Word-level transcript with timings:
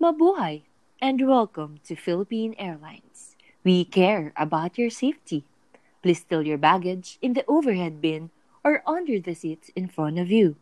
Mabuhay 0.00 0.62
and 1.02 1.26
welcome 1.26 1.80
to 1.82 1.96
Philippine 1.96 2.54
Airlines. 2.56 3.34
We 3.64 3.84
care 3.84 4.32
about 4.36 4.78
your 4.78 4.90
safety. 4.90 5.42
Please 6.04 6.20
still 6.20 6.46
your 6.46 6.56
baggage 6.56 7.18
in 7.20 7.32
the 7.32 7.44
overhead 7.48 8.00
bin 8.00 8.30
or 8.62 8.84
under 8.86 9.18
the 9.18 9.34
seats 9.34 9.72
in 9.74 9.88
front 9.88 10.20
of 10.20 10.30
you. 10.30 10.54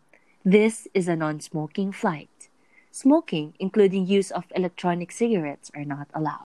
This 0.43 0.89
is 0.95 1.07
a 1.07 1.17
non-smoking 1.17 1.93
flight. 1.93 2.49
Smoking, 2.91 3.53
including 3.61 4.07
use 4.07 4.31
of 4.31 4.45
electronic 4.57 5.13
cigarettes, 5.13 5.71
are 5.77 5.85
not 5.85 6.09
allowed. 6.15 6.49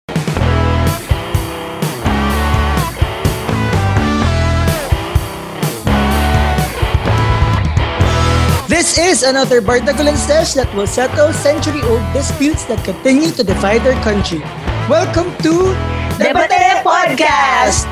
This 8.70 9.02
is 9.02 9.26
another 9.26 9.66
Bardagulan 9.66 10.14
stage 10.14 10.54
that 10.54 10.70
will 10.78 10.86
settle 10.86 11.34
century-old 11.34 12.06
disputes 12.14 12.70
that 12.70 12.78
continue 12.86 13.34
to 13.34 13.42
divide 13.42 13.82
our 13.82 13.98
country. 14.06 14.46
Welcome 14.86 15.34
to 15.42 15.74
Debate 16.22 16.86
Podcast! 16.86 17.90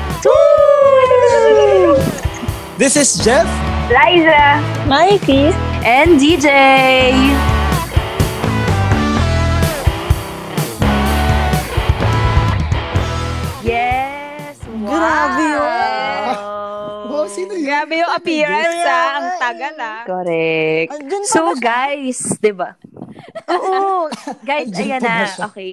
This 2.78 2.94
is 2.94 3.18
Jeff. 3.18 3.50
Liza. 3.90 4.62
Mikey. 4.86 5.50
And 5.82 6.14
DJ! 6.14 6.46
Yes! 13.66 14.62
Wow! 14.78 14.94
Grabe 14.94 15.42
yun. 15.42 15.87
Grabe 17.88 18.04
yung 18.04 18.12
appearance 18.20 18.84
ah. 18.84 19.16
Ang 19.16 19.28
tagal 19.40 19.74
ah. 19.80 20.02
Correct. 20.04 20.92
So 21.32 21.56
guys, 21.56 22.20
'di 22.36 22.52
ba? 22.52 22.76
Oo, 23.56 24.12
guys, 24.44 24.68
ayan 24.76 25.00
na. 25.00 25.24
siya? 25.24 25.48
Okay. 25.48 25.72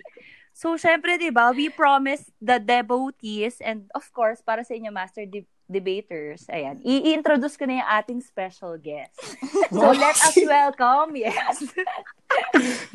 So 0.56 0.80
syempre 0.80 1.20
'di 1.20 1.36
ba, 1.36 1.52
we 1.52 1.68
promised 1.68 2.32
the 2.40 2.56
devotees 2.56 3.60
and 3.60 3.92
of 3.92 4.08
course 4.16 4.40
para 4.40 4.64
sa 4.64 4.72
inyo 4.80 4.96
master 4.96 5.28
de- 5.28 5.44
debaters, 5.68 6.48
ayan. 6.48 6.80
I-introduce 6.88 7.60
ko 7.60 7.68
na 7.68 7.84
yung 7.84 7.90
ating 8.00 8.24
special 8.24 8.80
guest. 8.80 9.12
So 9.76 9.92
let 9.92 10.16
us 10.16 10.40
welcome, 10.40 11.20
yes. 11.20 11.68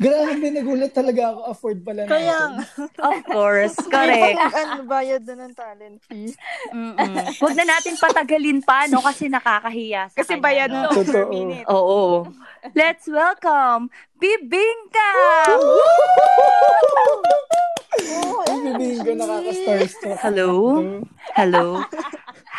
Grabe, 0.01 0.47
nagulat 0.49 0.91
talaga 0.91 1.31
ako. 1.31 1.39
Afford 1.47 1.79
pala 1.85 2.03
na 2.03 2.09
Kaya. 2.09 2.39
Of 2.97 3.17
course, 3.29 3.77
correct. 3.85 4.37
ano, 4.37 4.83
bayad 4.83 5.21
na 5.23 5.45
ng 5.45 5.53
talent 5.53 6.01
fee. 6.09 6.33
Mm-mm. 6.73 6.97
Huwag 7.37 7.55
na 7.55 7.65
natin 7.69 7.95
patagalin 7.95 8.59
pa 8.65 8.89
no 8.89 8.99
kasi 8.99 9.29
nakakahiya 9.29 10.09
sa 10.09 10.17
Kasi 10.25 10.35
kanya, 10.35 10.43
bayad 10.43 10.69
no? 10.73 10.89
mo 10.89 11.01
per 11.05 11.25
minute. 11.29 11.65
Oo. 11.69 12.25
Let's 12.73 13.05
welcome 13.05 13.93
Bibingka! 14.21 15.09
Ay, 18.41 18.57
bibingin 18.69 19.01
ko 19.01 19.13
nakaka-starstruck. 19.17 20.17
Hello? 20.21 20.49
Hello. 21.33 21.81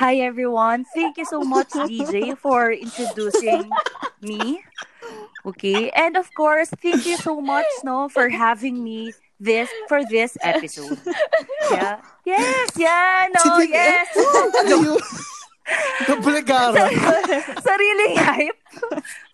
Hi 0.02 0.18
everyone. 0.18 0.82
Thank 0.90 1.22
you 1.22 1.26
so 1.26 1.42
much 1.46 1.70
DJ 1.86 2.34
for 2.34 2.74
introducing 2.74 3.70
me. 4.18 4.58
Okay? 5.46 5.90
And 5.90 6.16
of 6.16 6.32
course, 6.34 6.70
thank 6.82 7.06
you 7.06 7.16
so 7.16 7.40
much 7.40 7.66
no 7.84 8.08
for 8.08 8.28
having 8.30 8.82
me 8.82 9.12
this 9.40 9.68
for 9.88 10.04
this 10.06 10.38
episode. 10.42 10.98
Yeah. 11.70 11.98
Yes, 12.24 12.70
yeah, 12.78 13.26
no, 13.34 13.40
Si 13.42 13.50
Bing- 13.66 13.74
yes. 13.74 14.06
Kabulagara. 16.06 16.90
Sariling 17.62 18.16
hype. 18.18 18.58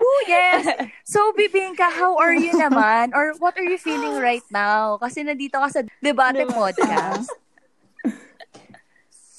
Oh, 0.01 0.21
yes. 0.29 0.89
So, 1.05 1.33
Bibingka, 1.33 1.89
how 1.91 2.17
are 2.17 2.35
you 2.35 2.53
naman? 2.53 3.13
Or 3.17 3.33
what 3.41 3.57
are 3.57 3.65
you 3.65 3.79
feeling 3.79 4.21
right 4.21 4.45
now? 4.53 5.01
Kasi 5.01 5.25
nandito 5.25 5.57
ka 5.57 5.69
sa 5.73 5.81
Debate 6.05 6.45
Podcast. 6.53 7.33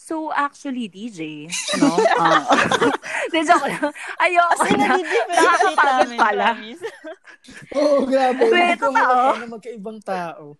So, 0.09 0.33
actually, 0.33 0.89
DJ, 0.89 1.45
no? 1.77 1.93
Uh, 2.17 2.41
Di, 3.31 3.45
joke 3.45 3.69
lang. 3.69 3.93
Ayoko 4.17 4.57
Kasi 4.57 4.73
na. 4.73 4.97
Nakakapagod 4.97 6.11
pala. 6.17 6.47
Oo, 7.77 8.09
grabe. 8.09 8.41
Wait, 8.49 8.81
totoo. 8.81 9.37
na 9.37 9.45
magkaibang 9.45 10.01
tao. 10.01 10.57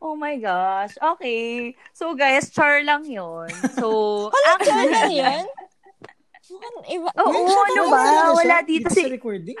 Oh 0.00 0.16
my 0.16 0.40
gosh. 0.40 0.96
Okay. 0.96 1.76
So, 1.92 2.16
guys, 2.16 2.48
char 2.48 2.80
lang 2.80 3.04
yon 3.04 3.52
So, 3.76 4.32
Walang 4.32 4.60
char 4.64 4.84
lang 4.88 5.12
Iba. 6.88 7.10
Oo, 7.12 7.44
ano 7.60 7.82
ba? 7.92 8.32
Wala 8.32 8.64
dito 8.64 8.88
si- 8.88 9.04
sa 9.04 9.12
recording. 9.12 9.58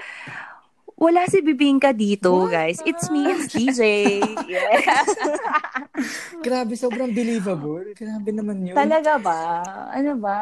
Wala 0.96 1.28
si 1.28 1.44
Bibingka 1.44 1.92
dito, 1.92 2.48
guys. 2.48 2.80
It's 2.88 3.12
me, 3.12 3.28
it's 3.28 3.52
DJ. 3.52 3.80
Yes. 4.46 5.10
Grabe, 6.46 6.78
sobrang 6.78 7.10
believable. 7.10 7.82
Grabe 7.92 8.30
naman 8.30 8.62
yun. 8.62 8.78
Talaga 8.78 9.18
ba? 9.18 9.60
Ano 9.90 10.14
ba? 10.16 10.38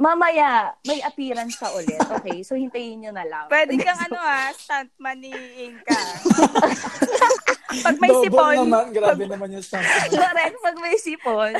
Mamaya, 0.00 0.72
may 0.88 1.04
appearance 1.04 1.60
ka 1.60 1.68
ulit. 1.76 2.00
Okay? 2.00 2.40
So, 2.40 2.56
hintayin 2.56 3.04
nyo 3.04 3.12
na 3.12 3.22
lang. 3.28 3.46
Pwede 3.52 3.76
kang 3.76 4.00
ano 4.00 4.16
ah, 4.16 4.48
stuntman 4.56 5.20
ni 5.20 5.30
Inka. 5.68 6.00
Pag 7.84 7.96
may 8.00 8.10
Double 8.10 8.24
sipon. 8.32 8.54
naman. 8.64 8.84
Grabe 8.96 9.24
naman 9.28 9.48
yung 9.50 9.64
stunt. 9.64 9.84
Correct, 10.08 10.56
pag 10.62 10.76
may 10.78 10.94
sipon. 10.94 11.52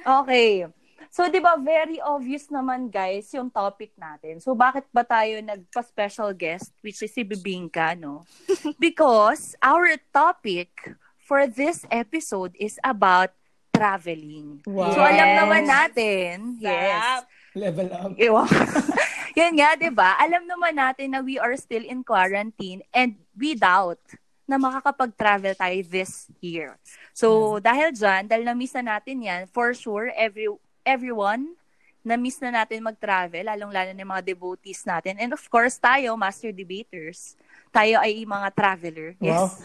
Okay. 0.00 0.70
So, 1.14 1.30
di 1.30 1.38
ba, 1.38 1.54
very 1.54 2.02
obvious 2.02 2.50
naman, 2.50 2.90
guys, 2.90 3.30
yung 3.38 3.46
topic 3.46 3.94
natin. 3.94 4.42
So, 4.42 4.50
bakit 4.50 4.90
ba 4.90 5.06
tayo 5.06 5.38
nagpa-special 5.38 6.34
guest, 6.34 6.74
which 6.82 6.98
is 7.06 7.14
si 7.14 7.22
Bibingka, 7.22 7.94
no? 7.94 8.26
Because 8.82 9.54
our 9.62 9.94
topic 10.10 10.74
for 11.22 11.46
this 11.46 11.86
episode 11.86 12.50
is 12.58 12.82
about 12.82 13.30
traveling. 13.70 14.58
Wow. 14.66 14.90
So, 14.90 15.06
alam 15.06 15.28
Yes. 15.30 15.38
naman 15.38 15.62
natin, 15.70 16.34
yes, 16.58 16.82
Sarap. 16.82 17.22
Level 17.54 17.88
up. 17.94 18.10
Yun 19.38 19.52
nga, 19.54 19.70
di 19.78 19.94
ba? 19.94 20.18
Alam 20.18 20.50
naman 20.50 20.74
natin 20.74 21.14
na 21.14 21.22
we 21.22 21.38
are 21.38 21.54
still 21.54 21.86
in 21.86 22.02
quarantine 22.02 22.82
and 22.90 23.14
we 23.38 23.54
doubt 23.54 24.02
na 24.50 24.58
makakapag-travel 24.58 25.54
tayo 25.54 25.78
this 25.86 26.26
year. 26.42 26.74
So, 27.14 27.62
dahil 27.62 27.94
dyan, 27.94 28.26
dahil 28.26 28.44
na-miss 28.50 28.74
na 28.82 28.98
natin 28.98 29.22
yan, 29.22 29.42
for 29.46 29.70
sure, 29.78 30.10
every 30.18 30.50
everyone, 30.84 31.56
na-miss 32.04 32.36
na 32.38 32.52
natin 32.52 32.84
mag-travel, 32.84 33.48
lalong-lalo 33.48 33.90
na 33.96 34.02
yung 34.04 34.12
mga 34.12 34.28
devotees 34.36 34.84
natin. 34.84 35.16
And 35.16 35.32
of 35.32 35.40
course, 35.48 35.80
tayo, 35.80 36.12
master 36.20 36.52
debaters, 36.52 37.34
tayo 37.72 37.96
ay 37.98 38.22
mga 38.22 38.48
traveler. 38.52 39.08
Wow. 39.18 39.48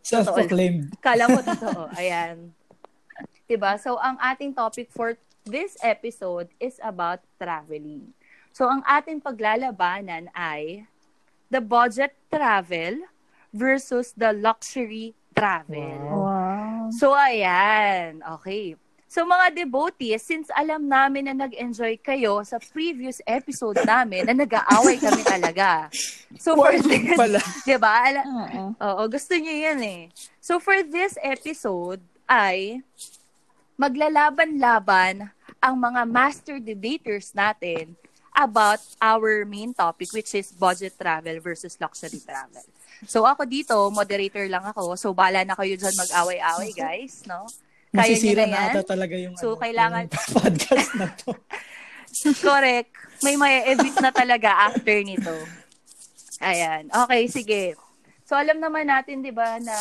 Yes. 0.00 0.24
Self-proclaimed. 0.24 0.96
Kala 1.00 1.28
mo 1.28 1.40
totoo. 1.52 1.92
Ayan. 1.92 2.52
'Di 3.44 3.56
ba? 3.58 3.76
So, 3.76 3.98
ang 4.00 4.16
ating 4.16 4.56
topic 4.56 4.88
for 4.94 5.16
this 5.44 5.76
episode 5.82 6.48
is 6.62 6.78
about 6.84 7.20
traveling. 7.36 8.12
So, 8.54 8.70
ang 8.70 8.80
ating 8.86 9.20
paglalabanan 9.20 10.30
ay 10.32 10.88
the 11.50 11.58
budget 11.58 12.14
travel 12.30 13.02
versus 13.50 14.14
the 14.14 14.30
luxury 14.30 15.12
travel. 15.34 15.98
Wow. 16.06 16.22
Wow. 16.22 16.84
So, 16.94 17.12
ayan. 17.12 18.22
Okay. 18.40 18.78
So, 19.10 19.26
mga 19.26 19.66
devotees, 19.66 20.22
since 20.22 20.46
alam 20.54 20.86
namin 20.86 21.26
na 21.26 21.34
nag-enjoy 21.34 21.98
kayo 21.98 22.46
sa 22.46 22.62
previous 22.62 23.18
episode 23.26 23.82
namin 23.82 24.22
na 24.22 24.38
nag-aaway 24.38 25.02
kami 25.02 25.26
talaga. 25.26 25.90
So, 26.38 26.54
for 26.54 26.78
this, 26.78 27.18
pala. 27.18 27.42
diba? 27.66 27.90
Ala- 27.90 28.22
Oo. 28.22 28.62
Oo, 28.78 29.02
gusto 29.10 29.34
niyo 29.34 29.50
yan 29.50 29.82
eh. 29.82 30.02
So 30.38 30.62
for 30.62 30.78
this 30.86 31.18
episode 31.20 31.98
ay 32.24 32.80
maglalaban-laban 33.76 35.28
ang 35.58 35.74
mga 35.74 36.02
master 36.08 36.56
debaters 36.62 37.34
natin 37.34 37.98
about 38.30 38.78
our 39.02 39.42
main 39.44 39.74
topic 39.74 40.08
which 40.14 40.32
is 40.38 40.54
budget 40.54 40.94
travel 40.94 41.34
versus 41.42 41.76
luxury 41.76 42.22
travel. 42.22 42.62
So 43.04 43.26
ako 43.26 43.42
dito, 43.44 43.74
moderator 43.90 44.46
lang 44.46 44.64
ako. 44.64 44.94
So 44.94 45.10
bala 45.10 45.42
na 45.42 45.58
kayo 45.58 45.74
dyan 45.74 45.98
mag-away-away 45.98 46.70
guys, 46.72 47.26
no? 47.26 47.44
Kaya 47.90 48.06
Masisira 48.06 48.44
na 48.46 48.70
ata 48.70 48.82
talaga 48.86 49.18
yung, 49.18 49.34
So, 49.34 49.54
ano, 49.54 49.60
kailangan- 49.60 50.06
yung 50.06 50.34
podcast 50.38 50.90
na 50.94 51.08
to. 51.16 51.34
Correct. 52.46 52.90
May 53.20 53.34
may 53.34 53.66
edit 53.66 53.94
na 53.98 54.10
talaga 54.10 54.70
after 54.70 54.96
nito. 55.02 55.34
Ayan. 56.38 56.86
Okay, 56.88 57.22
sige. 57.26 57.62
So, 58.24 58.38
alam 58.38 58.58
naman 58.58 58.86
natin, 58.86 59.20
di 59.20 59.34
ba, 59.34 59.58
na 59.58 59.76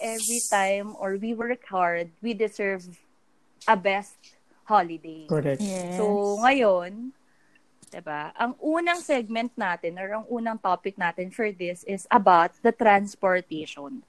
every 0.00 0.40
time 0.48 0.96
or 0.96 1.14
we 1.16 1.36
work 1.36 1.62
hard, 1.68 2.10
we 2.18 2.32
deserve 2.32 2.82
a 3.64 3.76
best 3.76 4.16
holiday. 4.64 5.28
Correct. 5.28 5.60
Yes. 5.60 6.00
So, 6.00 6.36
ngayon, 6.40 7.12
'di 7.86 8.02
ba? 8.02 8.32
Ang 8.34 8.56
unang 8.58 8.98
segment 8.98 9.52
natin 9.54 10.00
or 10.00 10.08
ang 10.10 10.26
unang 10.26 10.58
topic 10.58 10.96
natin 10.96 11.30
for 11.30 11.52
this 11.52 11.84
is 11.84 12.08
about 12.10 12.50
the 12.60 12.72
transportation. 12.72 14.02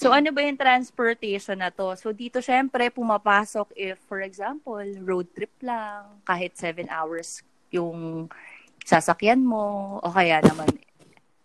So, 0.00 0.16
ano 0.16 0.32
ba 0.32 0.40
yung 0.40 0.56
transportation 0.56 1.60
na 1.60 1.68
to? 1.68 1.92
So, 2.00 2.08
dito 2.16 2.40
syempre 2.40 2.88
pumapasok 2.88 3.68
if, 3.76 4.00
for 4.08 4.24
example, 4.24 4.80
road 5.04 5.28
trip 5.36 5.52
lang, 5.60 6.24
kahit 6.24 6.56
seven 6.56 6.88
hours 6.88 7.44
yung 7.68 8.24
sasakyan 8.80 9.44
mo, 9.44 10.00
o 10.00 10.08
kaya 10.08 10.40
naman 10.40 10.72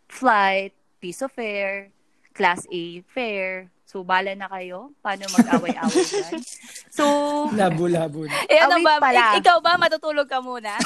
flight, 0.07 0.72
piece 1.04 1.19
of 1.19 1.36
fare, 1.36 1.92
Class 2.31 2.63
A 2.72 3.04
fare. 3.12 3.68
So, 3.84 4.07
bala 4.07 4.31
na 4.40 4.48
kayo. 4.48 4.96
Paano 5.04 5.28
mag-away-away 5.36 6.04
dyan? 6.16 6.40
So, 6.88 7.04
Labo-labo 7.51 8.24
na. 8.24 8.40
Eh, 8.48 8.60
ano 8.63 8.80
ba? 8.80 9.04
pala. 9.04 9.36
Ikaw 9.36 9.60
ba? 9.60 9.75
Matutulog 9.75 10.31
ka 10.31 10.40
muna? 10.40 10.80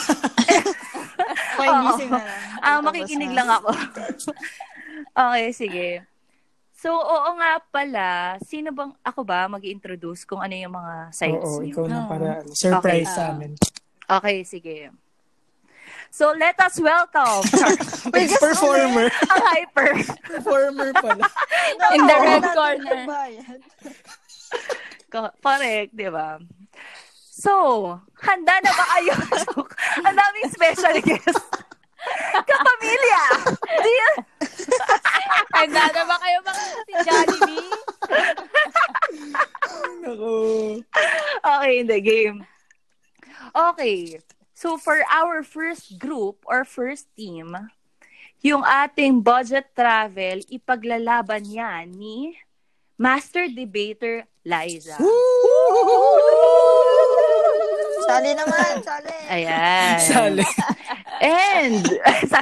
Pagising 1.57 2.09
na 2.09 2.21
lang. 2.25 2.41
ah, 2.65 2.81
makikinig 2.81 3.29
na. 3.29 3.37
lang 3.45 3.49
ako. 3.61 3.69
okay, 5.13 5.47
sige. 5.53 6.08
So, 6.79 6.95
oo 6.95 7.35
nga 7.35 7.59
pala, 7.75 8.39
sino 8.39 8.71
bang, 8.71 8.95
ako 9.03 9.27
ba 9.27 9.51
mag 9.51 9.67
introduce 9.67 10.23
kung 10.23 10.39
ano 10.39 10.55
yung 10.55 10.71
mga 10.71 11.11
sites 11.11 11.43
Oo, 11.43 11.59
niyo? 11.59 11.75
ikaw 11.75 11.85
na 11.91 11.97
Oo. 11.99 12.07
para 12.07 12.27
ano, 12.39 12.55
surprise 12.55 13.03
Okay. 13.03 13.15
sa 13.19 13.23
amin. 13.35 13.51
Okay, 14.07 14.37
sige. 14.47 14.77
So, 16.07 16.31
let 16.39 16.55
us 16.63 16.79
welcome 16.79 17.43
Performer. 18.39 19.11
ang 19.35 19.43
hyper. 19.51 19.91
Performer 20.23 20.89
pala. 20.95 21.27
In 21.99 22.01
the 22.07 22.17
red 22.17 22.45
corner. 22.55 23.01
Correct, 25.11 25.91
di 25.91 26.07
ba? 26.07 26.39
So, 27.27 27.51
handa 28.23 28.55
na 28.63 28.71
ba 28.71 28.85
kayo? 28.95 29.15
ang 30.07 30.15
daming 30.15 30.47
special 30.47 30.95
guest. 31.03 31.43
Kapamilya! 32.47 33.23
Di 33.83 33.93
Handa 35.55 35.83
na 35.91 36.03
ba 36.07 36.15
kayo 36.21 36.39
mga 36.45 36.63
si 36.85 36.93
Jollibee? 37.03 37.69
Ako. 40.07 40.31
Okay, 41.39 41.73
in 41.79 41.87
the 41.87 42.01
game. 42.01 42.45
Okay. 43.53 44.19
So, 44.53 44.75
for 44.75 44.99
our 45.07 45.43
first 45.43 45.95
group 45.99 46.43
or 46.43 46.67
first 46.67 47.07
team, 47.15 47.55
yung 48.43 48.63
ating 48.63 49.23
budget 49.23 49.71
travel, 49.75 50.43
ipaglalaban 50.51 51.47
yan 51.47 51.91
ni 51.95 52.35
Master 52.99 53.47
Debater 53.47 54.27
Liza. 54.43 54.99
Sali 58.09 58.31
naman, 58.35 58.73
sali. 58.83 59.15
Ayan. 59.31 59.95
Sali. 60.03 60.43
And, 61.19 61.83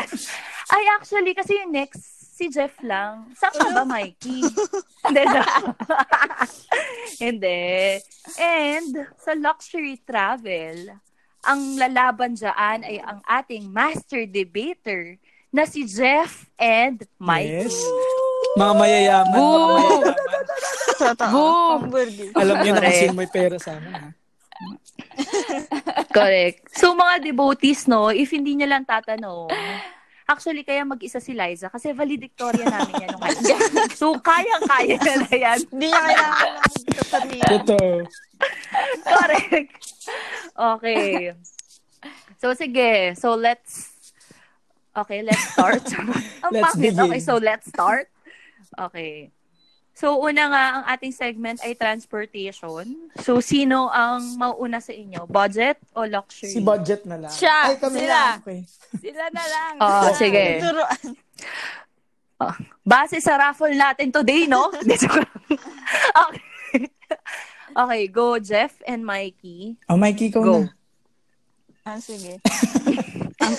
ay 0.74 0.84
actually, 0.98 1.34
kasi 1.34 1.58
yung 1.58 1.74
next, 1.74 2.18
si 2.38 2.54
Jeff 2.54 2.78
lang. 2.86 3.34
Saan 3.34 3.58
ka 3.58 3.70
ba, 3.74 3.82
Mikey? 3.82 4.46
Hindi 5.10 5.24
na. 5.26 5.42
Hindi. 7.26 7.98
And, 8.38 8.94
sa 9.18 9.34
luxury 9.34 9.98
travel, 10.06 10.94
ang 11.42 11.62
lalaban 11.82 12.38
dyan 12.38 12.86
ay 12.86 13.02
ang 13.02 13.26
ating 13.26 13.66
master 13.74 14.30
debater 14.30 15.18
na 15.50 15.66
si 15.66 15.90
Jeff 15.90 16.46
and 16.62 17.02
Mikey. 17.18 17.66
Yes. 17.66 17.78
Mga 18.54 18.74
mayayaman. 18.78 19.38
Boom! 19.38 20.04
Pamburgi. 21.18 22.30
Alam 22.38 22.56
niyo 22.62 22.72
na 22.78 22.82
kasi 22.86 23.10
may 23.14 23.30
pera 23.30 23.58
sa 23.58 23.82
amin. 23.82 23.94
Ha? 23.98 24.06
Correct. 26.18 26.60
So, 26.82 26.94
mga 26.94 27.16
devotees, 27.26 27.90
no, 27.90 28.10
if 28.14 28.30
hindi 28.34 28.54
nyo 28.54 28.68
lang 28.70 28.86
tatanong, 28.86 29.50
actually, 30.30 30.62
kaya 30.62 30.86
mag-isa 30.86 31.18
si 31.18 31.34
Liza 31.34 31.70
kasi 31.74 31.94
valedictorian 31.94 32.70
namin 32.70 33.02
yan 33.02 33.10
nung 33.14 33.24
high 33.24 33.34
school. 33.34 33.90
So, 34.02 34.06
kaya-kaya 34.22 34.98
na 35.02 35.14
na 35.26 35.34
yan. 35.34 35.60
Hindi 35.74 35.86
niya 35.90 36.02
kailangan 36.02 36.50
ng. 36.54 37.42
Totoo. 37.48 37.90
Correct. 39.02 39.74
Okay. 40.54 41.34
So, 42.38 42.54
sige. 42.54 43.18
So, 43.18 43.34
let's... 43.34 43.94
Okay, 44.98 45.22
let's 45.22 45.54
start. 45.54 45.86
Ang 45.94 46.10
Let's 46.58 46.74
pangit. 46.74 46.98
begin. 46.98 47.06
Okay, 47.06 47.22
so 47.22 47.38
let's 47.38 47.70
start. 47.70 48.10
Okay. 48.74 49.30
So, 49.98 50.22
una 50.22 50.46
nga, 50.46 50.64
ang 50.78 50.84
ating 50.94 51.10
segment 51.10 51.58
ay 51.66 51.74
transportation. 51.74 52.86
So, 53.18 53.42
sino 53.42 53.90
ang 53.90 54.38
mauuna 54.38 54.78
sa 54.78 54.94
inyo? 54.94 55.26
Budget 55.26 55.82
o 55.98 56.06
luxury? 56.06 56.54
Si 56.54 56.62
budget 56.62 57.02
na 57.10 57.18
lang. 57.18 57.34
Siya, 57.34 57.74
Ay, 57.74 57.82
kami 57.82 58.06
sila. 58.06 58.14
lang. 58.14 58.38
Okay. 58.46 58.60
Sila 59.02 59.26
na 59.34 59.44
lang. 59.50 59.74
Oo, 59.82 59.90
Sila. 60.06 60.14
sige. 60.14 60.44
Turuan. 60.62 61.02
Base 62.86 63.18
sa 63.18 63.42
raffle 63.42 63.74
natin 63.74 64.14
today, 64.14 64.46
no? 64.46 64.70
Okay. 66.14 66.46
Okay, 67.78 68.10
go 68.10 68.42
Jeff 68.42 68.74
and 68.90 69.06
Mikey. 69.06 69.78
Oh, 69.86 69.98
Mikey, 69.98 70.30
ikaw 70.30 70.42
Go. 70.42 70.66
na. 70.66 70.74
Ah, 71.86 72.02
sige. 72.02 72.42
Ang 73.38 73.54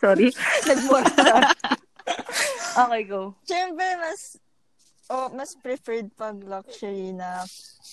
sorry. 0.00 0.32
Nagmura 0.64 1.04
na. 1.20 1.52
Okay, 2.80 3.02
go. 3.04 3.36
Siyempre, 3.44 3.84
mas 4.00 4.40
oh, 5.10 5.28
mas 5.34 5.58
preferred 5.58 6.08
pag 6.14 6.38
luxury 6.46 7.10
na 7.10 7.42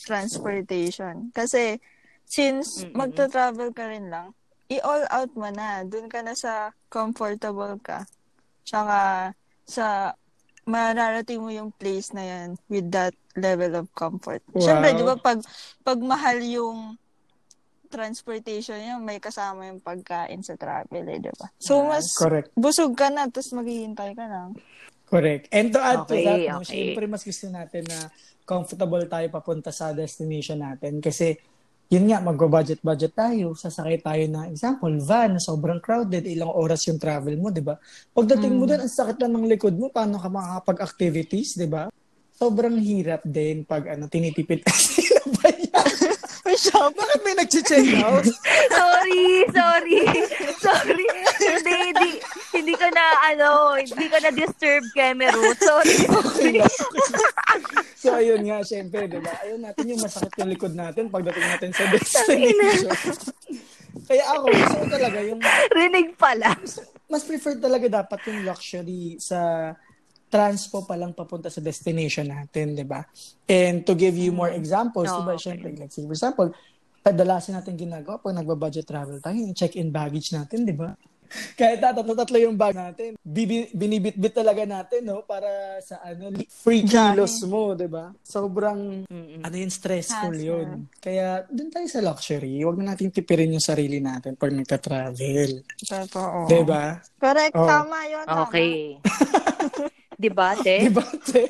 transportation. 0.06 1.34
Kasi, 1.34 1.82
since 2.24 2.86
Mm-mm. 2.86 2.94
magta-travel 2.94 3.74
ka 3.74 3.90
rin 3.90 4.14
lang, 4.14 4.38
i-all 4.70 5.04
out 5.10 5.34
mo 5.34 5.50
na. 5.50 5.82
Doon 5.84 6.08
ka 6.08 6.22
na 6.22 6.38
sa 6.38 6.72
comfortable 6.88 7.82
ka. 7.82 8.06
Tsaka, 8.64 9.32
sa 9.66 10.14
mararating 10.68 11.42
mo 11.42 11.50
yung 11.50 11.74
place 11.74 12.12
na 12.12 12.24
yan 12.24 12.48
with 12.68 12.92
that 12.92 13.16
level 13.40 13.82
of 13.82 13.88
comfort. 13.96 14.44
Wow. 14.52 14.62
Siyempre, 14.62 14.90
di 14.94 15.04
ba, 15.04 15.16
pag, 15.18 15.40
pag 15.82 16.00
mahal 16.04 16.44
yung 16.44 17.00
transportation 17.88 18.76
yan, 18.76 19.00
may 19.00 19.18
kasama 19.24 19.72
yung 19.72 19.80
pagkain 19.80 20.44
sa 20.44 20.60
travel, 20.60 21.08
eh, 21.08 21.24
di 21.24 21.32
ba? 21.32 21.48
So, 21.56 21.88
mas 21.88 22.12
Correct. 22.20 22.52
busog 22.54 23.00
ka 23.00 23.08
na, 23.08 23.32
tapos 23.32 23.56
maghihintay 23.56 24.12
ka 24.12 24.28
lang. 24.28 24.60
Correct. 25.08 25.48
And 25.56 25.72
to 25.72 25.80
add 25.80 26.04
to 26.12 26.14
Okay, 26.14 26.26
that, 26.28 26.40
no, 26.52 26.56
okay. 26.60 26.68
syempre 26.68 27.08
mas 27.08 27.24
gusto 27.24 27.48
natin 27.48 27.88
na 27.88 28.12
comfortable 28.48 29.04
tayo 29.08 29.28
papunta 29.28 29.72
sa 29.72 29.92
destination 29.92 30.60
natin. 30.60 31.04
Kasi, 31.04 31.36
yun 31.88 32.08
nga, 32.08 32.20
mag-budget-budget 32.24 33.12
tayo. 33.16 33.56
Sasakay 33.56 34.00
tayo 34.00 34.24
na, 34.28 34.48
example, 34.48 34.92
van, 35.04 35.40
sobrang 35.40 35.80
crowded, 35.84 36.24
ilang 36.24 36.52
oras 36.52 36.88
yung 36.88 37.00
travel 37.00 37.36
mo, 37.40 37.52
di 37.52 37.64
ba? 37.64 37.76
Pagdating 38.12 38.56
mo 38.56 38.64
doon, 38.68 38.84
ang 38.84 38.92
sakit 38.92 39.20
lang 39.24 39.36
ng 39.36 39.48
likod 39.52 39.76
mo, 39.76 39.92
paano 39.92 40.20
ka 40.20 40.28
makakapag-activities, 40.32 41.60
di 41.60 41.68
ba? 41.68 41.92
Sobrang 42.36 42.76
hirap 42.80 43.24
din 43.28 43.68
pag 43.68 43.96
ano, 43.96 44.08
tinitipid 44.08 44.64
kasi 44.64 45.08
na 45.16 45.24
ba 45.28 45.48
yan? 45.52 46.17
Shop. 46.58 46.90
Bakit 46.92 47.20
may 47.22 47.36
nag-check 47.38 47.88
out? 48.02 48.26
Sorry, 48.78 49.46
sorry. 49.54 50.02
Sorry. 50.58 51.06
Hindi, 51.38 51.74
hindi, 51.94 52.10
hindi 52.52 52.74
ko 52.74 52.88
na, 52.90 53.06
ano, 53.30 53.78
hindi 53.78 54.06
ko 54.10 54.18
na 54.18 54.30
disturb 54.34 54.84
Cameron. 54.98 55.54
Sorry. 55.62 55.96
Okay 56.04 56.52
lang. 56.58 56.76
so, 58.02 58.18
ayun 58.18 58.42
nga, 58.42 58.66
syempre, 58.66 59.06
di 59.06 59.22
ba? 59.22 59.34
Ayun 59.46 59.62
natin 59.62 59.86
yung 59.86 60.02
masakit 60.02 60.34
yung 60.42 60.50
likod 60.50 60.74
natin 60.74 61.14
pagdating 61.14 61.46
natin 61.46 61.72
sa 61.72 61.84
destination. 61.94 62.90
Kaya 64.08 64.24
ako, 64.34 64.46
gusto 64.50 64.86
talaga 64.90 65.20
yung, 65.22 65.40
Rinig 65.74 66.18
pala. 66.18 66.58
mas 67.08 67.24
preferred 67.24 67.62
talaga 67.62 68.04
dapat 68.04 68.20
yung 68.28 68.44
luxury 68.44 69.16
sa 69.22 69.72
transpo 70.28 70.84
pa 70.84 71.00
lang 71.00 71.16
papunta 71.16 71.48
sa 71.48 71.64
destination 71.64 72.28
natin, 72.28 72.76
di 72.76 72.84
ba? 72.84 73.04
And 73.48 73.88
to 73.88 73.96
give 73.96 74.20
you 74.20 74.36
more 74.36 74.52
examples, 74.52 75.08
di 75.08 75.24
ba? 75.24 75.34
Okay. 75.40 75.44
Syempre, 75.52 75.70
like, 75.76 75.92
for 75.92 76.12
example, 76.12 76.48
kadalasan 77.00 77.56
natin 77.56 77.80
ginagawa 77.80 78.20
pag 78.20 78.36
nagba-budget 78.36 78.84
travel 78.84 79.24
tayo, 79.24 79.40
yung 79.40 79.56
check-in 79.56 79.88
baggage 79.88 80.36
natin, 80.36 80.68
di 80.68 80.76
ba? 80.76 80.92
Kahit 81.60 81.84
tatlo-tatlo 81.84 82.40
yung 82.40 82.56
bag 82.56 82.76
natin, 82.76 83.20
bibi, 83.20 83.68
binibit-bit 83.76 84.32
talaga 84.32 84.64
natin, 84.64 85.08
no? 85.08 85.24
Para 85.28 85.80
sa 85.84 86.00
ano, 86.04 86.32
free 86.48 86.88
kilos 86.88 87.44
mo, 87.44 87.76
di 87.76 87.88
ba? 87.88 88.12
Sobrang, 88.24 89.04
ano 89.44 89.56
yun, 89.56 89.72
stressful 89.72 90.36
Hassle. 90.36 90.48
yun. 90.48 90.68
Kaya, 91.00 91.44
dun 91.52 91.72
tayo 91.72 91.88
sa 91.88 92.04
luxury. 92.04 92.64
Huwag 92.64 92.80
na 92.80 92.96
natin 92.96 93.12
tipirin 93.12 93.56
yung 93.56 93.64
sarili 93.64 94.00
natin 94.00 94.40
pag 94.40 94.56
nagka-travel. 94.56 95.68
Totoo. 95.84 96.48
Di 96.48 96.64
ba? 96.64 96.96
Correct. 97.20 97.56
Oo. 97.56 97.68
Tama 97.68 97.98
yun. 98.08 98.26
Tama. 98.28 98.48
Debate? 100.26 100.90
Di 100.90 100.90
ba, 100.90 101.06
te? 101.06 101.46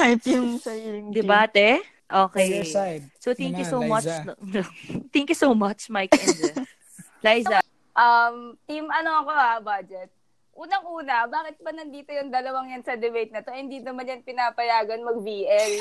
Hype 0.00 0.24
yung 0.32 0.56
sariling 0.56 1.12
Debate? 1.12 1.84
On 2.10 2.26
Okay. 2.26 2.58
your 2.58 2.66
side. 2.66 3.06
So, 3.22 3.36
thank 3.38 3.54
you 3.54 3.62
Naman, 3.62 3.70
so 3.70 3.78
much. 3.86 4.08
Liza. 4.08 4.34
thank 5.14 5.28
you 5.30 5.38
so 5.38 5.54
much, 5.54 5.86
Mike 5.86 6.10
and 6.10 6.34
Jeff. 6.34 6.66
Liza. 7.24 7.60
Um, 7.94 8.58
team 8.66 8.90
ano 8.90 9.22
ako 9.22 9.30
ha, 9.30 9.60
budget. 9.62 10.10
Unang-una, 10.50 11.24
bakit 11.24 11.56
ba 11.62 11.72
nandito 11.72 12.10
yung 12.12 12.28
dalawang 12.28 12.68
yan 12.68 12.82
sa 12.82 12.92
debate 12.92 13.32
na 13.32 13.40
to? 13.40 13.48
Hindi 13.48 13.80
naman 13.80 14.04
yan 14.04 14.20
pinapayagan 14.20 15.00
mag-VL. 15.00 15.72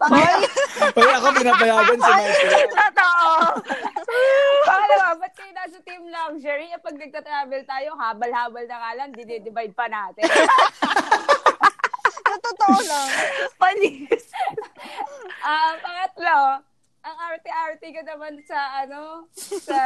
Pangalawa, 0.00 0.48
Uy, 0.96 1.10
ako 1.12 1.26
pinapayagan 1.36 1.98
si 1.98 2.08
Michael. 2.08 2.68
Totoo! 2.72 3.28
pangalawa, 4.64 5.08
ba't 5.18 5.32
kayo 5.36 5.52
nasa 5.52 5.78
team 5.84 6.08
luxury? 6.08 6.72
Eh, 6.72 6.80
pag 6.80 6.96
nagta-travel 6.96 7.62
tayo, 7.66 7.88
habal-habal 7.98 8.64
na 8.64 8.76
nga 8.80 8.92
lang, 8.96 9.08
dinidivide 9.12 9.74
pa 9.76 9.90
natin. 9.90 10.24
Totoo 12.62 12.82
lang. 12.90 13.08
Panis. 13.58 14.24
Ah, 15.42 15.74
pangatlo, 15.82 16.62
ang 17.02 17.16
arte-arte 17.18 17.90
ko 17.90 17.98
naman 18.06 18.38
sa 18.46 18.86
ano, 18.86 19.26
sa 19.34 19.80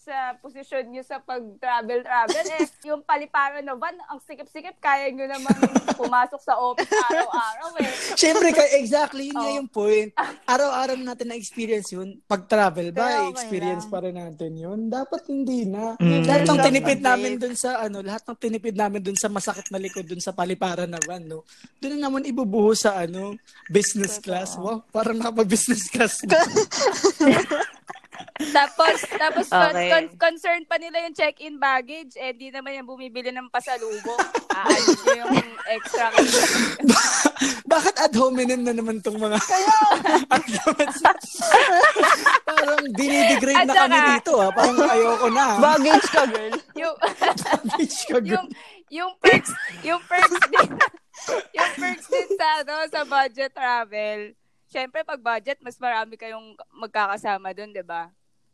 sa 0.00 0.32
posisyon 0.40 0.88
nyo 0.88 1.04
sa 1.04 1.20
pag-travel-travel. 1.20 2.44
eh, 2.56 2.64
yung 2.88 3.04
paliparan 3.04 3.60
na 3.60 3.76
van, 3.76 3.92
ang 4.08 4.16
sikip-sikip, 4.24 4.80
kaya 4.80 5.12
nyo 5.12 5.28
naman 5.28 5.52
pumasok 5.92 6.40
sa 6.40 6.56
office 6.56 6.88
araw-araw 6.88 7.70
eh. 7.84 7.90
Siyempre, 8.16 8.48
kaya 8.56 8.80
exactly, 8.80 9.28
yun 9.28 9.36
Oh. 9.36 9.56
yung 9.60 9.68
point. 9.68 10.08
Araw-araw 10.48 10.96
natin 10.96 11.36
na-experience 11.36 11.92
yun. 11.92 12.16
Pag-travel 12.24 12.96
ba, 12.96 13.28
okay 13.28 13.36
experience 13.36 13.84
lang. 13.84 13.92
pa 13.92 13.98
rin 14.00 14.16
natin 14.16 14.52
yun. 14.56 14.78
Dapat 14.88 15.22
hindi 15.28 15.68
na. 15.68 16.00
Mm. 16.00 16.24
Lahat 16.24 16.42
ng 16.48 16.60
tinipid 16.64 17.00
namin 17.04 17.32
dun 17.36 17.56
sa, 17.56 17.84
ano, 17.84 18.00
lahat 18.00 18.22
ng 18.24 18.38
tinipid 18.40 18.74
namin 18.80 19.00
dun 19.04 19.18
sa 19.20 19.28
masakit 19.28 19.68
na 19.68 19.76
likod, 19.76 20.08
dun 20.08 20.22
sa 20.24 20.32
paliparan 20.32 20.88
na 20.88 21.00
van, 21.04 21.28
no? 21.28 21.44
Doon 21.76 22.00
na 22.00 22.08
naman 22.08 22.24
ibubuho 22.24 22.72
sa, 22.72 23.04
ano, 23.04 23.36
business 23.68 24.16
class. 24.16 24.56
Wow, 24.56 24.80
parang 24.88 25.20
nakapag-business 25.20 25.92
class. 25.92 26.24
Tapos, 29.20 29.44
tapos 29.52 29.68
con- 29.68 29.76
Okay. 29.76 29.90
con- 29.92 30.16
concerned 30.18 30.64
pa 30.64 30.80
nila 30.80 31.04
yung 31.04 31.12
check-in 31.12 31.56
baggage, 31.56 32.16
eh 32.16 32.32
di 32.32 32.48
naman 32.48 32.72
yung 32.74 32.88
bumibili 32.88 33.28
ng 33.28 33.52
pasalubong. 33.52 34.16
Aalis 34.56 35.00
nyo 35.04 35.24
yung 35.28 35.36
extra. 35.68 36.08
Bakit 37.72 37.94
ad 38.00 38.14
hominem 38.16 38.64
na 38.64 38.72
naman 38.72 38.98
tong 38.98 39.14
mga 39.14 39.36
hominem? 39.36 40.24
Parang 42.42 42.84
dinidegrade 42.90 43.64
na 43.64 43.74
kami 43.76 43.98
dito, 44.10 44.32
ah. 44.38 44.50
Parang 44.50 44.78
ayoko 44.82 45.28
na. 45.28 45.44
ah. 45.44 45.56
Baggage 45.60 46.08
ka, 46.08 46.22
girl. 46.26 46.54
yung, 46.74 46.96
Bitch 47.76 47.98
ka, 48.06 48.18
girl. 48.18 48.32
yung, 48.34 48.46
yung 48.90 49.12
perks, 49.18 49.52
yung 49.82 50.02
perks 50.02 50.40
din, 50.48 50.68
yung 51.54 51.72
perks 51.76 52.06
din 52.08 52.28
sa, 52.34 52.46
ano, 52.60 52.74
sa 52.88 53.02
budget 53.04 53.52
travel. 53.52 54.34
Siyempre, 54.66 55.02
pag 55.02 55.18
budget, 55.20 55.58
mas 55.60 55.76
marami 55.76 56.14
kayong 56.14 56.54
magkakasama 56.72 57.50
doon, 57.52 57.70
di 57.70 57.82
ba? 57.82 58.10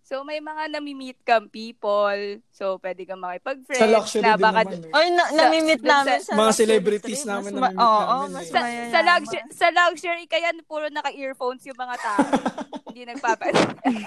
So, 0.07 0.23
may 0.23 0.39
mga 0.39 0.71
nami-meet 0.71 1.19
kang 1.21 1.51
people. 1.51 2.15
So, 2.49 2.79
pwede 2.79 3.03
kang 3.03 3.19
makipag-friends. 3.19 3.83
Sa 3.83 3.91
luxury 3.91 4.23
na 4.23 4.39
din 4.39 4.45
baka, 4.47 4.61
naman, 4.63 4.79
eh. 4.81 4.95
Oy, 4.95 5.07
na, 5.11 5.25
namimit 5.35 5.83
dun 5.83 5.91
sa- 5.91 5.99
namin 5.99 6.19
sa 6.23 6.33
Mga 6.33 6.53
celebrities 6.55 7.21
trip. 7.21 7.31
namin 7.35 7.53
ma- 7.59 7.75
Oo, 7.75 7.99
namin, 8.23 8.31
mas 8.33 8.47
eh. 8.47 8.53
sa, 8.53 8.61
sa, 8.87 9.01
luxury, 9.03 9.43
sa 9.51 9.69
luxury, 9.69 10.25
kaya 10.25 10.55
puro 10.63 10.87
naka-earphones 10.89 11.67
yung 11.67 11.75
mga 11.75 11.97
tao. 11.99 12.23
Hindi 12.87 13.03
nagpapansin. 13.05 13.67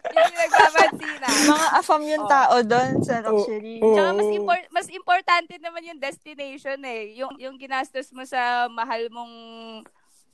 Hindi 0.00 0.34
nagpapansinan. 0.38 1.34
Mga 1.50 1.66
afam 1.74 2.02
yung 2.06 2.24
Oh. 2.24 2.30
tao 2.30 2.56
doon 2.62 2.92
sa 3.02 3.14
luxury. 3.20 3.82
Oo. 3.82 3.90
Tsaka 3.92 4.10
mas, 4.14 4.28
impor- 4.30 4.70
mas 4.70 4.86
importante 4.88 5.54
naman 5.58 5.82
yung 5.84 5.98
destination 5.98 6.78
eh. 6.86 7.18
Yung, 7.18 7.34
yung 7.36 7.58
ginastos 7.58 8.14
mo 8.14 8.22
sa 8.22 8.70
mahal 8.70 9.10
mong 9.10 9.34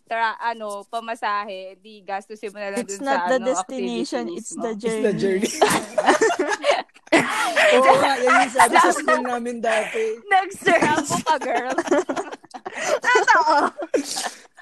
tra- 0.07 0.39
ano, 0.41 0.87
pamasahe, 0.87 1.77
di 1.77 2.01
gastusin 2.01 2.55
mo 2.55 2.59
na 2.59 2.71
lang 2.73 2.83
It's 2.83 2.97
dun 2.97 3.05
not 3.05 3.19
sa 3.19 3.29
the 3.29 3.37
ano, 3.37 3.47
destination, 3.51 4.25
it's 4.31 4.55
mo. 4.55 4.63
the 4.63 4.71
It's 4.73 4.83
journey. 4.83 5.03
the 5.03 5.13
journey. 5.15 5.51
Oo 7.77 7.93
nga, 7.99 8.13
yan 8.17 8.35
yung 8.43 8.53
sabi 8.53 8.75
sa 8.77 8.91
school 8.93 9.23
namin 9.23 9.59
dati. 9.59 10.05
Nag-Cerambo 10.25 11.17
ka, 11.23 11.37
girl. 11.39 11.75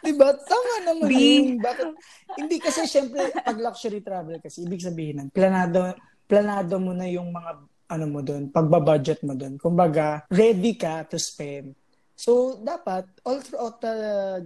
Diba? 0.04 0.28
Tama 0.36 0.72
naman 0.84 1.08
B. 1.08 1.14
yun. 1.16 1.46
Bakit? 1.60 1.88
Hindi 2.36 2.56
kasi 2.60 2.84
syempre, 2.84 3.32
pag 3.32 3.56
luxury 3.56 4.04
travel 4.04 4.36
kasi, 4.36 4.64
ibig 4.64 4.84
sabihin 4.84 5.16
nun, 5.16 5.28
planado, 5.32 5.96
planado 6.28 6.76
mo 6.76 6.92
na 6.92 7.08
yung 7.08 7.32
mga, 7.32 7.50
ano 7.84 8.04
mo 8.08 8.20
doon, 8.20 8.48
pagbabudget 8.48 9.24
mo 9.24 9.32
doon. 9.32 9.56
Kumbaga, 9.56 10.24
ready 10.28 10.76
ka 10.76 11.04
to 11.04 11.16
spend. 11.16 11.72
So, 12.14 12.62
dapat, 12.62 13.10
all 13.26 13.42
throughout 13.42 13.82
the 13.82 13.96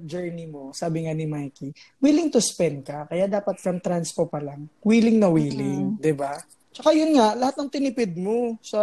journey 0.08 0.48
mo, 0.48 0.72
sabi 0.72 1.04
nga 1.04 1.12
ni 1.12 1.28
Mikey, 1.28 1.72
willing 2.00 2.32
to 2.32 2.40
spend 2.40 2.88
ka. 2.88 3.04
Kaya 3.04 3.28
dapat 3.28 3.60
from 3.60 3.76
transpo 3.78 4.24
pa 4.24 4.40
lang, 4.40 4.72
willing 4.80 5.20
na 5.20 5.28
willing, 5.28 6.00
di 6.00 6.16
ba? 6.16 6.32
Tsaka 6.72 6.96
yun 6.96 7.12
nga, 7.12 7.36
lahat 7.36 7.60
ng 7.60 7.68
tinipid 7.68 8.16
mo 8.16 8.56
sa 8.64 8.80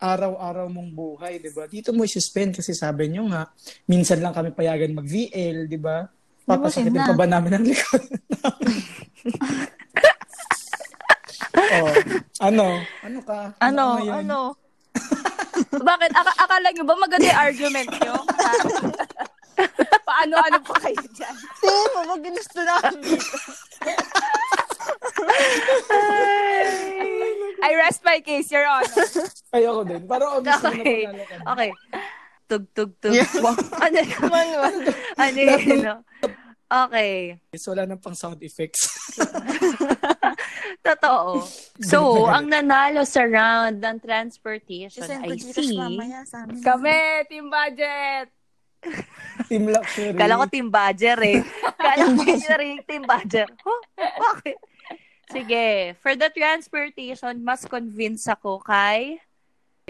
araw-araw 0.00 0.72
mong 0.72 0.90
buhay, 0.96 1.36
di 1.36 1.52
ba? 1.52 1.68
Dito 1.68 1.92
mo 1.92 2.08
isi-spend 2.08 2.64
kasi 2.64 2.72
sabi 2.72 3.12
nyo 3.12 3.28
nga, 3.28 3.52
minsan 3.84 4.24
lang 4.24 4.32
kami 4.32 4.56
payagan 4.56 4.96
mag-VL, 4.96 5.68
di 5.68 5.76
ba? 5.76 6.08
Papasakitin 6.48 7.06
pa 7.06 7.14
ba 7.14 7.26
namin 7.28 7.54
ang 7.54 7.64
likod 7.68 8.02
oh, 11.76 11.92
ano? 12.42 12.66
Ano 13.04 13.18
ka? 13.22 13.54
Ano? 13.60 13.84
ngayon? 14.00 14.24
Ano? 14.26 14.40
Bakit? 15.70 16.10
Aka- 16.12 16.38
akala 16.40 16.68
nyo 16.70 16.84
ba 16.84 16.94
maganda 16.96 17.26
yung 17.26 17.42
argument 17.42 17.90
nyo? 17.98 18.14
Paano-ano 20.08 20.58
pa 20.60 20.74
kayo 20.80 21.02
dyan? 21.12 21.34
Tingin 21.60 21.88
mo, 21.92 22.00
wag 22.08 22.20
ginusto 22.20 22.58
namin 22.58 22.96
dito. 23.00 23.36
I 27.62 27.70
rest 27.78 28.02
my 28.02 28.18
case, 28.20 28.50
Your 28.50 28.66
Honor. 28.66 29.06
Ayoko 29.54 29.82
din. 29.86 30.02
Parang 30.04 30.40
obvious 30.40 30.58
Okay. 30.58 31.06
na 31.06 31.24
ka. 31.24 31.36
Okay. 31.54 31.70
Tug, 32.48 32.64
tug, 32.74 32.90
tug. 32.98 33.14
Yeah. 33.14 33.28
Ano, 33.78 33.96
Manual. 34.28 34.74
ano 35.16 35.38
yun, 35.38 35.78
no? 35.80 35.94
Okay. 36.72 37.36
So, 37.60 37.76
wala 37.76 37.84
nang 37.84 38.00
pang 38.00 38.16
sound 38.16 38.40
effects. 38.40 38.88
Totoo. 40.86 41.44
So, 41.84 42.24
ang 42.32 42.48
nanalo 42.48 43.04
sa 43.04 43.28
round 43.28 43.84
ng 43.84 44.00
transportation 44.00 45.04
ko 45.04 45.20
ay 45.20 45.36
si... 45.36 45.76
Kami, 46.64 46.96
team 47.28 47.52
budget. 47.52 48.32
Team 49.46 49.68
Luxury. 49.68 50.16
Kala 50.16 50.40
ko 50.40 50.44
team 50.48 50.68
badger 50.72 51.18
eh. 51.22 51.38
Kala 51.84 52.02
ko 52.08 52.24
hindi 52.24 52.46
na 52.48 52.56
rin 52.58 52.76
team 52.82 53.04
badger. 53.06 53.48
Huh? 53.62 53.82
Bakit? 54.00 54.56
Sige. 55.30 55.68
For 56.02 56.16
the 56.18 56.32
transportation, 56.32 57.44
mas 57.44 57.62
convince 57.68 58.26
ako 58.26 58.58
kay 58.64 59.22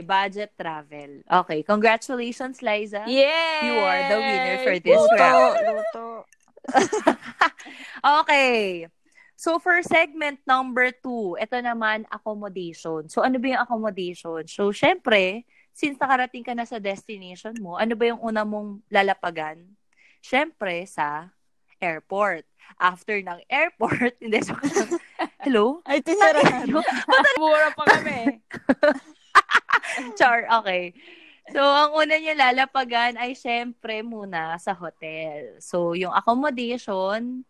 budget 0.03 0.53
travel. 0.59 1.25
Okay. 1.25 1.63
Congratulations, 1.63 2.61
Liza. 2.61 3.07
Yeah! 3.07 3.65
You 3.65 3.75
are 3.81 4.03
the 4.09 4.19
winner 4.19 4.59
for 4.67 4.77
this 4.83 4.99
Luto, 4.99 5.17
round. 5.17 5.57
luto. 5.63 6.07
Okay. 8.23 8.87
So, 9.39 9.59
for 9.59 9.83
segment 9.83 10.39
number 10.47 10.95
two, 11.03 11.35
ito 11.35 11.59
naman, 11.59 12.07
accommodation. 12.11 13.11
So, 13.11 13.27
ano 13.27 13.43
ba 13.43 13.47
yung 13.51 13.63
accommodation? 13.63 14.47
So, 14.47 14.71
syempre, 14.71 15.43
since 15.75 15.99
nakarating 15.99 16.47
ka 16.47 16.55
na 16.55 16.63
sa 16.63 16.79
destination 16.79 17.59
mo, 17.59 17.75
ano 17.75 17.99
ba 17.99 18.07
yung 18.07 18.23
una 18.23 18.47
mong 18.47 18.87
lalapagan? 18.87 19.67
Syempre, 20.23 20.87
sa 20.87 21.35
airport. 21.83 22.47
After 22.79 23.19
ng 23.19 23.43
airport, 23.51 24.15
hindi, 24.23 24.39
so, 24.47 24.55
hello? 25.43 25.83
Ay, 25.83 25.99
tinirahan. 25.99 26.71
Mura 27.39 27.75
pa 27.75 27.85
kami. 27.99 28.39
Char, 30.19 30.47
okay. 30.63 30.95
So, 31.51 31.59
ang 31.59 31.91
una 31.99 32.15
niyo 32.23 32.39
lalapagan 32.39 33.19
ay 33.19 33.35
syempre 33.35 34.07
muna 34.07 34.55
sa 34.63 34.71
hotel. 34.71 35.59
So, 35.59 35.99
yung 35.99 36.15
accommodation, 36.15 37.43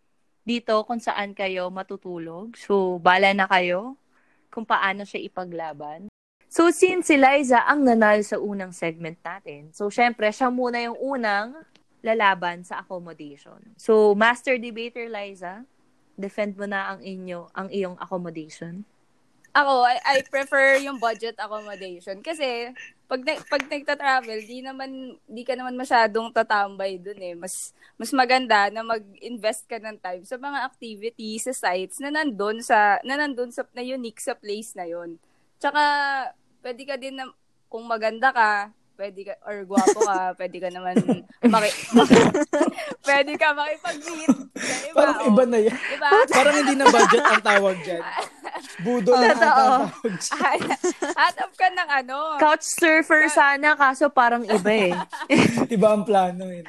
dito 0.42 0.80
kung 0.88 0.98
saan 0.98 1.36
kayo 1.36 1.68
matutulog. 1.68 2.56
So, 2.56 2.96
bala 2.96 3.36
na 3.36 3.44
kayo 3.44 4.00
kung 4.48 4.64
paano 4.64 5.04
siya 5.04 5.28
ipaglaban. 5.28 6.08
So, 6.52 6.68
since 6.72 7.08
si 7.08 7.16
Liza 7.16 7.64
ang 7.64 7.84
nanalo 7.84 8.20
sa 8.20 8.36
unang 8.36 8.72
segment 8.72 9.16
natin, 9.20 9.72
so, 9.72 9.88
syempre, 9.88 10.28
siya 10.28 10.52
muna 10.52 10.80
yung 10.80 10.98
unang 11.00 11.56
lalaban 12.04 12.60
sa 12.60 12.80
accommodation. 12.80 13.60
So, 13.80 14.12
master 14.12 14.60
debater 14.60 15.08
Liza, 15.08 15.64
defend 16.18 16.58
mo 16.60 16.68
na 16.68 16.92
ang 16.92 17.00
inyo, 17.00 17.48
ang 17.56 17.72
iyong 17.72 17.96
accommodation. 17.96 18.84
Ako, 19.52 19.84
I, 19.84 19.96
I 20.00 20.16
prefer 20.24 20.80
yung 20.80 20.96
budget 20.96 21.36
accommodation. 21.36 22.24
Kasi, 22.24 22.72
pag, 23.04 23.20
na, 23.20 23.36
pag 23.44 23.68
nagta-travel, 23.68 24.40
di 24.48 24.64
naman, 24.64 25.20
di 25.28 25.44
ka 25.44 25.52
naman 25.52 25.76
masyadong 25.76 26.32
tatambay 26.32 26.96
dun 26.96 27.20
eh. 27.20 27.36
Mas, 27.36 27.76
mas 28.00 28.08
maganda 28.16 28.72
na 28.72 28.80
mag-invest 28.80 29.68
ka 29.68 29.76
ng 29.76 30.00
time 30.00 30.24
sa 30.24 30.40
mga 30.40 30.58
activities, 30.64 31.44
sa 31.52 31.52
sites 31.52 32.00
na 32.00 32.08
nandun 32.08 32.64
sa, 32.64 32.96
na 33.04 33.20
nandun 33.20 33.52
sa, 33.52 33.68
na 33.76 33.84
unique 33.84 34.24
sa 34.24 34.32
place 34.32 34.72
na 34.72 34.88
yon 34.88 35.20
Tsaka, 35.60 35.82
pwede 36.64 36.82
ka 36.88 36.96
din 36.96 37.20
na, 37.20 37.28
kung 37.68 37.84
maganda 37.84 38.32
ka, 38.32 38.72
pwede 38.96 39.20
ka, 39.28 39.34
or 39.44 39.68
gwapo 39.68 40.00
ka, 40.00 40.32
pwede 40.40 40.56
ka 40.64 40.68
naman, 40.72 40.96
maki, 41.44 41.70
pwede 43.08 43.32
ka 43.36 43.52
makipag-meet. 43.52 44.32
sa 44.56 44.74
Iba, 44.88 44.96
Parang 44.96 45.18
oh. 45.20 45.28
iba 45.28 45.44
na 45.44 45.58
yan. 45.60 45.76
Diba? 45.76 46.10
Parang 46.32 46.54
hindi 46.56 46.74
na 46.80 46.86
budget 46.88 47.24
ang 47.28 47.44
tawag 47.44 47.76
dyan. 47.84 48.00
Budo 48.82 49.10
na 49.14 49.30
ang 49.30 49.38
Totoo. 49.38 49.48
tawag 49.62 50.14
dyan. 50.18 50.60
Hanap 51.14 51.50
ka 51.54 51.66
ng 51.70 51.90
ano. 52.02 52.16
Couch 52.36 52.66
surfer 52.66 53.30
sana, 53.30 53.74
kaso 53.74 54.10
parang 54.10 54.42
iba 54.42 54.70
eh. 54.70 54.92
Iba 55.74 55.94
ang 55.94 56.02
plano 56.02 56.50
eh. 56.50 56.66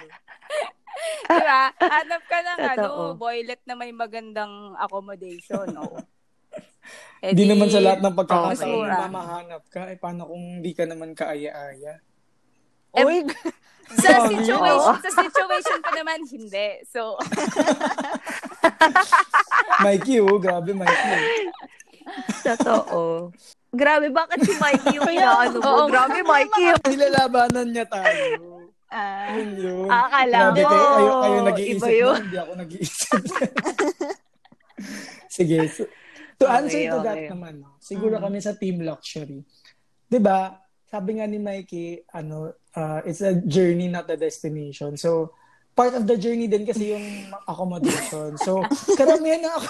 Diba? 1.23 1.61
Hanap 1.75 2.23
ka 2.29 2.37
ng 2.39 2.59
ano, 2.77 2.87
boylet 3.17 3.59
na 3.65 3.73
may 3.73 3.89
magandang 3.89 4.77
accommodation. 4.77 5.65
No? 5.73 5.89
Hindi 7.23 7.47
naman 7.47 7.71
sa 7.71 7.79
lahat 7.79 8.03
ng 8.03 8.15
pagkakataon 8.15 8.67
mura. 8.69 8.91
na 8.91 9.07
mamahanap 9.07 9.63
ka. 9.71 9.87
Eh, 9.87 9.95
paano 9.95 10.27
kung 10.27 10.59
hindi 10.59 10.75
ka 10.75 10.83
naman 10.83 11.15
kaaya-aya? 11.15 12.03
Uy, 12.99 13.23
Sa 13.93 14.09
Grabe. 14.27 14.35
situation, 14.35 14.95
sa 14.99 15.11
situation 15.11 15.79
pa 15.79 15.91
naman, 15.95 16.19
hindi. 16.27 16.67
So, 16.87 17.15
Mikey, 19.83 20.19
oh. 20.23 20.39
Grabe, 20.39 20.71
Mikey. 20.71 21.51
Totoo. 22.41 23.29
Grabe, 23.69 24.07
bakit 24.09 24.39
si 24.43 24.53
Mikey 24.55 24.95
yung 24.95 25.09
inaano 25.13 25.57
mo? 25.57 25.65
Oo. 25.65 25.83
Grabe, 25.87 26.19
Mikey. 26.21 26.65
Nilalabanan 26.89 27.67
niya 27.69 27.85
tayo. 27.85 28.25
Ah, 28.87 29.33
Yun. 29.33 29.89
Akala 29.89 30.53
Grabe 30.53 30.61
mo, 30.61 30.69
kayo, 30.69 30.85
kayo, 30.85 31.11
kayo 31.17 31.37
nag-iisip 31.43 31.75
iba 31.75 31.89
yun. 31.89 32.13
nun, 32.13 32.21
hindi 32.23 32.37
ako 32.37 32.51
nag-iisip. 32.61 33.21
Sige. 35.29 35.67
So, 35.67 35.85
to 36.37 36.45
Okay, 36.45 36.55
answer 36.55 36.81
to 36.89 36.97
that 37.01 37.17
okay. 37.17 37.29
naman, 37.29 37.53
no, 37.59 37.75
siguro 37.79 38.17
Mm. 38.17 38.21
kami 38.21 38.37
sa 38.37 38.53
Team 38.53 38.81
Luxury. 38.81 39.41
'Di 40.05 40.19
ba? 40.21 40.53
Sabi 40.85 41.17
nga 41.17 41.25
ni 41.25 41.41
Mikey, 41.41 42.05
ano, 42.13 42.53
uh, 42.77 43.01
it's 43.01 43.21
a 43.21 43.33
journey 43.41 43.89
not 43.89 44.05
a 44.05 44.13
destination. 44.13 44.93
So, 44.93 45.33
part 45.73 45.93
of 45.97 46.05
the 46.05 46.17
journey 46.17 46.45
din 46.45 46.65
kasi 46.65 46.93
yung 46.93 47.05
accommodation. 47.49 48.37
So, 48.41 48.61
karamihan 48.93 49.41
na 49.41 49.57
ako. 49.57 49.67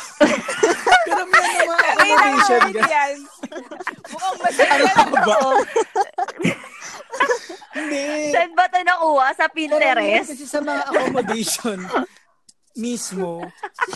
karamihan 1.08 1.52
na 1.52 1.64
mga 1.64 1.88
accommodation. 1.96 2.62
Yan. 2.76 3.16
Mukhang 4.12 4.38
masaya 4.40 4.72
Ano 4.72 4.84
na 4.84 5.22
ba? 5.24 5.38
Hindi. 7.74 8.30
Saan 8.30 8.52
ba 8.54 8.70
ito 8.70 8.80
nakuha? 8.86 9.28
Sa 9.34 9.46
Karamihan 9.50 10.22
Pinterest? 10.22 10.30
kasi 10.30 10.46
sa 10.46 10.60
mga 10.62 10.82
accommodation 10.94 11.80
mismo, 12.86 13.42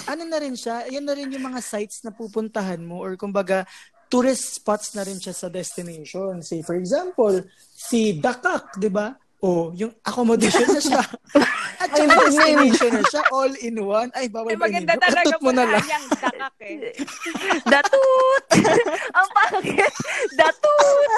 ano 0.05 0.23
na 0.25 0.37
rin 0.37 0.53
siya, 0.53 0.85
yan 0.89 1.05
na 1.05 1.13
rin 1.17 1.33
yung 1.33 1.45
mga 1.45 1.61
sites 1.61 2.01
na 2.05 2.13
pupuntahan 2.13 2.81
mo 2.81 3.01
or 3.01 3.17
kumbaga, 3.17 3.65
tourist 4.07 4.61
spots 4.63 4.95
na 4.95 5.03
rin 5.03 5.19
siya 5.19 5.35
sa 5.35 5.47
destination. 5.51 6.39
Say, 6.39 6.63
for 6.63 6.79
example, 6.79 7.43
si 7.75 8.15
Dakak, 8.17 8.79
di 8.79 8.87
ba? 8.87 9.11
O, 9.37 9.69
yung 9.77 9.93
accommodation 10.01 10.65
na 10.65 10.81
siya. 10.81 11.01
At 11.85 11.93
yung 11.93 12.09
destination 12.09 12.89
na 12.89 13.05
siya, 13.05 13.21
all 13.29 13.53
in 13.61 13.77
one. 13.77 14.09
Ay, 14.17 14.33
bawal 14.33 14.49
ba 14.57 14.65
maganda 14.65 14.97
talaga 14.97 15.37
mo 15.37 15.53
na 15.53 15.61
lang. 15.61 15.85
yung 15.85 16.09
dakak 16.09 16.57
eh. 16.65 16.89
Datut! 17.77 18.43
Ang 19.21 19.27
pangit! 19.29 19.93
Datut! 20.33 21.11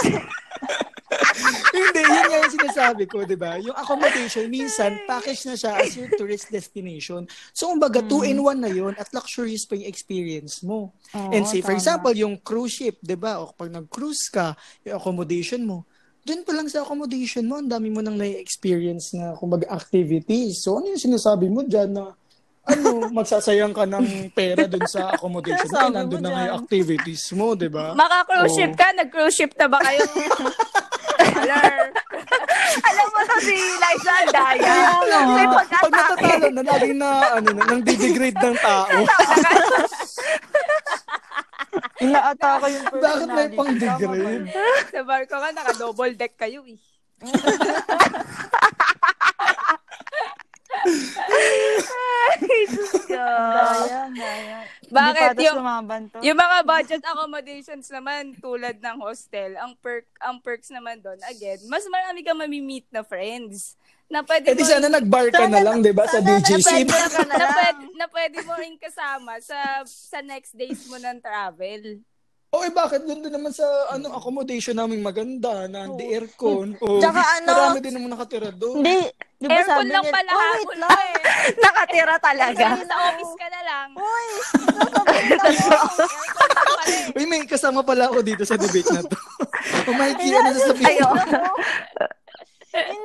Hindi, 1.71 2.01
yun 2.03 2.25
nga 2.27 2.37
yung 2.43 2.53
sinasabi 2.53 3.03
ko, 3.07 3.23
di 3.23 3.39
ba? 3.39 3.55
Yung 3.57 3.73
accommodation, 3.73 4.51
minsan, 4.51 4.99
package 5.07 5.47
na 5.47 5.55
siya 5.55 5.71
as 5.79 5.95
your 5.95 6.11
tourist 6.13 6.51
destination. 6.51 7.23
So, 7.55 7.71
kumbaga, 7.71 8.03
two 8.03 8.27
in 8.27 8.43
one 8.43 8.59
na 8.59 8.69
yun 8.69 8.93
at 8.99 9.07
luxurious 9.15 9.63
pa 9.63 9.79
yung 9.79 9.87
experience 9.87 10.59
mo. 10.59 10.91
oo, 11.15 11.29
And 11.31 11.47
say, 11.47 11.63
for 11.63 11.71
tama. 11.71 11.79
example, 11.79 12.13
yung 12.13 12.35
cruise 12.35 12.75
ship, 12.75 12.99
di 12.99 13.15
ba? 13.15 13.39
O 13.39 13.55
pag 13.55 13.71
nag-cruise 13.71 14.27
ka, 14.27 14.53
yung 14.83 14.99
accommodation 14.99 15.63
mo, 15.63 15.87
dun 16.23 16.41
pa 16.45 16.51
lang 16.53 16.67
sa 16.69 16.83
accommodation 16.83 17.47
mo, 17.47 17.57
ang 17.59 17.69
dami 17.69 17.89
mo 17.89 18.03
nang 18.03 18.17
na-experience 18.19 19.15
na, 19.15 19.33
kumbaga, 19.35 19.67
activities. 19.71 20.61
So, 20.61 20.77
ano 20.77 20.93
yung 20.93 21.01
sinasabi 21.01 21.47
mo 21.49 21.63
dyan 21.65 21.95
na, 21.95 22.13
ano, 22.69 22.89
magsasayang 23.17 23.73
ka 23.73 23.87
ng 23.89 24.29
pera 24.35 24.69
dun 24.69 24.85
sa 24.85 25.15
accommodation 25.15 25.69
mo, 25.71 25.89
nandun 25.89 26.21
na 26.21 26.29
nga 26.29 26.41
yung 26.45 26.53
dyan. 26.53 26.61
activities 26.63 27.23
mo, 27.33 27.55
di 27.57 27.69
ba? 27.71 27.95
Maka-cruise 27.97 28.55
ship 28.55 28.73
ka? 28.77 28.93
Nag-cruise 28.93 29.35
ship 29.35 29.53
na 29.57 29.67
ba 29.67 29.79
kayo? 29.81 30.03
Alam 32.79 33.07
mo 33.11 33.19
to 33.25 33.35
si 33.41 33.57
Liza 33.57 34.15
nga, 34.29 34.45
May 35.33 35.47
pag 35.49 35.67
pagkatake. 35.67 35.89
natatalo 35.89 36.47
na, 36.53 36.61
laging 36.63 36.97
na, 36.99 37.09
ano 37.41 37.49
na, 37.57 37.63
nang 37.65 37.81
didegrade 37.81 38.37
ng 38.37 38.57
tao. 38.61 38.97
Inaatake 41.99 42.67
yung 42.71 42.85
Bakit 43.03 43.27
may 43.27 43.47
personality. 43.51 43.57
pang 43.59 43.73
yun? 44.15 44.41
Sa 44.95 45.01
barko 45.03 45.35
ka, 45.35 45.49
naka-double 45.51 46.13
deck 46.15 46.35
kayo 46.39 46.63
eh. 46.63 46.79
Ay, 52.29 52.61
Diyos 52.71 52.93
ko. 53.03 53.19
Daya, 53.19 54.01
daya. 54.15 54.57
Bakit? 54.89 55.35
Yung-? 55.43 55.61
Yung 56.23 56.39
mga 56.39 56.57
budget 56.65 57.03
accommodations 57.03 57.87
naman 57.91 58.33
tulad 58.39 58.79
ng 58.79 58.97
hostel, 59.03 59.53
ang 59.59 59.75
perk 59.77 60.07
ang 60.23 60.39
perks 60.41 60.71
naman 60.73 60.97
doon, 61.03 61.19
again, 61.27 61.59
mas 61.67 61.85
marami 61.91 62.23
kang 62.23 62.39
mamimit 62.39 62.87
na 62.89 63.03
friends 63.03 63.75
na 64.09 64.25
pwede 64.25 64.45
Eh 64.49 64.57
di 64.57 64.65
sana 64.65 64.89
nag-bar 64.89 65.29
ka 65.29 65.45
na 65.45 65.61
lang, 65.61 65.85
di 65.85 65.93
ba, 65.93 66.09
sa 66.09 66.17
DJC? 66.17 66.81
na 66.83 66.97
na 67.23 67.35
lang. 67.37 67.53
pwede, 67.53 67.81
na 67.93 68.05
pwede 68.09 68.37
mo 68.41 68.53
rin 68.57 68.73
kasama 68.75 69.37
sa 69.37 69.85
sa 69.85 70.19
next 70.19 70.57
days 70.57 70.89
mo 70.89 70.97
ng 70.97 71.21
travel. 71.21 72.01
O 72.49 72.65
eh, 72.65 72.73
bakit 72.73 73.05
doon 73.05 73.21
din 73.21 73.29
naman 73.29 73.53
sa 73.53 73.61
ano 73.93 74.09
accommodation 74.09 74.73
namin 74.73 75.05
maganda 75.05 75.69
na 75.69 75.85
hindi 75.85 76.09
aircon. 76.09 76.73
O, 76.81 76.97
Tsaka 77.03 77.21
ano- 77.37 77.53
Marami 77.53 77.79
din 77.79 77.93
naman 77.93 78.09
nakatira 78.09 78.49
doon. 78.49 78.81
Hindi. 78.81 79.05
Di 79.39 79.45
ba 79.45 79.55
Aircon 79.55 79.71
sabi 79.71 79.93
lang 79.93 80.03
niya, 80.03 80.11
pala 80.11 80.31
oh, 80.33 80.51
wait 80.51 80.73
lang. 80.75 80.89
eh. 80.91 81.13
Nakatira 81.63 82.15
talaga. 82.19 82.65
Sa 82.83 82.97
office 83.07 83.35
ka 83.37 83.47
na 83.47 83.61
lang. 83.63 83.87
Uy, 83.95 84.27
eh. 86.89 87.15
Uy, 87.15 87.23
may 87.23 87.45
kasama 87.45 87.79
pala 87.79 88.09
ako 88.09 88.19
dito 88.19 88.43
sa 88.43 88.57
debate 88.57 88.89
na 88.89 89.05
to. 89.05 89.15
o 89.85 89.93
Mikey, 89.93 90.29
ano 90.33 90.49
sasabihin? 90.51 90.89
Ayo. 90.91 91.07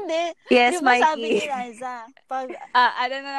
Hindi. 0.05 0.23
Yes, 0.49 0.71
di 0.71 0.79
ba 0.79 0.93
sabi 0.95 1.21
Mikey. 1.25 1.33
ni 1.35 1.49
Liza, 1.49 1.95
pag, 2.25 2.47
Ah, 2.77 2.93
ano 3.01 3.17
na. 3.19 3.33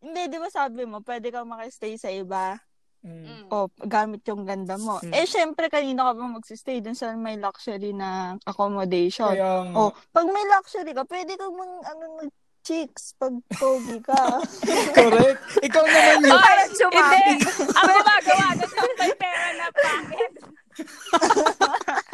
hindi, 0.00 0.22
di 0.26 0.38
ba 0.38 0.48
sabi 0.48 0.82
mo, 0.82 0.98
pwede 1.00 1.28
kang 1.28 1.44
makistay 1.46 1.94
sa 1.94 2.08
iba 2.08 2.56
Mm. 3.00 3.24
Mm. 3.24 3.44
o 3.48 3.56
gamit 3.80 4.20
yung 4.24 4.44
ganda 4.44 4.76
mo. 4.76 5.00
Mm. 5.00 5.12
Eh, 5.14 5.24
syempre, 5.24 5.68
kanina 5.68 6.04
ka 6.04 6.12
ba 6.14 6.24
magsistay 6.30 6.80
dun 6.80 6.92
sa 6.92 7.12
may 7.14 7.36
luxury 7.36 7.92
na 7.92 8.36
accommodation? 8.44 9.32
Kaya. 9.32 9.72
O, 9.72 9.88
pag 10.10 10.26
may 10.26 10.44
luxury 10.50 10.92
ka, 10.92 11.04
pwede 11.04 11.32
kang 11.32 11.48
mang, 11.50 11.80
ano, 11.80 12.20
mag-chicks 12.20 13.16
pag 13.16 13.32
pogi 13.50 14.00
ka. 14.00 14.44
Correct. 14.96 15.40
Ikaw 15.60 15.80
naman 15.82 16.16
yun. 16.18 16.32
Parang 16.34 16.60
Hindi. 16.66 16.76
sumati. 16.76 17.32
Ang 17.72 17.88
gumagawa 17.90 18.46
yung 18.52 18.94
may 18.94 19.12
pera 19.14 19.48
na 19.50 19.66
pangit. 19.70 20.32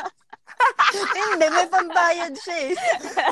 hindi, 1.16 1.46
may 1.46 1.66
pambayad 1.68 2.34
siya 2.36 2.56
eh. 2.56 2.72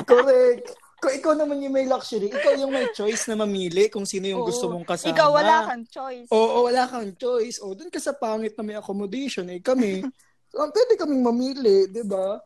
Correct. 0.03 0.65
Kung 0.95 1.13
ikaw 1.13 1.33
naman 1.37 1.61
yung 1.61 1.75
may 1.75 1.85
luxury, 1.85 2.31
ikaw 2.31 2.55
yung 2.57 2.71
may 2.73 2.89
choice 2.89 3.27
na 3.29 3.37
mamili 3.37 3.91
kung 3.91 4.07
sino 4.07 4.25
yung 4.25 4.41
Oo. 4.41 4.49
gusto 4.49 4.65
mong 4.71 4.87
kasama. 4.87 5.13
Ikaw, 5.13 5.29
wala 5.29 5.55
kang 5.67 5.85
choice. 5.85 6.29
Oo, 6.31 6.57
wala 6.65 6.83
kang 6.87 7.11
choice. 7.13 7.57
O, 7.61 7.75
dun 7.75 7.91
ka 7.91 7.99
sa 8.01 8.15
pangit 8.15 8.55
na 8.57 8.63
may 8.65 8.77
accommodation. 8.79 9.45
Eh, 9.51 9.59
kami, 9.61 10.01
ah, 10.59 10.69
pwede 10.71 10.97
kaming 10.97 11.21
mamili, 11.21 11.91
di 11.91 12.01
ba? 12.01 12.39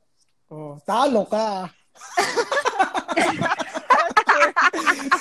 Oh, 0.50 0.76
talo 0.84 1.24
ka. 1.30 1.70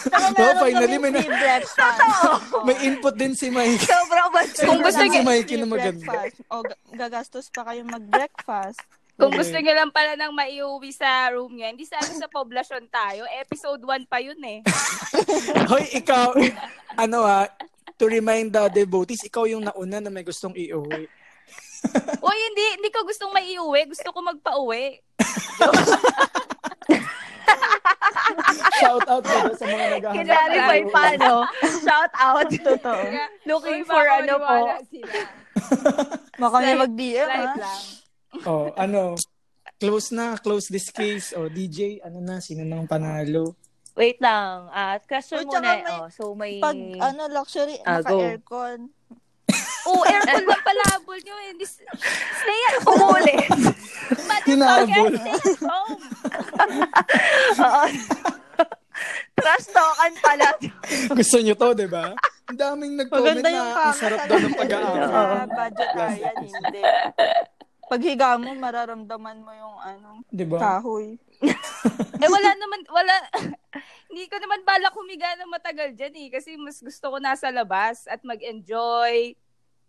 Oh, 0.09 0.33
meron 0.35 0.61
finally, 0.61 0.97
may 0.99 1.13
na-. 1.13 1.25
May 2.65 2.77
input 2.85 3.15
din 3.17 3.33
si 3.33 3.49
Mike. 3.49 3.83
Sobrang 3.83 4.29
bansa. 4.31 4.63
Kung 4.67 4.81
gusto 4.81 5.01
si 5.01 5.09
niya- 5.09 5.25
Mikey 5.25 5.57
na 5.57 5.67
maganda. 5.69 6.05
breakfast. 6.05 6.37
O, 6.53 6.63
ga- 6.63 6.81
gagastos 6.95 7.47
pa 7.49 7.63
kayo 7.65 7.83
mag-breakfast. 7.87 8.83
Kung 9.19 9.35
gusto 9.35 9.59
nyo 9.59 9.75
lang 9.75 9.91
pala 9.91 10.15
nang 10.15 10.31
maiuwi 10.31 10.95
sa 10.95 11.35
room 11.35 11.59
nyo, 11.59 11.67
hindi 11.67 11.83
sana 11.83 12.07
sa 12.07 12.31
poblasyon 12.31 12.87
tayo. 12.87 13.27
Episode 13.43 13.83
1 13.83 14.07
pa 14.07 14.23
yun 14.23 14.39
eh. 14.47 14.63
Hoy, 15.75 15.91
ikaw, 15.91 16.39
ano 16.95 17.27
ah, 17.27 17.51
to 17.99 18.07
remind 18.07 18.55
the 18.55 18.71
devotees, 18.71 19.27
ikaw 19.27 19.43
yung 19.51 19.67
nauna 19.67 19.99
na 19.99 20.07
may 20.15 20.23
gustong 20.23 20.55
iuwi. 20.55 21.11
Uy, 22.31 22.39
hindi, 22.47 22.65
hindi 22.79 22.91
ko 22.95 23.03
gustong 23.03 23.35
maiuwi. 23.35 23.91
Gusto 23.91 24.07
ko 24.15 24.23
magpa-uwi. 24.23 25.03
Shout 28.79 29.03
out 29.03 29.27
sa 29.59 29.67
mga 29.67 29.87
naghahanap. 29.99 30.15
Kinarify 30.15 30.81
pa, 30.95 31.03
no? 31.19 31.43
Shout 31.83 32.15
out. 32.15 32.47
Totoo. 32.55 33.03
Looking 33.51 33.83
Uy, 33.83 33.91
for 33.91 34.07
ano 34.07 34.35
po. 34.39 34.79
Slight- 36.39 36.79
mag-DM, 36.87 37.27
ha? 37.27 37.55
Lang. 37.59 37.83
Oh, 38.45 38.71
ano, 38.75 39.17
close 39.79 40.11
na, 40.11 40.37
close 40.37 40.69
this 40.69 40.91
case. 40.91 41.33
Oh, 41.33 41.49
DJ, 41.49 41.99
ano 42.03 42.21
na, 42.21 42.39
sino 42.39 42.63
nang 42.63 42.87
panalo? 42.87 43.55
Wait 43.95 44.23
lang. 44.23 44.71
Ah, 44.71 45.03
question 45.03 45.43
O, 45.43 45.51
tsaka 45.51 45.59
muna. 45.59 45.75
may- 45.75 45.85
oh, 45.91 46.07
so, 46.09 46.23
may... 46.35 46.53
Pag, 46.63 46.79
ano, 46.99 47.27
luxury, 47.27 47.79
go. 47.79 47.87
naka-aircon. 47.99 48.79
Oo, 49.89 50.03
aircon 50.05 50.45
lang 50.45 50.63
pala 50.63 50.83
habol 50.95 51.19
nyo 51.19 51.37
eh. 51.49 51.53
This- 51.59 51.83
Stay 52.39 52.61
at 52.71 52.77
home. 52.85 52.99
Umuli. 53.11 53.35
Hinabol. 54.47 55.11
Stay 55.11 55.35
at 55.35 55.59
home. 55.67 55.99
Oo. 57.67 57.85
Trash 59.39 59.67
talkan 59.71 60.13
pala. 60.19 60.49
Gusto 61.15 61.39
nyo 61.39 61.55
to, 61.55 61.69
di 61.75 61.87
ba? 61.87 62.11
Ang 62.51 62.59
daming 62.59 62.95
nag-comment 62.99 63.39
na 63.39 63.51
ang 63.87 63.95
sarap 63.95 64.27
daw 64.27 64.39
ng 64.41 64.55
pag-aaral. 64.57 65.47
Budget 65.47 65.91
Ryan, 65.95 66.35
hindi. 66.43 66.83
Paghiga 67.89 68.37
mo, 68.37 68.53
mararamdaman 68.53 69.41
mo 69.41 69.53
yung 69.57 69.77
ano, 69.81 70.09
Di 70.29 70.45
ba? 70.45 70.61
kahoy. 70.61 71.17
Eh, 72.19 72.27
wala 72.27 72.51
naman, 72.59 72.83
wala, 72.91 73.15
hindi 74.11 74.27
ko 74.27 74.43
naman 74.43 74.67
balak 74.67 74.91
humiga 74.99 75.39
ng 75.39 75.55
matagal 75.55 75.95
dyan 75.95 76.11
eh. 76.19 76.29
Kasi 76.35 76.59
mas 76.59 76.83
gusto 76.83 77.15
ko 77.15 77.23
nasa 77.23 77.47
labas 77.55 78.11
at 78.11 78.19
mag-enjoy, 78.27 79.39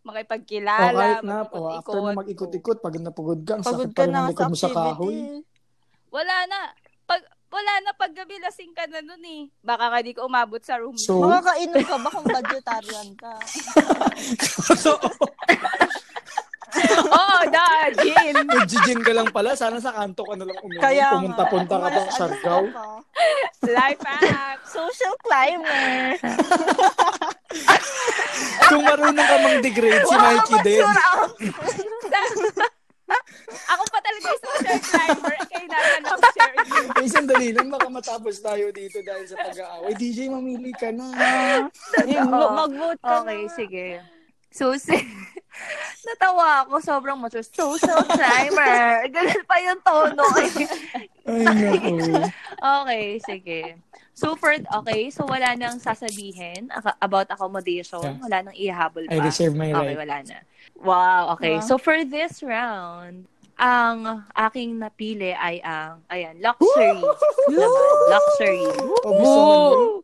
makipagkilala, 0.06 0.94
kahit 0.94 1.26
na, 1.26 1.42
o 1.50 1.74
after 1.74 1.98
mo 1.98 2.14
mag-ikot. 2.14 2.54
mag-ikot-ikot, 2.54 2.78
pag 2.86 3.02
napagod 3.02 3.42
ka, 3.42 3.58
ang 3.58 3.66
Pagod 3.66 3.90
sakit 3.90 3.98
ka 3.98 3.98
pa 3.98 4.06
rin 4.06 4.14
na 4.14 4.22
ng 4.22 4.30
likod 4.30 4.46
sa 4.46 4.52
mo 4.54 4.58
sa 4.62 4.70
kahoy. 4.70 5.42
Wala 6.14 6.36
na. 6.46 6.60
Pag, 7.10 7.22
wala 7.50 7.74
na 7.82 7.98
pag 7.98 8.14
gabi 8.14 8.38
lasing 8.38 8.78
ka 8.78 8.86
na 8.86 9.02
nun 9.02 9.26
eh. 9.26 9.50
Baka 9.66 9.90
ka 9.90 9.98
di 10.06 10.14
ka 10.14 10.22
umabot 10.22 10.62
sa 10.62 10.78
room. 10.78 10.94
So, 11.02 11.26
Makakainom 11.26 11.82
ka 11.82 11.98
ba 11.98 12.14
kung 12.14 12.30
vegetarian 12.30 13.10
ka? 13.18 13.34
Oo, 17.00 17.40
Gin. 17.96 18.36
Nag-gin 18.50 19.00
ka 19.02 19.12
lang 19.14 19.30
pala. 19.32 19.56
Sana 19.56 19.80
sa 19.80 19.92
kanto 19.92 20.24
ka 20.26 20.36
na 20.36 20.46
lang 20.46 20.60
uminom. 20.60 20.84
Kaya. 20.84 21.08
Pumunta-punta 21.16 21.76
ka 21.76 21.88
pa 21.88 22.00
sa 22.06 22.12
Siargao. 22.16 22.62
Life 23.64 24.04
hack. 24.04 24.60
Social 24.66 25.14
climber. 25.22 26.18
Kung 28.70 28.84
marunong 28.86 29.26
ka 29.26 29.38
mang 29.42 29.60
degrade, 29.60 30.06
si 30.06 30.16
Mikey 30.16 30.58
din. 30.62 30.86
Ako 33.50 33.84
pa 33.90 34.00
talaga 34.06 34.26
yung 34.30 34.44
social 34.46 34.80
climber. 34.80 35.36
Kailangan 35.50 36.02
ako 36.06 36.22
share 36.30 36.54
it. 36.54 36.70
Eh, 37.02 37.10
sandali 37.10 37.50
lang. 37.50 37.68
Baka 37.74 37.90
matapos 37.90 38.38
tayo 38.38 38.70
dito 38.70 39.02
dahil 39.02 39.26
sa 39.26 39.36
pag-aaway. 39.42 39.98
DJ, 39.98 40.30
mamili 40.30 40.70
ka 40.78 40.94
na. 40.94 41.10
Mag-vote 42.30 43.02
ka 43.02 43.26
Okay, 43.26 43.42
na. 43.42 43.50
sige. 43.50 43.88
So, 44.50 44.74
si- 44.76 45.06
natawa 46.08 46.66
ako. 46.66 46.82
Sobrang 46.82 47.18
mature. 47.20 47.46
Social 47.46 48.02
climber. 48.06 49.06
Ganun 49.14 49.44
pa 49.46 49.56
yung 49.62 49.80
tono. 49.86 50.26
Ay, 50.34 50.50
naku. 51.70 51.96
okay, 52.58 53.06
sige. 53.22 53.62
So, 54.18 54.36
for, 54.36 54.52
okay, 54.52 55.08
so 55.14 55.24
wala 55.24 55.56
nang 55.56 55.80
sasabihin 55.80 56.68
about 57.00 57.32
accommodation. 57.32 58.04
Yeah. 58.04 58.20
Wala 58.20 58.38
nang 58.44 58.56
ihabol 58.58 59.08
pa. 59.08 59.16
I 59.16 59.24
reserve 59.24 59.56
my 59.56 59.72
Okay, 59.72 59.96
right. 59.96 60.02
wala 60.04 60.16
na. 60.28 60.38
Wow, 60.76 61.40
okay. 61.40 61.56
Wow. 61.60 61.64
So, 61.64 61.80
for 61.80 62.04
this 62.04 62.44
round, 62.44 63.32
ang 63.60 64.24
aking 64.36 64.80
napili 64.80 65.36
ay 65.36 65.60
ang, 65.64 66.00
ayan, 66.08 66.36
luxury. 66.40 67.00
Naman, 67.52 67.84
luxury. 68.08 68.64
O, 69.04 69.99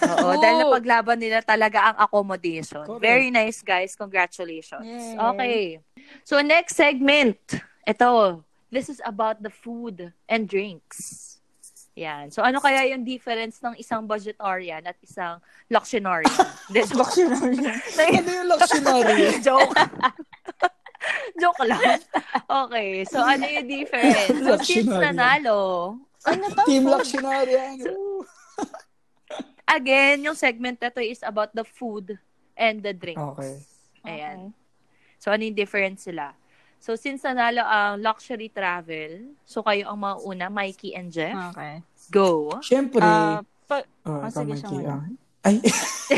Oo, 0.18 0.38
dahil 0.38 0.56
napaglaban 0.64 1.18
nila 1.18 1.42
talaga 1.42 1.92
ang 1.92 1.96
accommodation. 1.98 2.84
Correct. 2.84 3.02
Very 3.02 3.28
nice, 3.30 3.62
guys. 3.62 3.94
Congratulations. 3.98 4.84
Yay. 4.86 5.18
Okay. 5.18 5.60
So, 6.24 6.40
next 6.40 6.76
segment. 6.76 7.38
Ito. 7.86 8.42
This 8.68 8.92
is 8.92 9.00
about 9.02 9.40
the 9.40 9.48
food 9.48 10.12
and 10.28 10.44
drinks. 10.44 11.28
Yan. 11.98 12.30
So, 12.30 12.46
ano 12.46 12.62
kaya 12.62 12.86
yung 12.94 13.02
difference 13.02 13.58
ng 13.58 13.74
isang 13.74 14.06
budgetarian 14.06 14.86
at 14.86 14.94
isang 15.02 15.42
luxionarian? 15.66 16.30
Joke. 16.78 17.18
Ano 17.98 18.28
yung 18.30 18.48
luxury? 18.54 19.40
joke. 19.42 19.74
joke 21.40 21.62
lang. 21.66 21.98
Okay. 22.46 23.02
So, 23.08 23.18
ano 23.18 23.44
yung 23.48 23.66
difference? 23.66 24.30
So, 24.30 24.54
since 24.62 24.86
Luxionarian. 24.86 25.16
nanalo, 25.16 25.60
Ano 26.26 26.44
to? 26.50 26.62
Team 26.66 26.84
luxury. 26.86 27.56
Ano? 27.56 28.22
Again, 29.70 30.22
yung 30.22 30.34
segment 30.34 30.76
na 30.76 30.88
to 30.88 30.98
is 30.98 31.20
about 31.20 31.52
the 31.52 31.62
food 31.62 32.16
and 32.54 32.80
the 32.80 32.90
drinks. 32.90 33.20
Okay. 33.36 33.54
Ayan. 34.02 34.50
So, 35.16 35.28
ano 35.28 35.42
yung 35.42 35.54
difference 35.54 36.04
sila? 36.04 36.32
So, 36.78 36.94
since 36.94 37.22
nanalo 37.22 37.60
ang 37.60 38.00
luxury 38.00 38.48
travel, 38.48 39.34
so 39.42 39.60
kayo 39.60 39.86
ang 39.86 39.98
mauna, 39.98 40.46
Mikey 40.48 40.94
and 40.94 41.10
Jeff, 41.10 41.34
Okay. 41.52 41.82
go. 42.08 42.54
Siyempre, 42.60 43.02
Ah, 43.02 43.42
pa- 43.66 43.82
oh, 44.04 44.14
ah, 44.16 44.30
ikaw, 44.30 44.42
sige, 44.42 44.52
Mikey, 44.54 44.78
siya 44.78 44.94
ah. 44.94 45.02
Ay, 45.38 45.54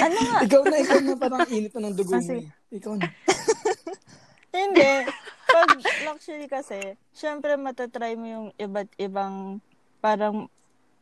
ano 0.01 0.17
nga? 0.19 0.39
ikaw 0.47 0.63
na, 0.63 0.77
ikaw 0.79 0.99
na 0.99 1.13
parang 1.15 1.45
init 1.49 1.73
na 1.73 1.81
ng 1.83 1.97
dugo 1.97 2.13
mo. 2.13 2.21
sige. 2.21 2.45
eh. 2.47 2.77
Ikaw 2.77 2.93
na. 2.95 3.09
Hindi. 4.51 4.93
Pag 5.47 5.69
luxury 6.05 6.47
kasi, 6.47 6.79
syempre 7.11 7.55
matatry 7.55 8.15
mo 8.15 8.27
yung 8.27 8.47
iba't 8.57 8.91
ibang 8.97 9.59
parang 9.99 10.47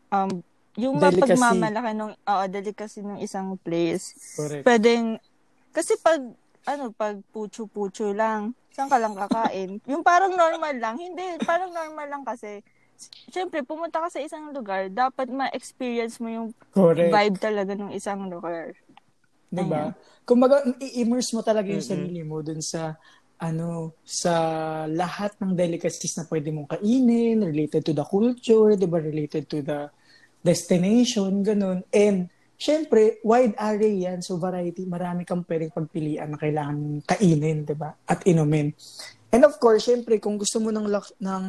um, 0.09 0.31
yung 0.79 1.03
Delicacy. 1.03 1.35
mapagmamalaki 1.35 1.91
ng 1.99 2.13
oo, 2.15 2.45
delicacy 2.47 3.03
ng 3.03 3.19
isang 3.19 3.59
place. 3.59 4.15
Correct. 4.39 4.63
Pwedeng, 4.63 5.19
kasi 5.75 5.99
pag, 5.99 6.23
ano, 6.71 6.95
pag 6.95 7.19
pucho-pucho 7.35 8.15
lang, 8.15 8.55
saan 8.71 8.87
ka 8.87 9.03
lang 9.03 9.19
kakain? 9.19 9.83
Yung 9.91 10.07
parang 10.07 10.31
normal 10.39 10.79
lang. 10.79 10.95
Hindi, 10.95 11.43
parang 11.43 11.75
normal 11.75 12.07
lang 12.07 12.23
kasi. 12.23 12.63
Siyempre, 13.35 13.67
pumunta 13.67 13.99
ka 13.99 14.07
sa 14.07 14.23
isang 14.23 14.55
lugar, 14.55 14.87
dapat 14.87 15.31
ma-experience 15.31 16.19
mo 16.19 16.31
yung 16.31 16.49
Correct. 16.75 17.15
vibe 17.15 17.39
talaga 17.39 17.79
ng 17.79 17.95
isang 17.95 18.27
lugar. 18.27 18.75
Diba? 19.51 19.95
Kumbaga, 20.27 20.67
i-immerse 20.83 21.31
mo 21.35 21.47
talaga 21.47 21.71
yung 21.71 21.83
sarili 21.83 22.27
mo 22.27 22.43
dun 22.43 22.59
sa 22.59 22.99
ano, 23.39 23.95
sa 24.03 24.35
lahat 24.91 25.39
ng 25.39 25.55
delicacies 25.55 26.19
na 26.19 26.27
pwede 26.27 26.51
mong 26.51 26.75
kainin, 26.75 27.39
related 27.39 27.87
to 27.87 27.95
the 27.95 28.03
culture, 28.03 28.75
di 28.75 28.87
ba? 28.91 28.99
Related 28.99 29.47
to 29.47 29.63
the 29.63 29.87
destination, 30.49 31.45
ganun. 31.45 31.85
And, 31.93 32.33
syempre, 32.57 33.21
wide 33.21 33.53
array 33.61 34.09
yan. 34.09 34.25
So, 34.25 34.41
variety, 34.41 34.89
marami 34.89 35.29
kang 35.29 35.45
pwedeng 35.45 35.77
pagpilian 35.77 36.33
na 36.33 36.41
kailangan 36.41 37.05
kainin, 37.05 37.69
di 37.69 37.77
ba? 37.77 37.93
At 38.09 38.25
inumin. 38.25 38.73
And 39.29 39.45
of 39.45 39.61
course, 39.61 39.85
syempre, 39.85 40.17
kung 40.17 40.41
gusto 40.41 40.57
mo 40.57 40.73
ng, 40.73 40.89
ng 41.21 41.45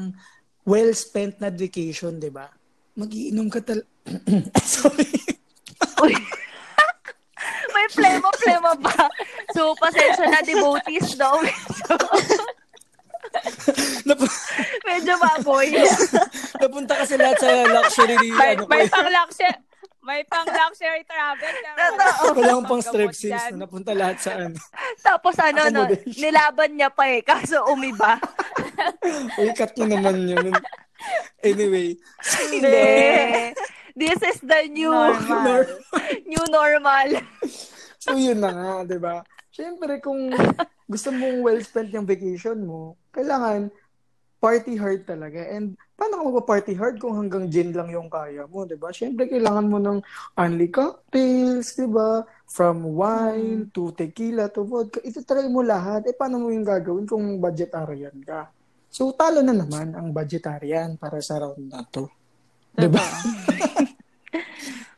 well-spent 0.68 1.40
na 1.40 1.48
vacation, 1.48 2.20
di 2.20 2.28
ba? 2.28 2.52
Magiinom 3.00 3.48
ka 3.48 3.64
tal... 3.64 3.80
Sorry. 4.76 5.08
May 7.72 7.88
plema-plema 7.96 8.76
ba? 8.84 9.08
So, 9.56 9.72
pasensya 9.80 10.28
na, 10.28 10.44
devotees 10.44 11.16
daw. 11.16 11.40
Medyo, 14.00 14.08
Nap- 14.08 14.40
medyo 14.86 15.14
baboy. 15.18 15.68
Napunta 16.62 16.94
kasi 16.96 17.16
lahat 17.16 17.38
sa 17.38 17.50
luxury 17.66 18.16
May, 18.32 18.56
ano, 18.56 18.64
may 18.66 18.86
pang 18.88 19.10
luxury, 19.10 19.56
may 20.00 20.22
pang 20.26 20.48
luxury 20.48 21.02
travel. 21.04 21.54
Totoo. 21.54 22.00
kang 22.00 22.36
Wala 22.36 22.52
akong 22.52 22.68
pang 22.68 22.82
gamot 22.82 22.90
strep 22.90 23.12
sales 23.12 23.44
dyan. 23.46 23.52
na 23.52 23.60
napunta 23.62 23.92
lahat 23.92 24.18
sa 24.20 24.32
ano. 24.38 24.58
Tapos 25.00 25.36
ano, 25.38 25.62
no, 25.70 25.82
nilaban 26.10 26.72
niya 26.74 26.90
pa 26.90 27.04
eh, 27.08 27.22
kaso 27.22 27.68
umiba. 27.68 28.16
Uy, 29.40 29.52
cut 29.52 29.76
nyo 29.76 29.86
naman 29.90 30.24
yun. 30.24 30.52
Anyway. 31.40 31.96
Hindi. 32.52 32.80
This 33.94 34.20
is 34.24 34.40
the 34.40 34.68
new 34.70 34.92
Normal. 34.92 35.68
new 36.24 36.46
normal. 36.48 37.08
So, 38.00 38.16
yun 38.16 38.40
na 38.40 38.52
nga, 38.56 38.88
di 38.88 38.96
ba? 38.96 39.20
Siyempre, 39.52 40.00
kung 40.00 40.32
gusto 40.88 41.12
mong 41.12 41.44
well-spent 41.44 41.92
yung 41.92 42.08
vacation 42.08 42.64
mo, 42.64 42.96
kailangan 43.12 43.68
party 44.40 44.80
hard 44.80 45.04
talaga. 45.04 45.44
And 45.52 45.76
paano 46.00 46.20
ka 46.20 46.24
magpa-party 46.32 46.74
hard 46.80 46.96
kung 46.98 47.16
hanggang 47.20 47.52
gin 47.52 47.76
lang 47.76 47.92
yung 47.92 48.08
kaya 48.08 48.48
mo, 48.48 48.64
di 48.64 48.80
ba? 48.80 48.90
Siyempre, 48.90 49.28
kailangan 49.28 49.68
mo 49.68 49.78
ng 49.78 50.00
only 50.40 50.72
cocktails, 50.72 51.76
di 51.76 51.86
ba? 51.86 52.24
From 52.48 52.96
wine 52.96 53.68
to 53.76 53.92
tequila 53.94 54.48
to 54.50 54.64
vodka. 54.64 55.04
Ito 55.04 55.22
try 55.28 55.46
mo 55.52 55.60
lahat. 55.62 56.08
Eh, 56.08 56.16
paano 56.16 56.40
mo 56.40 56.50
yung 56.50 56.66
gagawin 56.66 57.06
kung 57.06 57.38
budgetarian 57.38 58.16
ka? 58.24 58.50
So, 58.90 59.14
talo 59.14 59.46
na 59.46 59.54
naman 59.54 59.94
ang 59.94 60.10
budgetarian 60.10 60.98
para 60.98 61.22
sa 61.22 61.38
round 61.38 61.62
na 61.70 61.86
to. 61.94 62.10
Di 62.74 62.88
ba? 62.90 63.04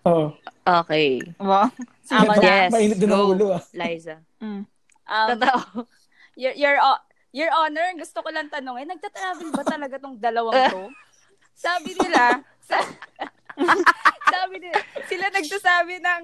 Oo. 0.07 0.31
Okay. 0.61 1.17
Wow. 1.41 1.73
Ako 2.05 2.37
na. 2.37 2.45
Yes, 2.45 2.69
Mainit 2.69 3.01
din 3.01 3.09
ang 3.09 3.33
ulo, 3.33 3.57
ah. 3.57 3.65
Liza. 3.73 4.21
Mm. 4.37 4.69
Um, 5.09 5.27
Totoo. 5.33 5.89
your, 6.37 6.53
your, 6.53 6.77
ho- 6.77 7.01
your 7.31 7.51
honor, 7.51 7.95
gusto 7.95 8.19
ko 8.19 8.29
lang 8.29 8.47
tanongin, 8.47 8.87
nagta-travel 8.87 9.49
ba 9.51 9.63
talaga 9.63 9.95
tong 9.97 10.19
dalawang 10.19 10.55
to? 10.71 10.91
Sabi 11.55 11.95
nila, 11.95 12.43
sa, 12.63 12.77
sabi 14.33 14.55
nila, 14.59 14.77
sila 15.07 15.25
nagsasabi 15.31 15.95
ng, 15.99 16.23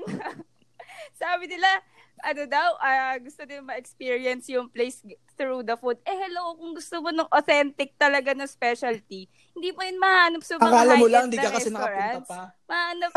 sabi 1.22 1.46
nila, 1.48 1.70
ano 2.18 2.44
daw, 2.50 2.76
ah, 2.82 3.14
gusto 3.22 3.46
din 3.46 3.62
ma-experience 3.62 4.50
yung 4.50 4.68
place 4.68 5.06
through 5.38 5.62
the 5.62 5.78
food. 5.78 6.02
Eh, 6.02 6.18
hello, 6.18 6.58
kung 6.58 6.74
gusto 6.74 6.98
mo 6.98 7.14
ng 7.14 7.30
authentic 7.30 7.94
talaga 7.96 8.34
na 8.34 8.50
specialty, 8.50 9.30
hindi 9.54 9.70
mo 9.70 9.86
yun 9.86 10.02
mahanap 10.02 10.42
sa 10.42 10.58
mga 10.58 10.66
Akala 10.66 10.94
mo 10.98 11.08
lang, 11.08 11.30
high-end 11.30 11.34
di 11.34 11.38
na 11.38 11.44
ka 11.46 11.56
kasi 11.56 11.70
nakapunta 11.70 12.20
pa. 12.26 12.40
Mahanap. 12.66 13.12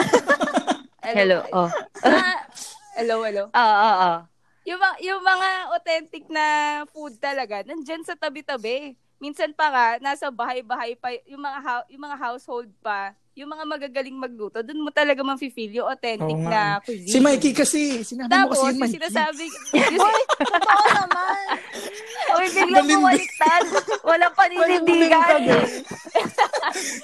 Hello. 1.01 1.39
Oh. 1.51 1.69
Ma- 2.05 2.45
hello, 3.01 3.17
hello. 3.25 3.45
Ah, 3.51 3.57
ah, 3.57 3.81
ah. 3.81 3.89
Yung, 3.89 4.05
mga- 4.05 4.30
yung 5.01 5.23
mga 5.23 5.49
authentic 5.73 6.25
na 6.29 6.47
food 6.89 7.17
talaga, 7.17 7.65
nandyan 7.65 8.05
sa 8.05 8.15
tabi-tabi. 8.15 8.95
Minsan 9.21 9.53
pa 9.53 9.69
nga, 9.69 9.87
nasa 10.01 10.33
bahay-bahay 10.33 10.97
pa, 10.97 11.13
yung 11.29 11.45
mga, 11.45 11.59
yung 11.93 12.03
mga 12.09 12.17
household 12.17 12.73
pa, 12.81 13.13
yung 13.37 13.53
mga 13.53 13.65
magagaling 13.65 14.17
magluto, 14.17 14.61
dun 14.61 14.81
mo 14.81 14.89
talaga 14.91 15.21
ma-feel 15.21 15.71
yung 15.71 15.89
authentic 15.89 16.35
Oo 16.35 16.49
na 16.49 16.81
cuisine. 16.81 17.09
Si 17.09 17.19
Mikey 17.21 17.53
kasi, 17.53 18.01
sinabi 18.01 18.29
mo 18.29 18.33
Tapos, 18.33 18.57
kasi 18.57 18.65
yung 18.65 18.73
yung 18.73 18.81
Mikey. 18.81 18.97
sinasabi, 18.97 19.45
yung, 19.77 20.17
Totoo 20.41 20.85
naman. 20.89 21.45
Uy, 22.31 22.47
biglang 22.49 22.87
bumaliktad. 22.89 23.63
Walang 24.03 24.35
paninindigan. 24.35 25.41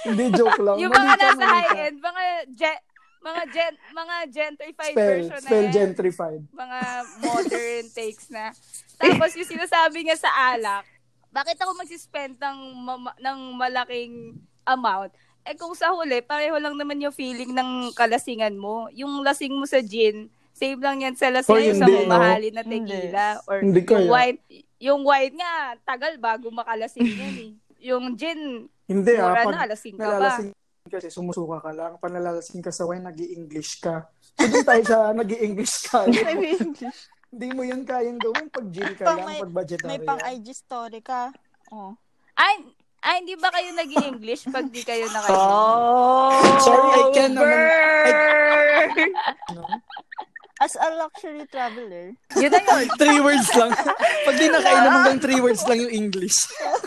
Hindi, 0.05 0.25
joke 0.33 0.61
lang. 0.61 0.77
yung 0.81 0.93
mga 0.93 1.15
nasa 1.17 1.45
high-end, 1.45 1.97
mga 2.01 2.23
ge- 2.53 2.85
mga 3.27 3.43
gen, 3.51 3.75
mga 3.91 4.17
gentrified 4.31 4.95
Spell, 4.95 5.11
version 5.11 5.35
na 5.37 5.49
spell 5.51 5.67
yan. 5.67 5.75
gentrified. 5.75 6.43
mga 6.49 6.79
modern 7.21 7.85
takes 7.91 8.27
na. 8.29 8.55
Tapos 8.97 9.35
yung 9.35 9.51
sinasabi 9.51 10.07
nga 10.07 10.17
sa 10.17 10.31
alak, 10.55 10.87
bakit 11.29 11.59
ako 11.59 11.75
magsispend 11.75 12.39
ng, 12.39 12.59
mama- 12.79 13.19
ng 13.19 13.39
malaking 13.53 14.15
amount? 14.65 15.11
Eh 15.43 15.55
kung 15.55 15.75
sa 15.75 15.91
huli, 15.91 16.23
pareho 16.23 16.57
lang 16.57 16.75
naman 16.75 16.99
yung 16.99 17.13
feeling 17.13 17.51
ng 17.51 17.93
kalasingan 17.93 18.55
mo. 18.57 18.91
Yung 18.93 19.23
lasing 19.23 19.53
mo 19.53 19.63
sa 19.63 19.79
gin, 19.79 20.27
same 20.51 20.81
lang 20.81 21.05
yan 21.05 21.15
sa 21.15 21.29
lasing 21.29 21.77
mo 21.77 21.77
sa 21.77 21.87
no? 21.87 22.03
mamahalin 22.03 22.51
na 22.51 22.65
Hindi. 22.65 22.89
tequila 22.89 23.27
or 23.45 23.57
Hindi 23.61 23.81
yung 23.81 23.87
kaya. 23.87 24.09
wine. 24.09 24.39
yung 24.77 25.03
wine 25.05 25.35
nga, 25.37 25.55
tagal 25.85 26.17
bago 26.17 26.49
makalasing 26.49 27.07
yan 27.07 27.37
eh. 27.37 27.53
Yung 27.85 28.17
gin, 28.17 28.67
Hindi 28.87 29.13
ah, 29.15 29.23
mura 29.29 29.43
pag 29.45 29.53
na, 29.53 29.61
alasing 29.69 29.95
ka 29.95 30.09
pa. 30.17 30.33
Kasi 30.89 31.09
sumusuka 31.09 31.61
ka 31.61 31.71
lang. 31.71 31.93
Pag 31.97 32.13
nalalasing 32.13 32.61
ka 32.61 32.71
sa 32.71 32.85
wine, 32.85 33.03
nag 33.03 33.19
english 33.19 33.79
ka. 33.79 34.07
So 34.35 34.47
doon 34.47 34.65
tayo 34.65 34.83
sa 34.83 34.97
nag 35.17 35.31
english 35.33 35.75
ka. 35.85 36.05
May 36.05 36.55
English. 36.55 37.01
Hindi 37.27 37.49
mo 37.53 37.63
yan 37.63 37.83
kayang 37.83 38.17
gawin 38.17 38.47
pag 38.49 38.67
gym 38.71 38.91
ka 38.95 39.05
Pag 39.05 39.19
lang, 39.19 39.27
may- 39.27 39.43
pag 39.43 39.55
budgetary. 39.55 39.89
May 39.89 40.01
pang 40.01 40.23
IG 40.23 40.47
story 40.53 41.01
ka. 41.01 41.29
Oh. 41.69 41.93
Ay, 42.33 42.63
ay, 43.03 43.21
hindi 43.21 43.35
ba 43.35 43.51
kayo 43.51 43.71
nag 43.73 43.91
english 43.91 44.47
pag 44.47 44.67
di 44.67 44.81
kayo 44.81 45.07
naka 45.09 45.31
Oh, 45.31 46.33
Sorry, 46.59 46.91
I 46.93 47.03
can 47.13 47.31
naman- 47.33 47.45
burn! 47.45 49.11
No? 49.53 49.63
As 50.57 50.73
a 50.73 50.89
luxury 50.97 51.45
traveler, 51.47 52.17
Yun 52.33 52.49
na 52.49 52.61
yun. 52.65 52.89
three 53.01 53.21
words 53.21 53.45
lang. 53.53 53.77
Pag 54.25 54.37
di 54.41 54.49
nakainom 54.49 54.89
hanggang 54.91 55.21
three 55.21 55.37
words 55.37 55.61
lang 55.69 55.85
yung 55.85 55.93
English. 55.93 56.33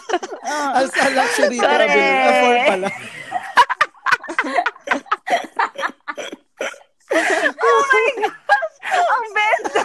As 0.74 0.90
a 0.90 1.08
luxury 1.14 1.62
traveler. 1.62 2.02
A 2.02 2.32
four 2.42 2.56
pala. 2.66 2.90
Ang 8.90 9.28
benta! 9.34 9.82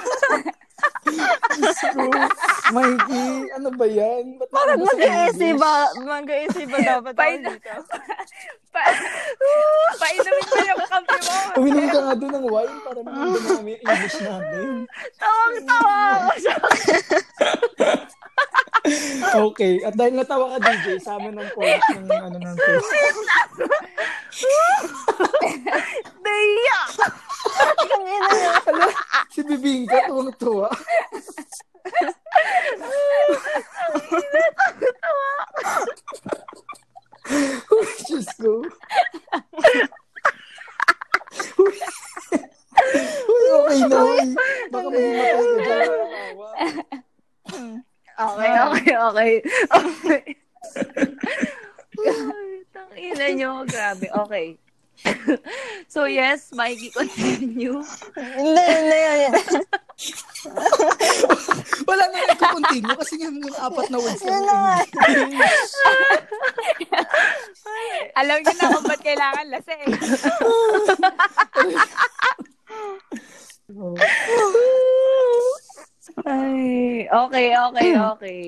Mikey, 2.74 3.28
ano 3.54 3.68
ba 3.76 3.86
yan? 3.86 4.24
Ba't 4.40 4.48
Parang 4.50 4.76
ano 4.80 4.84
ba 4.84 4.92
sa 4.92 4.96
mag-easy 4.98 5.48
English? 5.52 5.62
ba? 5.62 5.74
Mag-easy 6.02 6.64
ba 6.66 6.78
dapat 6.82 7.14
ako 7.14 7.36
dito? 7.40 7.72
Pa, 8.74 8.82
painumin 10.02 10.46
mo 10.50 10.56
yung 10.66 10.82
kampi 10.90 11.14
mo. 11.22 11.36
Uminom 11.62 11.86
ka 11.86 12.00
nga 12.02 12.14
doon 12.18 12.32
ng 12.34 12.46
wine 12.50 12.74
para 12.82 12.98
maganda 13.06 13.38
na 13.38 13.54
kami 13.54 13.70
yung 13.70 13.82
English 13.86 14.18
natin. 14.18 14.66
Tawang-tawa 15.14 15.94
ako 15.94 16.30
sa 16.42 16.52
Okay. 19.48 19.80
At 19.86 19.94
dahil 19.94 20.12
natawa 20.18 20.58
ka, 20.58 20.58
DJ, 20.60 20.98
sa 21.00 21.16
amin 21.16 21.38
ng 21.38 21.48
chorus 21.54 21.86
ng 21.94 22.10
ano 22.10 22.36
ng 22.36 22.56
test. 22.58 22.90
Naiya! 26.24 26.80
Ang 27.54 28.04
ina 28.08 28.28
niya. 28.32 28.52
Ala, 28.64 28.86
si 29.28 29.40
Bibingka, 29.44 30.08
tuwang-tuwa. 30.08 30.68
Uy, 37.68 37.88
Diyos 38.08 38.28
ko. 38.40 38.64
Uy. 41.60 41.76
Okay 43.44 43.80
na. 43.88 43.98
Uy. 44.02 44.20
Baka 44.72 44.88
may 44.88 45.04
matay 45.12 45.44
ka 45.44 45.54
dyan. 45.60 45.90
Okay, 48.14 48.52
okay, 48.54 48.94
okay. 48.94 49.32
Okay. 49.74 50.22
Ay, 52.04 52.50
Tangina 52.70 53.26
nyo, 53.34 53.50
grabe. 53.66 54.06
Okay. 54.26 54.46
so 55.90 56.03
yes, 56.14 56.54
Mikey, 56.54 56.94
continue. 56.94 57.82
Hindi, 58.14 58.62
hindi, 58.62 58.98
hindi. 59.02 59.40
Wala 61.88 62.04
na 62.06 62.18
rin 62.22 62.38
continue 62.38 62.94
kasi 62.94 63.14
nga 63.18 63.28
yung 63.30 63.58
apat 63.58 63.86
na 63.90 63.98
words 63.98 64.22
Yun 64.22 64.42
lang 64.46 64.60
yung. 64.70 64.86
Alam 68.14 68.38
niyo 68.42 68.52
na 68.54 68.70
kung 68.70 68.86
ba't 68.86 69.02
kailangan 69.02 69.46
lasing. 69.50 69.90
Ay, 76.24 77.08
okay, 77.10 77.46
okay, 77.58 77.90
okay. 77.98 78.44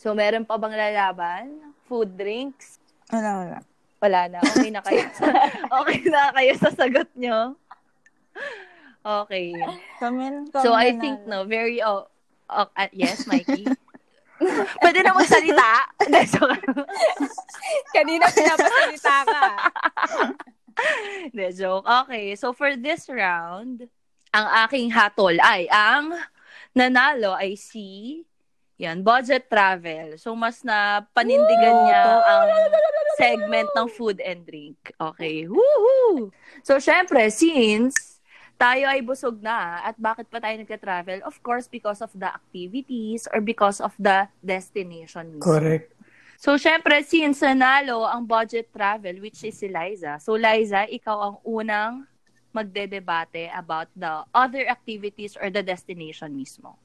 So, 0.00 0.16
meron 0.16 0.48
pa 0.48 0.56
bang 0.56 0.72
lalaban? 0.72 1.74
Food, 1.84 2.16
drinks? 2.16 2.80
Wala, 3.12 3.30
wala. 3.44 3.58
Wala 3.98 4.30
na. 4.30 4.38
Okay 4.42 4.70
na 4.70 4.82
kayo. 4.82 5.02
okay 5.82 6.00
na 6.06 6.30
kayo 6.30 6.52
sa 6.54 6.70
sagot 6.70 7.10
nyo? 7.18 7.58
Okay. 9.02 9.54
Kami, 9.98 10.22
kami 10.50 10.62
So, 10.62 10.74
I 10.74 10.94
nanalo. 10.94 11.00
think, 11.02 11.16
no, 11.26 11.42
very, 11.48 11.82
oh, 11.82 12.06
oh 12.50 12.68
uh, 12.70 12.90
yes, 12.94 13.26
Mikey? 13.26 13.66
Pwede 14.82 15.02
na 15.02 15.18
magsalita? 15.18 15.90
Kanina 17.94 18.30
pinapasalita 18.30 19.14
ka. 19.26 19.44
Hindi, 21.26 21.46
joke. 21.58 21.82
Okay, 22.06 22.38
so 22.38 22.54
for 22.54 22.78
this 22.78 23.10
round, 23.10 23.90
ang 24.30 24.46
aking 24.66 24.94
hatol 24.94 25.34
ay 25.42 25.66
ang 25.72 26.14
nanalo 26.70 27.34
ay 27.34 27.58
si 27.58 28.22
yan, 28.78 29.02
budget 29.02 29.50
travel. 29.50 30.14
So, 30.22 30.38
mas 30.38 30.62
na 30.62 31.02
panindigan 31.10 31.76
niya 31.82 32.02
ang 32.22 32.48
segment 33.18 33.66
ng 33.74 33.88
food 33.90 34.22
and 34.22 34.46
drink. 34.46 34.78
Okay. 34.94 35.50
Woohoo! 35.50 36.30
So, 36.62 36.78
syempre, 36.78 37.26
since 37.34 38.22
tayo 38.54 38.86
ay 38.86 39.02
busog 39.02 39.42
na 39.42 39.82
at 39.82 39.98
bakit 39.98 40.30
pa 40.30 40.38
tayo 40.38 40.54
nagka-travel? 40.62 41.26
Of 41.26 41.42
course, 41.42 41.66
because 41.66 41.98
of 41.98 42.14
the 42.14 42.30
activities 42.30 43.26
or 43.34 43.42
because 43.42 43.82
of 43.82 43.90
the 43.98 44.30
destination 44.38 45.34
mismo. 45.34 45.42
Correct. 45.42 45.90
So, 46.38 46.54
syempre, 46.54 47.02
since 47.02 47.42
nanalo 47.42 48.06
ang 48.06 48.22
budget 48.22 48.70
travel, 48.70 49.18
which 49.18 49.42
is 49.42 49.58
si 49.58 49.66
Liza. 49.66 50.22
So, 50.22 50.38
Liza, 50.38 50.86
ikaw 50.86 51.18
ang 51.18 51.36
unang 51.42 52.06
magdedebate 52.54 53.50
about 53.50 53.90
the 53.98 54.22
other 54.30 54.70
activities 54.70 55.34
or 55.34 55.50
the 55.50 55.66
destination 55.66 56.30
mismo. 56.30 56.78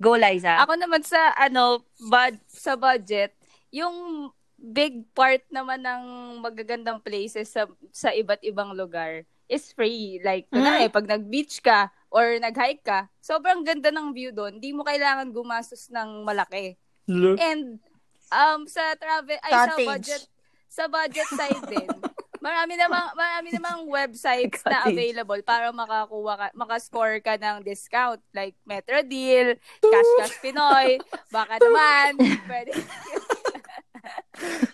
Go, 0.00 0.16
Liza. 0.16 0.56
Ako 0.64 0.80
naman 0.80 1.04
sa 1.04 1.36
ano, 1.36 1.84
bud 2.00 2.40
sa 2.48 2.72
budget, 2.74 3.36
yung 3.68 4.28
big 4.56 5.04
part 5.12 5.44
naman 5.52 5.80
ng 5.84 6.02
magagandang 6.40 7.00
places 7.00 7.52
sa 7.52 7.68
sa 7.92 8.12
iba't 8.12 8.40
ibang 8.44 8.72
lugar 8.72 9.28
is 9.50 9.72
free. 9.76 10.22
Like, 10.24 10.48
kunwari, 10.48 10.88
pag 10.88 11.04
nag-beach 11.04 11.60
ka 11.60 11.90
or 12.08 12.38
nag-hike 12.38 12.86
ka, 12.86 13.10
sobrang 13.20 13.66
ganda 13.66 13.90
ng 13.90 14.14
view 14.14 14.30
doon. 14.30 14.56
Hindi 14.56 14.70
mo 14.72 14.86
kailangan 14.86 15.34
gumastos 15.34 15.90
ng 15.92 16.22
malaki. 16.24 16.78
Look. 17.10 17.36
And 17.42 17.82
um 18.30 18.70
sa 18.70 18.94
travel 18.94 19.36
ay 19.42 19.52
sa 19.52 19.66
Cottage. 19.74 19.88
budget 19.90 20.22
sa 20.70 20.84
budget 20.86 21.28
side 21.34 21.64
din. 21.66 21.90
Marami 22.40 22.74
namang 22.80 23.12
marami 23.12 23.48
namang 23.52 23.80
websites 23.84 24.64
na 24.64 24.88
available 24.88 25.40
para 25.44 25.68
makakuha 25.70 26.32
ka, 26.36 26.46
makascore 26.56 27.20
ka 27.20 27.36
ng 27.36 27.60
discount 27.60 28.20
like 28.32 28.56
Metro 28.64 29.04
Deal, 29.04 29.60
Cash 29.84 30.12
Cash 30.24 30.36
Pinoy, 30.40 30.96
baka 31.28 31.60
naman 31.60 32.16
pwede 32.48 32.72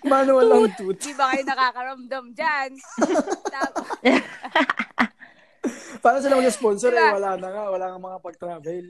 Manual 0.06 0.46
lang 0.46 0.70
tooth. 0.78 1.02
di 1.02 1.10
ba 1.18 1.34
kayo 1.34 1.42
nakakaramdam 1.42 2.30
diyan. 2.30 2.70
Tapos 3.50 3.86
Paano 6.02 6.22
sila 6.22 6.38
mag-sponsor 6.38 6.94
eh? 6.94 7.02
Diba? 7.02 7.18
Wala 7.18 7.34
na 7.34 7.48
nga. 7.50 7.64
Wala 7.66 7.84
nga 7.90 7.98
mga 7.98 8.18
pag-travel. 8.22 8.86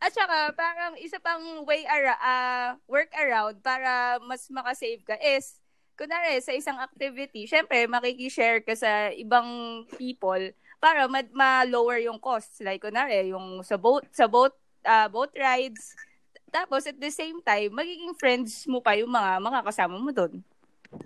At 0.00 0.16
saka, 0.16 0.52
parang 0.56 0.96
isa 0.96 1.20
pang 1.20 1.64
way 1.68 1.84
ara 1.84 2.16
ah, 2.20 2.68
work 2.88 3.12
around 3.16 3.60
para 3.60 4.16
mas 4.24 4.48
makasave 4.48 5.04
ka 5.04 5.16
is, 5.20 5.59
kunwari, 6.00 6.40
sa 6.40 6.56
isang 6.56 6.80
activity, 6.80 7.44
syempre, 7.44 7.84
makikishare 7.84 8.64
ka 8.64 8.72
sa 8.72 9.12
ibang 9.12 9.84
people 10.00 10.40
para 10.80 11.04
ma- 11.04 11.36
ma-lower 11.36 12.00
yung 12.00 12.16
costs. 12.16 12.64
Like, 12.64 12.80
kunwari, 12.80 13.28
yung 13.28 13.60
sa 13.60 13.76
boat, 13.76 14.08
sa 14.08 14.24
boat, 14.24 14.56
ah, 14.80 15.12
boat 15.12 15.28
rides. 15.36 15.92
Tapos, 16.48 16.88
at 16.88 16.96
the 16.96 17.12
same 17.12 17.44
time, 17.44 17.68
magiging 17.76 18.16
friends 18.16 18.64
mo 18.64 18.80
pa 18.80 18.96
yung 18.96 19.12
mga, 19.12 19.44
mga 19.44 19.60
kasama 19.60 20.00
mo 20.00 20.08
doon. 20.08 20.40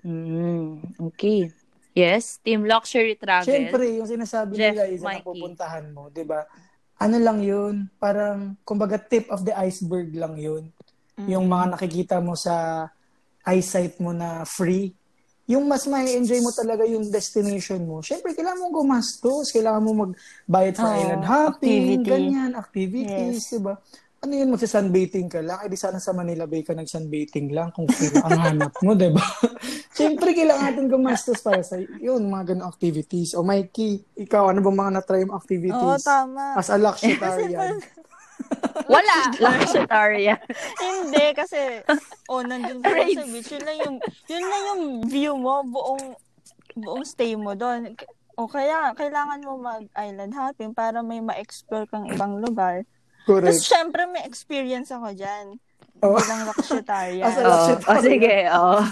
Mm, 0.07 0.79
okay. 1.11 1.51
Yes, 1.91 2.39
Team 2.39 2.63
Luxury 2.63 3.19
Travel. 3.19 3.51
Siyempre, 3.51 3.99
yung 3.99 4.07
sinasabi 4.07 4.55
Jeff, 4.55 4.79
nila 4.79 4.87
is 4.87 5.03
na 5.03 5.19
Mikey. 5.19 5.27
pupuntahan 5.27 5.87
mo, 5.91 6.07
di 6.09 6.23
ba? 6.23 6.47
Ano 7.03 7.19
lang 7.19 7.43
yun? 7.43 7.91
Parang, 7.99 8.55
kumbaga, 8.63 8.95
tip 8.95 9.27
of 9.27 9.43
the 9.43 9.55
iceberg 9.59 10.15
lang 10.15 10.39
yun. 10.39 10.71
Yung 11.31 11.47
mga 11.47 11.79
nakikita 11.79 12.19
mo 12.19 12.35
sa 12.35 12.87
eyesight 13.45 14.01
mo 14.01 14.11
na 14.11 14.43
free. 14.43 14.93
Yung 15.45 15.69
mas 15.69 15.85
may 15.85 16.17
enjoy 16.17 16.41
mo 16.41 16.49
talaga 16.51 16.89
yung 16.89 17.13
destination 17.13 17.85
mo. 17.85 18.01
Siyempre, 18.01 18.33
kailangan 18.33 18.65
mong 18.65 18.77
gumastos. 18.81 19.53
Kailangan 19.53 19.83
mo 19.85 19.93
magbayad 20.09 20.75
sa 20.75 20.89
Oo, 20.89 20.97
island 20.97 21.25
hopping, 21.29 22.01
activity. 22.01 22.09
ganyan, 22.09 22.51
activities, 22.57 23.45
Yes. 23.45 23.53
di 23.53 23.61
ba? 23.61 23.77
Ano 24.25 24.33
yun, 24.33 24.49
magsa-sunbathing 24.57 25.29
ka 25.29 25.45
lang? 25.45 25.61
Eh, 25.61 25.69
di 25.69 25.77
sana 25.77 26.01
sa 26.01 26.17
Manila 26.17 26.49
Bay 26.49 26.65
ka 26.65 26.73
nag-sunbathing 26.73 27.53
lang 27.53 27.69
kung 27.77 27.85
sino 27.93 28.25
ang 28.25 28.41
hanap 28.41 28.73
mo, 28.81 28.97
di 28.97 29.13
ba? 29.13 29.21
Siyempre, 29.93 30.33
kailangan 30.33 30.73
natin 30.73 30.89
gumastos 30.89 31.45
para 31.45 31.61
sa 31.61 31.77
yun, 31.77 32.25
mga 32.33 32.57
ganong 32.57 32.73
activities. 32.73 33.37
O 33.37 33.45
Mikey, 33.45 34.25
ikaw, 34.25 34.49
ano 34.49 34.65
ba 34.65 34.73
mga 34.73 34.93
na-try 34.97 35.29
mong 35.29 35.45
activities? 35.45 35.77
Oo, 35.77 36.01
tama. 36.01 36.57
As 36.57 36.73
a 36.73 36.81
luxurian. 36.81 37.77
Wala! 38.87 39.19
Luxury. 39.45 40.31
Hindi, 40.77 41.25
kasi, 41.33 41.81
oh, 42.27 42.43
nandun 42.43 42.81
ka 42.81 42.91
sa 42.91 43.25
beach. 43.25 43.51
Yun 43.51 43.65
lang 43.65 43.79
yung, 43.81 43.97
yun 44.27 44.45
lang 44.45 44.63
yung 44.69 44.83
view 45.07 45.33
mo, 45.35 45.63
buong, 45.63 46.05
buong 46.75 47.05
stay 47.07 47.35
mo 47.35 47.55
doon. 47.55 47.95
O 48.35 48.51
kaya, 48.51 48.91
kailangan 48.93 49.47
mo 49.47 49.57
mag-island 49.57 50.35
hopping 50.35 50.75
para 50.75 51.01
may 51.01 51.23
ma-explore 51.23 51.87
kang 51.87 52.11
ibang 52.11 52.43
lugar. 52.43 52.83
Correct. 53.25 53.47
Tapos, 53.47 53.63
syempre, 53.63 54.03
may 54.05 54.27
experience 54.27 54.91
ako 54.91 55.15
dyan. 55.15 55.57
Oh. 56.03 56.19
bilang 56.19 56.51
Lakshitarian. 56.51 57.25
As 57.31 57.39
a 57.39 57.47
Oh, 57.47 57.95
oh, 57.95 58.01
sige, 58.03 58.37
oh. 58.51 58.83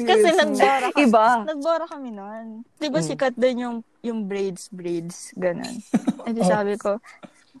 Kasi 0.00 0.28
nagbora 0.32 0.88
kami. 0.88 1.04
Iba. 1.04 1.26
Nagbora 1.44 1.84
kami 1.84 2.08
noon. 2.08 2.46
Di 2.80 2.88
ba 2.88 3.04
Mm. 3.04 3.06
sikat 3.06 3.34
din 3.36 3.56
yung, 3.60 3.76
yung 4.00 4.24
braids, 4.24 4.72
braids, 4.72 5.34
ganun. 5.36 5.76
Di 6.32 6.40
Oh. 6.40 6.48
sabi 6.48 6.78
ko, 6.80 6.96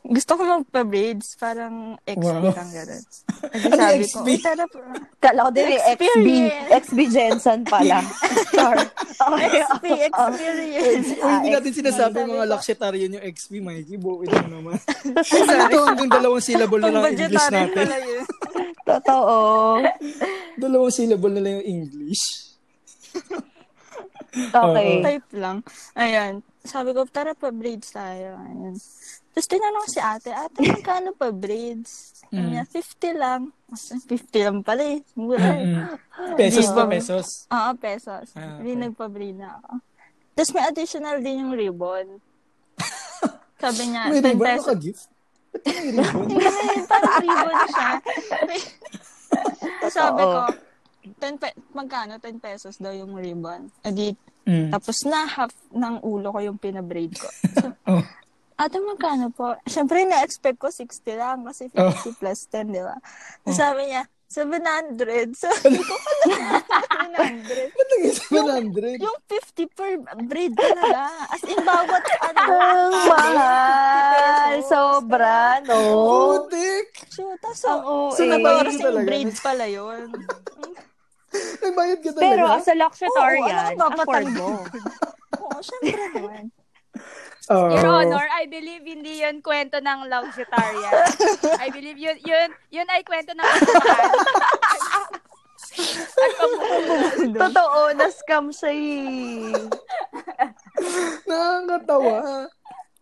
gusto 0.02 0.34
ko 0.34 0.42
magpa-braids, 0.42 1.38
parang 1.38 1.94
XP 2.02 2.26
Wow. 2.26 2.50
lang. 2.50 2.68
E 2.68 2.82
di 2.82 3.66
Ano 3.70 3.74
ko, 4.04 4.18
"Uy, 4.22 4.36
tara 4.36 4.64
po. 4.66 4.78
Kala 5.16 5.46
ko 5.46 5.50
din 5.52 5.68
eh, 5.68 5.80
XB. 5.94 5.94
Experience. 5.94 6.70
XB 6.82 6.98
Jensen 7.08 7.60
pala. 7.62 7.98
Char. 8.54 8.76
Okay. 8.82 9.62
XP 9.62 9.84
experience. 10.02 11.08
Uy, 11.12 11.30
hindi 11.32 11.48
Ah, 11.48 11.54
natin 11.56 11.72
sinasabi 11.72 12.14
Sabi 12.18 12.30
mga 12.30 12.46
Lakshitarian 12.48 13.14
yung 13.14 13.24
XP, 13.24 13.52
Mikey. 13.58 13.96
Buwi 13.96 14.26
lang 14.26 14.48
naman. 14.48 14.74
Ito 15.06 15.78
hanggang 15.84 16.10
dalawang 16.18 16.42
syllable 16.42 16.80
na 16.80 16.90
lang 16.90 17.02
ang 17.04 17.14
English 17.14 17.48
natin. 17.48 17.86
Totoo. 18.90 19.36
Dalawang 20.58 20.90
syllable 20.90 21.30
na 21.30 21.40
lang 21.40 21.52
yung 21.58 21.68
English. 21.80 22.22
Okay. 24.32 24.90
Type 24.98 25.28
lang. 25.36 25.60
Ayan. 25.94 26.40
Sabi 26.62 26.90
ko, 26.90 27.04
tara 27.04 27.34
pa 27.34 27.50
braids 27.50 27.92
tayo. 27.92 28.34
Ayan. 28.40 28.74
Tapos 29.32 29.48
tinanong 29.48 29.88
si 29.88 29.96
ate, 29.96 30.30
ate, 30.30 30.60
magkano 30.72 31.10
pa 31.12 31.28
braids? 31.28 32.12
Mm. 32.28 32.48
niya, 32.48 32.64
50 32.64 33.12
lang. 33.14 33.42
Mas 33.66 33.82
50 33.88 34.08
lang 34.40 34.58
pala 34.60 34.84
eh. 34.86 35.00
Mura. 35.12 35.52
Mm-mm. 35.52 35.84
Pesos 36.34 36.68
pa 36.68 36.84
ba? 36.84 36.90
pesos. 36.90 37.26
Oo, 37.46 37.70
pesos. 37.76 38.26
Ah, 38.32 38.56
Hindi 38.56 38.72
okay. 38.72 38.82
nagpa-braid 38.82 39.36
na 39.36 39.56
ako. 39.58 39.70
Tapos 40.32 40.50
may 40.50 40.64
additional 40.64 41.16
din 41.18 41.44
yung 41.44 41.52
ribbon. 41.52 42.06
Sabi 43.62 43.82
niya, 43.86 44.02
May 44.08 44.20
10 44.20 44.28
ribbon? 44.30 44.46
Pesos. 44.46 44.64
ka 44.64 44.74
gift? 44.74 45.04
Hindi, 45.68 46.36
parang 46.88 47.16
ribbon 47.20 47.56
siya. 47.68 47.90
Sabi 49.86 50.22
ko, 50.22 50.40
10 51.18 51.36
pe- 51.36 51.58
magkano? 51.72 52.16
10 52.16 52.38
pesos 52.38 52.74
daw 52.76 52.92
yung 52.92 53.12
ribbon. 53.14 53.68
Adi, 53.82 54.12
Mm. 54.42 54.74
tapos 54.74 55.06
na 55.06 55.22
half 55.24 55.54
ng 55.70 56.02
ulo 56.02 56.34
ko 56.34 56.42
yung 56.42 56.58
pinabraid 56.58 57.14
ko. 57.14 57.30
So, 57.54 57.70
Oh. 57.86 58.02
Ate, 58.62 58.78
magkano 58.78 59.28
po? 59.28 59.54
Siyempre, 59.64 60.02
na-expect 60.02 60.56
ko 60.56 60.68
60 60.68 60.86
lang 61.14 61.42
kasi 61.42 61.66
50 61.68 61.78
Oh. 61.78 62.14
plus 62.14 62.40
10, 62.46 62.68
di 62.68 62.78
ba? 62.78 62.96
Tapos 63.42 63.54
Sabi 63.54 63.82
niya, 63.86 64.02
700. 64.26 65.36
Sabi 65.36 65.76
ko, 65.76 65.94
kala 66.88 67.18
700. 67.20 67.68
Ba't 67.68 67.88
naging 67.90 68.16
700? 68.16 68.96
Yung 68.98 69.18
50 69.28 69.68
per 69.68 69.90
braid 70.24 70.54
talaga. 70.54 71.04
As 71.28 71.42
in, 71.44 71.60
bawat 71.60 72.00
ano. 72.32 72.42
Ang 72.48 72.92
mahal. 73.06 74.54
Sobra, 74.64 75.60
no? 75.62 75.76
Putik! 76.40 76.88
Shoot, 77.08 77.36
Ang 77.38 77.52
so, 77.52 77.70
OA. 77.76 78.16
So, 78.16 78.22
oras 78.24 78.74
ka 78.74 78.88
yung 78.88 79.04
braids 79.04 79.38
pala 79.38 79.68
yun. 79.68 80.08
Nagbayad 81.62 81.98
ka 82.00 82.10
talaga? 82.10 82.24
Pero 82.24 82.44
as 82.46 82.68
a 82.68 82.74
Lakshitarian, 82.74 83.72
ano 83.74 83.84
ka, 83.86 84.00
afford 84.00 84.28
mo. 84.32 84.48
Oo, 85.38 85.58
syempre 85.60 86.04
naman. 86.10 86.44
Oh. 87.50 87.74
Your 87.74 87.90
Honor, 87.90 88.26
I 88.30 88.46
believe 88.46 88.86
hindi 88.86 89.26
yun 89.26 89.42
kwento 89.42 89.82
ng 89.82 90.06
Lakshitarian. 90.06 90.94
I 91.58 91.68
believe 91.74 91.98
yun, 91.98 92.14
yun, 92.22 92.48
yun 92.70 92.86
ay 92.86 93.02
kwento 93.02 93.34
ng. 93.34 93.42
At. 93.42 95.10
Totoo, 97.32 97.78
na-scam 97.98 98.54
siya 98.54 98.70
eh. 98.70 99.58
Nakakatawa. 101.26 102.46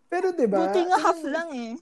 Pero 0.09 0.33
diba? 0.33 0.67
Buti 0.67 0.81
nga 0.89 0.97
half 0.99 1.21
lang 1.23 1.49
eh. 1.53 1.73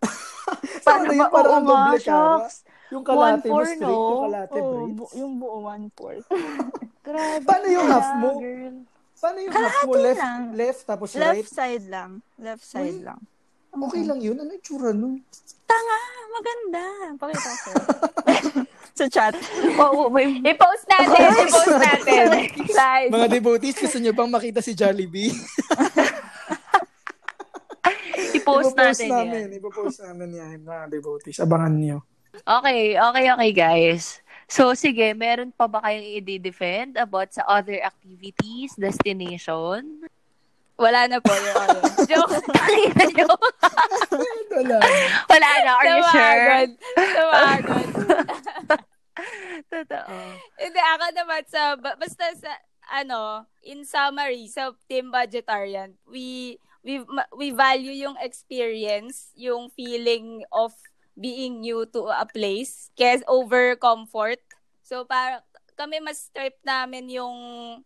Yung 0.90 1.20
ba- 1.20 1.30
parang 1.30 1.62
oo 1.62 1.62
nga, 1.62 1.70
doble 1.70 1.98
ka. 2.00 2.04
shucks. 2.04 2.56
Yung 2.90 3.04
kalate 3.06 3.46
mo 3.46 3.62
straight, 3.62 3.78
no? 3.78 3.86
yung 3.86 4.22
kalate 4.26 4.58
braids. 4.58 4.96
bu- 4.98 5.14
yung 5.14 5.32
buo 5.38 5.56
one-fourth. 5.62 6.26
Grabe. 7.06 7.44
Paano 7.46 7.66
yung 7.70 7.86
half 7.86 8.10
mo? 8.18 8.30
girl. 8.42 8.76
Paano 9.20 9.38
yung 9.44 9.52
half 9.52 9.84
mo? 9.84 9.92
Kalahati 9.92 10.00
Left, 10.00 10.22
lang. 10.24 10.40
left 10.56 10.80
tapos 10.88 11.08
Left 11.12 11.36
right? 11.36 11.46
side 11.46 11.84
lang. 11.92 12.10
Left 12.40 12.64
side 12.64 12.98
Uy. 12.98 13.04
lang. 13.04 13.20
Okay 13.70 14.02
lang 14.02 14.18
yun. 14.18 14.36
Ano 14.40 14.50
yung 14.50 14.64
tsura 14.64 14.90
nun? 14.96 15.20
Tanga! 15.68 16.00
Maganda! 16.30 16.84
Pakita 17.20 17.50
ko. 17.52 17.70
Sa 18.98 19.06
chat. 19.06 19.36
Oo, 19.84 20.08
may... 20.08 20.40
I-post 20.40 20.84
natin, 20.88 21.20
i-post 21.46 21.76
natin. 21.78 22.26
Live. 22.80 23.10
Mga 23.12 23.28
devotees, 23.30 23.76
gusto 23.78 23.96
nyo 24.00 24.12
bang 24.16 24.30
makita 24.32 24.60
si 24.64 24.72
Jollibee? 24.74 25.30
I-post 28.40 28.72
natin 28.74 29.08
namin. 29.08 29.40
yan. 29.46 29.50
Ipopost 29.60 29.98
namin 30.02 30.28
yan, 30.34 30.58
mga 30.64 30.84
devotees. 30.90 31.38
Abangan 31.38 31.74
nyo. 31.76 31.98
Okay, 32.40 32.96
okay, 32.96 33.24
okay, 33.30 33.50
guys. 33.52 34.24
So, 34.50 34.74
sige, 34.74 35.14
meron 35.14 35.54
pa 35.54 35.70
ba 35.70 35.78
kayong 35.78 36.26
i-defend 36.26 36.98
about 36.98 37.30
sa 37.30 37.46
other 37.46 37.78
activities, 37.78 38.74
destination? 38.74 40.10
Wala 40.74 41.06
na 41.06 41.22
po, 41.22 41.30
Your 41.30 41.54
Honor. 41.54 41.82
Joke. 42.10 42.34
Wala. 44.50 44.76
Wala 45.30 45.50
na, 45.62 45.70
are 45.78 45.86
you 45.86 46.02
sure? 46.10 46.18
Tawagod. 46.18 46.70
Tawagod. 46.98 47.88
Totoo. 49.76 50.14
Hindi, 50.58 50.80
ako 50.82 51.06
naman 51.14 51.42
sa, 51.46 51.62
ba- 51.78 52.00
basta 52.00 52.24
sa, 52.34 52.50
ano, 52.90 53.46
in 53.62 53.86
summary, 53.86 54.50
sa 54.50 54.74
Team 54.90 55.14
Budgetarian, 55.14 55.94
we, 56.10 56.58
we, 56.82 56.98
we 57.36 57.54
value 57.54 57.94
yung 57.94 58.18
experience, 58.18 59.30
yung 59.38 59.70
feeling 59.70 60.42
of 60.50 60.74
being 61.18 61.60
new 61.60 61.86
to 61.90 62.10
a 62.10 62.26
place, 62.26 62.90
kaya 62.94 63.22
over 63.26 63.74
comfort. 63.76 64.40
So, 64.82 65.06
para 65.06 65.42
kami 65.80 65.96
mas 66.04 66.28
trip 66.28 66.60
namin 66.60 67.08
yung 67.08 67.36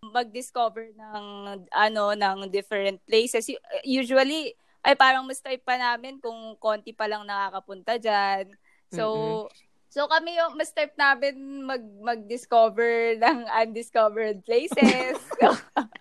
mag-discover 0.03 0.91
ng 0.99 1.25
ano 1.71 2.05
ng 2.19 2.51
different 2.51 2.99
places. 3.07 3.47
Usually 3.87 4.51
ay 4.83 4.99
parang 4.99 5.23
mas 5.23 5.39
trip 5.39 5.63
pa 5.63 5.79
namin 5.79 6.19
kung 6.19 6.59
konti 6.59 6.91
pa 6.91 7.07
lang 7.07 7.23
nakakapunta 7.23 7.95
diyan. 7.97 8.51
So 8.91 9.07
So 9.95 10.11
kami 10.11 10.35
yung 10.35 10.59
mas 10.59 10.75
trip 10.75 10.91
namin 10.99 11.63
mag 11.63 11.79
mag-discover 11.79 13.15
ng 13.15 13.47
undiscovered 13.47 14.43
places. 14.43 15.23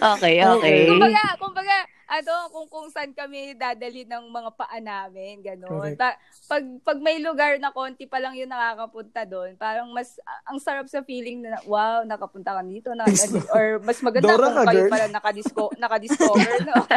Okay, 0.00 0.40
okay. 0.40 0.88
kumbaga, 0.88 1.24
kumbaga, 1.36 1.76
ano, 2.10 2.34
kung 2.50 2.66
kung 2.66 2.88
saan 2.90 3.14
kami 3.14 3.54
dadali 3.54 4.02
ng 4.02 4.34
mga 4.34 4.50
paa 4.58 4.82
namin, 4.82 5.46
gano'n. 5.46 5.94
Correct. 5.94 5.96
Pa, 6.02 6.18
pag, 6.50 6.66
pag 6.82 6.98
may 6.98 7.22
lugar 7.22 7.54
na 7.62 7.70
konti 7.70 8.10
pa 8.10 8.18
lang 8.18 8.34
yung 8.34 8.50
nakakapunta 8.50 9.22
doon, 9.22 9.54
parang 9.54 9.86
mas, 9.94 10.18
ang 10.42 10.58
sarap 10.58 10.90
sa 10.90 11.06
feeling 11.06 11.46
na, 11.46 11.62
wow, 11.70 12.02
nakapunta 12.02 12.58
ka 12.58 12.66
dito, 12.66 12.90
na, 12.98 13.06
or 13.54 13.78
mas 13.86 14.02
maganda 14.02 14.26
Dora 14.26 14.50
kung 14.50 14.58
ka, 14.58 14.74
kayo 14.74 14.82
girl. 14.82 14.90
pala 14.90 15.06
nakadisco, 15.06 15.64
nakadiscover, 15.78 16.54
no? 16.66 16.82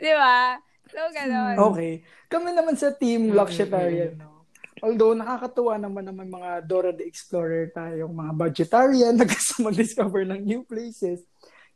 Di 0.00 0.14
ba? 0.14 0.62
So, 0.94 1.10
gano'n. 1.10 1.56
Okay. 1.74 2.06
Kami 2.30 2.54
naman 2.54 2.78
sa 2.78 2.94
team 2.94 3.34
Lakshitarian, 3.34 4.14
no? 4.14 4.46
Although 4.80 5.12
nakakatuwa 5.12 5.76
naman 5.76 6.06
naman 6.06 6.30
mga 6.30 6.64
Dora 6.64 6.94
the 6.94 7.04
Explorer 7.04 7.68
tayong 7.74 8.14
mga 8.14 8.32
budgetarian 8.32 9.14
na 9.18 9.28
gusto 9.28 9.60
mag-discover 9.60 10.24
ng 10.24 10.40
new 10.40 10.62
places. 10.64 11.20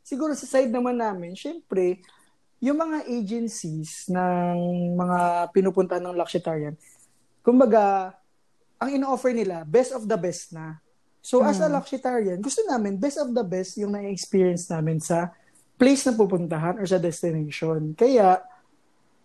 Siguro 0.05 0.37
sa 0.37 0.45
side 0.45 0.69
naman 0.69 1.01
namin, 1.01 1.33
syempre, 1.33 2.05
yung 2.61 2.77
mga 2.77 3.09
agencies 3.09 4.05
ng 4.05 4.93
mga 4.93 5.49
pinupunta 5.49 5.97
ng 5.97 6.13
Lakshitarian, 6.13 6.77
kumbaga, 7.41 8.13
ang 8.77 8.93
ino-offer 8.93 9.33
nila, 9.33 9.65
best 9.65 9.97
of 9.97 10.05
the 10.05 10.17
best 10.17 10.53
na. 10.53 10.77
So, 11.25 11.41
as 11.41 11.57
a 11.57 11.65
Lakshitarian, 11.65 12.37
gusto 12.37 12.61
namin, 12.69 13.01
best 13.01 13.17
of 13.17 13.33
the 13.33 13.41
best 13.41 13.81
yung 13.81 13.97
na-experience 13.97 14.69
namin 14.69 15.01
sa 15.01 15.33
place 15.73 16.05
na 16.05 16.13
pupuntahan 16.13 16.77
or 16.77 16.85
sa 16.85 17.01
destination. 17.01 17.97
Kaya, 17.97 18.45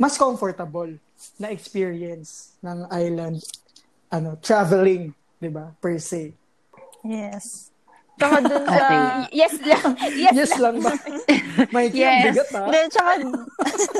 mas 0.00 0.16
comfortable 0.16 0.96
na 1.36 1.52
experience 1.52 2.56
ng 2.64 2.88
island 2.88 3.44
ano 4.08 4.40
traveling 4.40 5.12
'di 5.37 5.50
ba 5.52 5.76
per 5.76 6.00
se 6.00 6.33
Yes. 7.04 7.72
Tsaka 8.21 8.37
dun 8.44 8.64
sa... 8.68 8.77
Okay. 8.77 9.02
Yes 9.33 9.54
lang. 9.64 9.90
Yes, 10.21 10.33
yes 10.37 10.52
lang 10.60 10.77
ba 10.85 10.92
may 11.75 11.88
Yes. 11.88 12.37
bigat 12.37 12.48
ha 12.52 12.60
Hindi, 12.68 12.81
tsaka... 12.92 13.10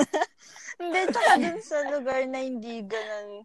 Hindi, 0.81 1.01
tsaka 1.09 1.33
dun 1.41 1.59
sa 1.64 1.79
lugar 1.89 2.21
na 2.29 2.41
hindi 2.41 2.85
ganun 2.85 3.45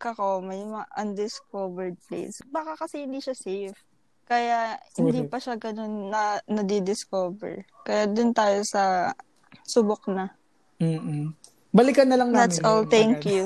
kakoma, 0.00 0.56
yung 0.56 0.72
mga 0.80 0.88
undiscovered 0.96 1.96
place. 2.08 2.40
Baka 2.48 2.72
kasi 2.80 3.04
hindi 3.04 3.20
siya 3.20 3.36
safe. 3.36 3.76
Kaya 4.24 4.80
hindi 4.96 5.28
pa 5.28 5.36
siya 5.36 5.60
ganun 5.60 6.08
na 6.08 6.40
nadidiscover. 6.48 7.68
Kaya 7.84 8.08
dun 8.08 8.32
tayo 8.32 8.64
sa 8.64 9.12
subok 9.60 10.08
na. 10.08 10.32
Mm-mm. 10.80 11.36
balikan 11.76 12.08
na 12.08 12.16
lang 12.16 12.32
namin 12.32 12.40
That's 12.40 12.64
all. 12.64 12.88
Thank 12.88 13.28
agad. 13.28 13.28
you. 13.28 13.42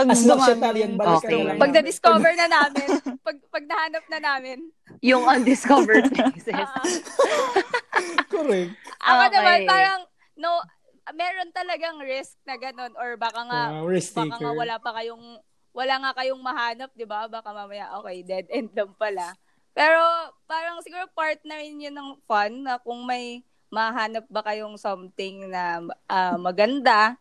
Pag 0.00 0.08
As 0.16 0.24
Lakshitarian, 0.24 0.88
yung 0.90 1.00
balikan 1.00 1.28
Okay. 1.28 1.36
na 1.36 1.44
lang 1.44 1.58
Pag 1.60 1.70
namin. 1.70 1.76
na-discover 1.76 2.32
na 2.32 2.46
namin, 2.48 2.88
pag, 3.20 3.36
pag 3.52 3.64
nahanap 3.68 4.04
na 4.08 4.18
namin, 4.20 4.58
Yung 5.00 5.24
undiscovered 5.24 6.08
places. 6.16 6.56
ah, 6.56 6.84
correct 8.28 8.72
Ako 9.00 9.22
Okay. 9.28 9.32
naman, 9.32 9.58
parang, 9.64 10.00
no, 10.36 10.50
meron 11.12 11.50
talagang 11.52 11.96
risk 12.00 12.36
na 12.44 12.56
ganun 12.56 12.92
or 12.96 13.16
baka 13.16 13.40
nga 13.44 13.62
risk 13.84 14.12
baka 14.14 14.34
nga 14.40 14.52
wala 14.52 14.76
pa 14.78 14.90
kayong 15.00 15.24
wala 15.70 15.94
nga 16.02 16.12
kayong 16.18 16.42
mahanap, 16.42 16.90
'di 16.94 17.06
ba? 17.06 17.30
Baka 17.30 17.54
mamaya 17.54 17.94
okay, 17.98 18.22
dead 18.26 18.46
end 18.50 18.70
lang 18.74 18.92
pala. 18.98 19.34
Pero 19.70 20.02
parang 20.44 20.82
siguro 20.82 21.06
part 21.14 21.38
na 21.46 21.58
rin 21.62 21.78
yun 21.78 21.94
ng 21.94 22.18
fun 22.26 22.66
na 22.66 22.76
kung 22.82 23.06
may 23.06 23.40
mahanap 23.70 24.26
ba 24.26 24.42
kayong 24.42 24.74
something 24.76 25.46
na 25.46 25.78
ah, 26.10 26.34
maganda 26.36 27.14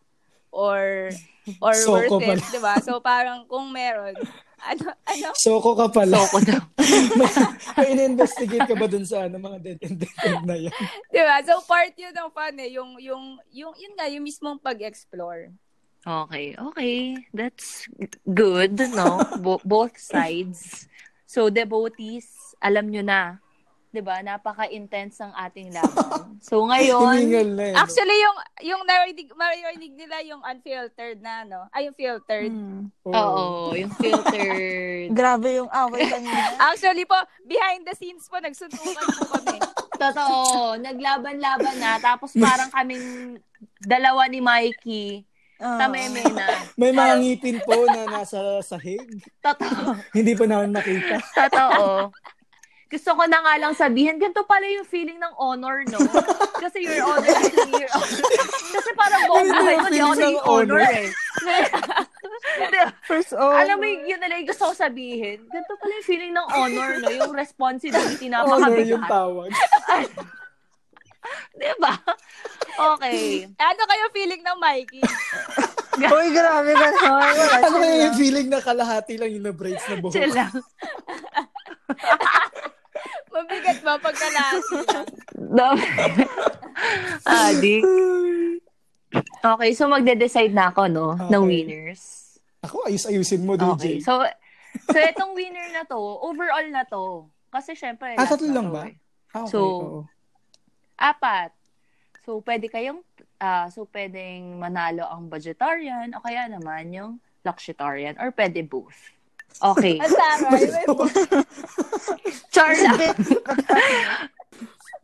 or 0.50 1.14
or 1.58 1.74
Soko 1.74 2.22
worth 2.22 2.24
it, 2.24 2.30
pala. 2.30 2.44
'di 2.46 2.60
ba? 2.62 2.74
So 2.84 2.92
parang 3.02 3.50
kung 3.50 3.74
meron 3.74 4.14
ano 4.60 4.86
ano 5.08 5.28
Soko 5.34 5.74
ka 5.74 5.88
pala. 5.90 6.20
Soko 6.20 6.38
daw. 6.44 6.62
may 7.80 7.88
in-investigate 7.96 8.68
ka 8.68 8.76
ba 8.76 8.88
dun 8.92 9.08
sa 9.08 9.26
ano, 9.26 9.40
mga 9.40 9.58
dead 9.64 9.80
end, 9.82 9.98
dead 10.04 10.18
end 10.26 10.44
na 10.46 10.56
yan? 10.60 10.76
'di 11.10 11.22
ba? 11.24 11.36
So 11.48 11.64
part 11.64 11.96
yun 11.96 12.12
ng 12.12 12.32
fun 12.32 12.56
eh, 12.60 12.70
yung 12.76 13.00
yung 13.00 13.24
yung 13.50 13.74
yun 13.76 13.94
nga 13.96 14.08
yung 14.12 14.24
mismong 14.24 14.60
pag-explore. 14.60 15.52
Okay, 16.08 16.56
okay. 16.56 17.20
That's 17.36 17.84
good, 18.24 18.80
no? 18.96 19.20
Bo- 19.44 19.64
both 19.68 20.00
sides. 20.00 20.88
So, 21.28 21.52
devotees, 21.52 22.32
alam 22.64 22.88
nyo 22.88 23.04
na. 23.04 23.44
'Di 23.90 24.02
ba 24.06 24.22
Napaka-intense 24.22 25.26
ng 25.26 25.34
ating 25.34 25.70
laban. 25.74 26.26
So, 26.40 26.64
ngayon, 26.64 27.60
eh. 27.60 27.76
Actually, 27.76 28.16
yung 28.16 28.38
yung 28.64 28.82
narinig, 28.88 29.28
marinig 29.36 29.92
nila 29.92 30.24
yung 30.24 30.40
unfiltered 30.40 31.20
na, 31.20 31.44
no? 31.44 31.68
Ay, 31.76 31.92
yung 31.92 31.98
filtered. 32.00 32.48
Hmm. 32.48 32.88
oo, 33.04 33.76
yung 33.76 33.92
filtered. 34.00 35.12
Grabe 35.20 35.60
yung 35.60 35.68
away 35.68 36.08
kanina. 36.08 36.56
Actually 36.72 37.04
po, 37.04 37.20
behind 37.44 37.84
the 37.84 37.92
scenes 37.92 38.24
po, 38.32 38.40
nagsuntukan 38.40 39.04
po 39.20 39.36
kami. 39.36 39.60
Totoo, 40.00 40.80
naglaban-laban 40.80 41.76
na. 41.76 42.00
Tapos 42.00 42.32
parang 42.40 42.72
kaming 42.72 43.36
dalawa 43.84 44.32
ni 44.32 44.40
Mikey, 44.40 45.28
Oo. 45.60 45.76
tameme 45.76 46.24
na. 46.32 46.48
May 46.80 46.96
mga 46.96 47.14
ngipin 47.20 47.58
po 47.68 47.84
na 47.84 48.08
nasa 48.08 48.64
sahig. 48.64 49.04
Totoo. 49.44 50.00
Hindi 50.16 50.40
pa 50.40 50.48
namin 50.48 50.72
makita. 50.72 51.20
Totoo. 51.36 52.16
Gusto 52.90 53.14
ko 53.14 53.24
na 53.24 53.38
nga 53.38 53.54
lang 53.56 53.72
sabihin, 53.72 54.18
ganito 54.18 54.42
pala 54.44 54.66
yung 54.66 54.82
feeling 54.84 55.16
ng 55.16 55.34
honor, 55.38 55.86
no? 55.86 56.02
Kasi 56.64 56.82
your 56.82 57.06
honor 57.06 57.38
is 57.38 57.54
your 57.70 57.86
honor. 57.96 58.22
Kasi 58.74 58.90
parang 58.94 59.22
buong 59.24 59.46
buhay 59.48 59.74
yung 59.74 59.80
ko, 59.80 59.88
di 59.88 60.00
ako 60.00 60.14
naging 60.16 60.42
honor, 60.42 60.82
honor. 60.82 60.98
eh. 60.98 61.10
First 63.10 63.32
of 63.34 63.46
Alam 63.46 63.78
mo, 63.78 63.86
yun 63.86 64.18
na 64.18 64.26
lang 64.26 64.42
yung 64.42 64.50
gusto 64.50 64.66
ko 64.66 64.74
sabihin. 64.74 65.46
Ganito 65.46 65.74
pala 65.78 65.94
yung 65.94 66.08
feeling 66.08 66.34
ng 66.34 66.48
honor, 66.50 66.90
no? 66.98 67.10
Yung 67.12 67.32
responsibility 67.32 68.26
na 68.26 68.42
Honor 68.42 68.74
yung 68.76 68.98
makabigat. 68.98 69.06
tawag. 69.08 69.50
Di 71.54 71.72
ba? 71.78 71.94
Okay. 72.96 73.46
Ano 73.54 73.82
kayo 73.86 74.04
feeling 74.10 74.42
ng 74.42 74.58
Mikey? 74.58 75.04
Uy, 76.00 76.28
grabe 76.32 76.72
ka. 76.74 76.88
Wala 77.06 77.44
Ano 77.62 77.86
yung 77.86 78.16
feeling 78.18 78.48
na 78.50 78.58
kalahati 78.60 79.14
lang 79.14 79.30
yung 79.30 79.46
na-braids 79.46 79.86
na 79.86 79.96
buhok? 80.00 80.16
Chill 80.16 80.34
lang. 80.34 80.50
Ba 83.90 83.98
pagkalasi 83.98 84.76
lang? 84.86 85.08
Dami. 85.58 85.82
Adik. 87.26 87.84
Okay, 89.42 89.70
so 89.74 89.90
magde-decide 89.90 90.54
na 90.54 90.70
ako, 90.70 90.86
no? 90.86 91.18
Ng 91.18 91.26
Okay. 91.26 91.50
winners. 91.66 92.04
Ako, 92.62 92.86
ayus-ayusin 92.86 93.42
mo, 93.42 93.58
Okay. 93.58 93.98
DJ. 93.98 94.06
So, 94.06 94.22
so 94.86 94.98
itong 95.00 95.34
winner 95.34 95.74
na 95.74 95.82
to, 95.84 95.98
overall 95.98 96.68
na 96.70 96.86
to. 96.86 97.26
Kasi 97.50 97.74
syempre, 97.74 98.14
Ah, 98.14 98.30
last 98.30 98.38
tatlo 98.38 98.54
lang 98.54 98.70
to 98.70 98.74
ba? 98.78 98.84
eh. 98.86 98.96
Ah, 99.34 99.42
okay, 99.42 99.50
So, 99.50 99.60
oo. 99.82 100.02
Apat. 100.94 101.50
So, 102.22 102.46
pwede 102.46 102.70
kayong, 102.70 103.02
ah, 103.42 103.74
so 103.74 103.90
pwedeng 103.90 104.62
manalo 104.62 105.10
ang 105.10 105.26
budgetarian 105.26 106.14
o 106.14 106.22
kaya 106.22 106.46
naman 106.46 106.94
yung 106.94 107.12
luxitarian 107.42 108.14
or 108.22 108.30
pwede 108.30 108.62
both. 108.62 109.18
Okay. 109.58 109.98
Ang 109.98 110.14
taray. 110.14 110.70
Lang. 110.70 110.86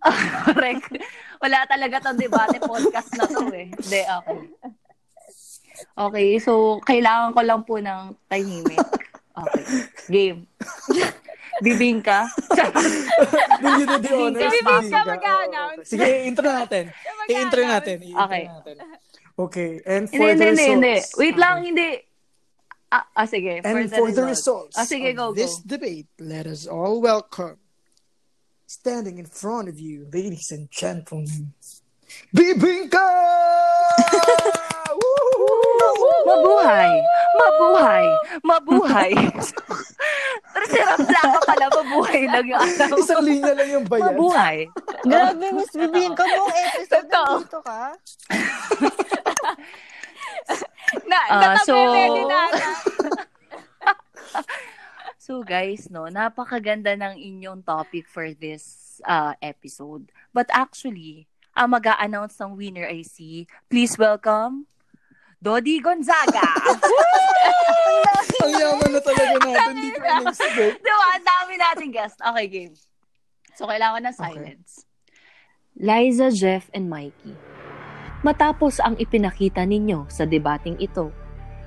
Correct. 0.45 0.85
Wala 1.41 1.59
talaga 1.65 1.95
tong 2.01 2.17
debate 2.17 2.61
podcast 2.61 3.09
na 3.17 3.25
to 3.25 3.45
eh. 3.51 3.67
Hindi, 3.69 4.01
okay. 4.01 4.39
Okay, 5.97 6.27
so 6.39 6.79
kailangan 6.81 7.33
ko 7.33 7.41
lang 7.41 7.61
po 7.63 7.75
ng 7.77 8.15
tahimik. 8.25 8.79
Okay. 9.35 9.63
Game. 10.07 10.39
Bibingka. 11.55 12.27
Then 13.61 13.79
you 13.79 13.85
do 13.87 13.97
the 13.97 14.11
honors. 14.11 14.51
Bibig 14.51 14.63
ka 14.63 14.75
Bibig 14.75 14.91
ka. 14.91 15.01
mag-a-announce. 15.07 15.79
Oo, 15.79 15.87
Sige, 15.87 16.07
intro 16.27 16.45
natin. 16.45 16.83
I-intro 17.25 17.61
natin. 17.63 17.97
I-intro 18.03 18.25
Okay. 18.27 18.43
natin. 18.45 18.75
Okay, 19.35 19.83
and 19.83 20.07
for 20.07 20.31
Hindi, 20.31 20.31
the 20.31 20.47
hindi, 20.47 20.65
hindi, 20.65 20.91
results. 20.95 21.11
hindi. 21.11 21.19
Wait 21.19 21.35
lang, 21.35 21.53
Okay. 21.53 21.65
hindi. 21.67 21.87
Ah, 22.91 23.05
ah 23.15 23.25
sige. 23.25 23.61
And 23.63 23.89
for 23.91 24.11
the 24.11 24.23
results 24.23 24.77
Ah, 24.77 24.86
sige, 24.86 25.09
of 25.11 25.15
go, 25.15 25.25
go. 25.31 25.36
this 25.36 25.59
debate, 25.59 26.07
let 26.19 26.45
us 26.45 26.67
all 26.67 27.01
welcome, 27.01 27.57
standing 28.65 29.17
in 29.17 29.25
front 29.25 29.67
of 29.67 29.79
you, 29.79 30.07
ladies 30.13 30.51
and 30.51 30.69
gentlemen, 30.71 31.53
Bibingka! 32.31 33.01
Woo! 34.95 36.23
Mabuhay! 36.25 36.91
Mabuhay! 37.36 38.05
Mabuhay! 38.45 39.11
Sarap 40.71 40.99
lang 41.03 41.29
ka 41.36 41.39
pala, 41.43 41.65
mabuhay 41.67 42.23
lang 42.29 42.45
yung 42.47 42.61
araw. 42.61 42.95
Isang 42.95 43.21
linya 43.25 43.53
lang 43.53 43.69
yung 43.69 43.86
bayan. 43.86 44.15
Mabuhay! 44.15 44.57
Grabe, 45.03 45.45
Miss 45.51 45.73
Bibin 45.75 46.15
ka 46.17 46.23
buong 46.23 46.55
episode. 46.55 46.89
Totoo. 47.11 47.33
Nandito 47.43 47.59
ka. 47.59 47.81
Na, 51.09 51.19
natabi 51.29 51.65
so-. 51.65 52.33
So 55.25 55.41
guys, 55.41 55.89
no, 55.89 56.05
napakaganda 56.05 56.93
ng 56.93 57.17
inyong 57.17 57.65
topic 57.65 58.05
for 58.05 58.29
this 58.37 59.01
uh, 59.09 59.33
episode. 59.41 60.13
But 60.29 60.45
actually, 60.53 61.25
ang 61.57 61.73
mag 61.73 61.89
announce 61.97 62.37
ng 62.37 62.53
winner 62.53 62.85
ay 62.85 63.01
si, 63.01 63.49
please 63.65 63.97
welcome, 63.97 64.69
Dodi 65.41 65.81
Gonzaga! 65.81 66.45
Ang 68.45 68.53
yaman 68.53 68.89
na 68.93 69.01
talaga 69.01 69.35
natin. 69.41 69.73
Hindi 69.73 69.89
ko 69.93 69.99
in-expect. 70.05 70.77
diba? 70.81 71.05
Ang 71.17 71.25
dami 71.25 71.53
nating 71.57 71.91
guest. 71.93 72.17
Okay, 72.21 72.45
game. 72.45 72.75
So, 73.57 73.65
kailangan 73.65 74.05
ng 74.05 74.15
silence. 74.15 74.85
Liza, 75.73 76.29
Jeff, 76.31 76.69
and 76.69 76.89
Mikey. 76.89 77.33
Matapos 78.26 78.82
ang 78.82 78.97
ipinakita 78.97 79.61
ninyo 79.61 80.09
sa 80.09 80.26
debating 80.26 80.82
ito, 80.82 81.13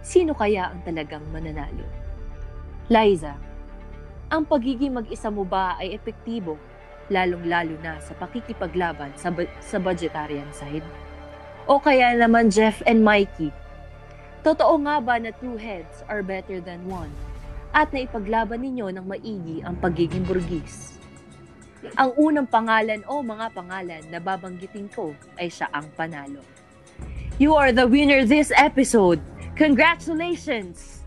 sino 0.02 0.34
kaya 0.34 0.74
ang 0.74 0.82
talagang 0.82 1.22
mananalo? 1.30 1.86
Liza, 2.90 3.38
ang 4.26 4.42
pagiging 4.42 4.98
mag-isa 4.98 5.30
mo 5.30 5.46
ba 5.46 5.78
ay 5.78 5.94
epektibo, 5.94 6.58
lalong-lalo 7.14 7.78
na 7.78 8.02
sa 8.02 8.10
pakikipaglaban 8.18 9.14
sa, 9.14 9.30
bu- 9.30 9.46
sa 9.62 9.78
budgetarian 9.78 10.50
side? 10.50 10.82
O 11.70 11.78
kaya 11.78 12.18
naman 12.18 12.50
Jeff 12.50 12.82
and 12.90 13.06
Mikey, 13.06 13.54
totoo 14.42 14.82
nga 14.82 14.98
ba 14.98 15.22
na 15.22 15.30
two 15.38 15.54
heads 15.54 16.02
are 16.10 16.26
better 16.26 16.58
than 16.58 16.82
one? 16.90 17.14
at 17.72 17.92
naipaglaban 17.92 18.64
ninyo 18.64 18.88
ng 18.92 19.04
maigi 19.04 19.60
ang 19.60 19.76
pagiging 19.76 20.24
burgis. 20.24 20.97
Ang 21.94 22.10
unang 22.18 22.48
pangalan 22.50 23.06
o 23.06 23.22
mga 23.22 23.46
pangalan 23.54 24.02
na 24.10 24.18
babanggitin 24.18 24.90
ko 24.90 25.14
ay 25.38 25.46
siya 25.46 25.70
ang 25.70 25.86
panalo. 25.94 26.42
You 27.38 27.54
are 27.54 27.70
the 27.70 27.86
winner 27.86 28.26
this 28.26 28.50
episode. 28.58 29.22
Congratulations! 29.54 31.06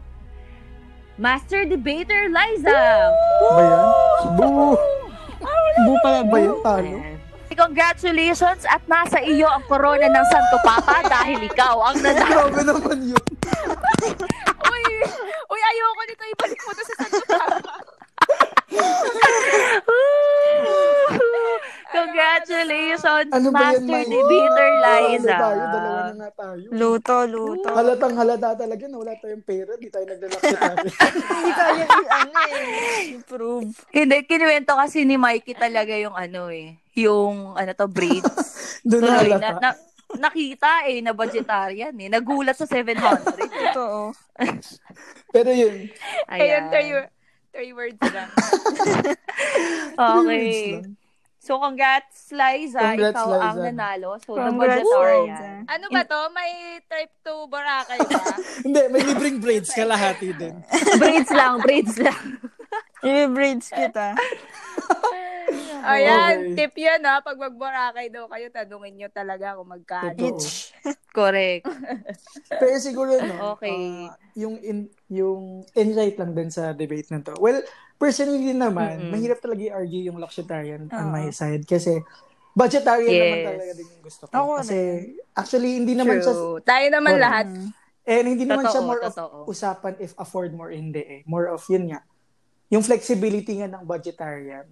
Master 1.20 1.68
Debater 1.68 2.32
Liza! 2.32 2.82
Ba 3.52 3.62
yan? 3.62 3.86
Boo! 4.40 4.80
Boo 5.84 5.98
pala 6.00 6.24
ba 6.24 6.38
yan? 6.40 6.58
Talo? 6.64 6.98
Congratulations 7.52 8.64
at 8.64 8.80
nasa 8.88 9.20
iyo 9.22 9.46
ang 9.46 9.62
korona 9.68 10.08
ng 10.08 10.26
Santo 10.32 10.58
Papa 10.64 11.04
dahil 11.04 11.46
ikaw 11.46 11.94
ang 11.94 12.00
nanalo. 12.00 12.48
Grabe 12.48 12.62
naman 12.64 12.98
yun. 13.12 13.26
Uy, 14.72 14.84
uy, 15.52 15.62
ayoko 15.62 16.02
nito. 16.08 16.24
Ibalik 16.32 16.60
mo 16.64 16.72
to 16.74 16.84
sa 16.88 16.94
Santo 17.06 17.24
Papa. 17.28 17.60
Congratulations, 21.92 23.32
Ano 23.36 23.52
yan, 23.52 23.84
Master? 23.84 24.02
Debater 24.08 24.70
Liza. 24.80 25.36
Ano 25.36 25.44
tayo? 25.44 25.62
Dalawa 25.62 26.00
na 26.02 26.14
nga 26.16 26.30
tayo. 26.32 26.64
Luto, 26.72 27.18
luto. 27.28 27.68
Halatang 27.68 28.16
halata 28.16 28.50
talaga 28.56 28.84
na 28.88 28.96
wala 28.96 29.14
tayong 29.20 29.44
pera. 29.44 29.76
Di 29.76 29.92
tayo 29.92 30.06
naglalaksa 30.08 30.56
tayo. 30.64 30.78
Hindi 30.88 31.52
kaya 31.52 31.84
i-ano 31.84 32.40
eh. 32.48 33.12
Improve. 33.12 33.70
Hindi, 33.92 34.16
kinuwento 34.24 34.72
kasi 34.72 35.04
ni 35.04 35.20
Mikey 35.20 35.52
talaga 35.54 35.92
yung 36.00 36.16
ano 36.16 36.48
eh, 36.48 36.80
yung 36.96 37.60
ano 37.60 37.72
to, 37.76 37.92
braids. 37.92 38.32
Doon 38.88 39.02
na 39.04 39.12
halata. 39.20 39.38
na, 39.38 39.50
na, 39.60 39.70
nakita 40.16 40.88
eh, 40.88 41.04
na 41.04 41.12
vegetarian 41.12 41.92
eh. 41.92 42.08
Nagulat 42.08 42.56
sa 42.56 42.64
700. 42.66 43.36
Totoo. 43.36 44.16
Pero 45.30 45.50
yun, 45.52 45.92
Ayun, 46.32 46.72
Ayan. 46.72 47.12
Three, 47.52 47.72
words 47.74 48.00
lang. 48.02 48.30
Okay. 50.02 50.82
So, 51.42 51.58
congrats, 51.58 52.30
Liza. 52.30 52.78
Congrats, 52.78 53.18
Ikaw 53.18 53.28
Liza. 53.34 53.42
ang 53.50 53.58
nanalo. 53.66 54.10
So, 54.22 54.38
the 54.38 54.54
Congrats, 54.54 54.86
budgetarian. 54.86 55.66
Ano 55.66 55.86
ba 55.90 56.02
to? 56.06 56.20
May 56.38 56.52
trip 56.86 57.12
to 57.26 57.34
Boracay 57.50 57.98
ba? 57.98 58.26
Hindi, 58.66 58.82
may 58.94 59.02
libreng 59.02 59.38
braids 59.42 59.74
kalahati 59.74 60.38
din. 60.38 60.62
braids 61.02 61.34
lang, 61.34 61.58
braids 61.66 61.98
lang. 61.98 62.38
I-braids 63.02 63.74
kita. 63.74 64.14
Ayan, 65.82 66.36
Okay. 66.38 66.56
tip 66.56 66.74
yun 66.78 67.02
ha. 67.04 67.20
Pag 67.20 67.38
mag-Boracay 67.38 68.08
daw 68.10 68.26
kayo, 68.28 68.48
tanungin 68.50 68.94
nyo 68.98 69.10
talaga 69.10 69.58
kung 69.58 69.70
magkano. 69.70 70.16
Totoo. 70.16 70.38
Each. 70.38 70.72
Correct. 71.18 71.66
Pero 72.62 72.76
siguro, 72.80 73.12
no, 73.20 73.58
Okay. 73.58 74.08
ah, 74.08 74.16
yung, 74.34 74.56
in, 74.62 74.88
yung 75.12 75.68
insight 75.76 76.16
lang 76.16 76.32
din 76.32 76.48
sa 76.48 76.72
debate 76.72 77.12
na 77.12 77.20
to. 77.20 77.36
Well, 77.36 77.60
personally 77.98 78.56
naman, 78.56 79.08
Mm-mm. 79.08 79.12
mahirap 79.12 79.44
talaga 79.44 79.62
i-argue 79.62 80.08
yung 80.08 80.18
Luxitarian 80.18 80.88
on 80.88 81.08
Oo. 81.08 81.12
my 81.12 81.28
side 81.30 81.68
kasi 81.68 82.00
budgetarian 82.52 83.12
naman 83.14 83.40
Yes. 83.40 83.48
talaga 83.48 83.72
din 83.76 83.88
yung 83.90 84.04
gusto 84.04 84.24
ko. 84.28 84.32
Ako 84.32 84.50
kasi 84.64 84.78
actually, 85.36 85.72
hindi 85.80 85.94
naman 85.96 86.20
siya, 86.20 86.32
True. 86.32 86.60
Tayo 86.64 86.88
naman 86.88 87.12
Correct. 87.12 87.24
lahat. 87.24 87.48
and 88.02 88.26
hindi 88.26 88.44
naman 88.44 88.66
siya 88.66 88.82
Totoo, 88.82 88.90
more 88.90 89.02
totoo. 89.06 89.38
of 89.46 89.48
usapan 89.48 89.94
if 90.02 90.12
afford 90.18 90.52
mo 90.52 90.66
or 90.66 90.74
hindi 90.74 91.00
eh. 91.00 91.22
More 91.24 91.54
of 91.54 91.62
yun 91.70 91.92
nga. 91.92 92.02
Yung 92.68 92.82
flexibility 92.82 93.62
nga 93.62 93.70
ng 93.70 93.84
budgetarian, 93.86 94.66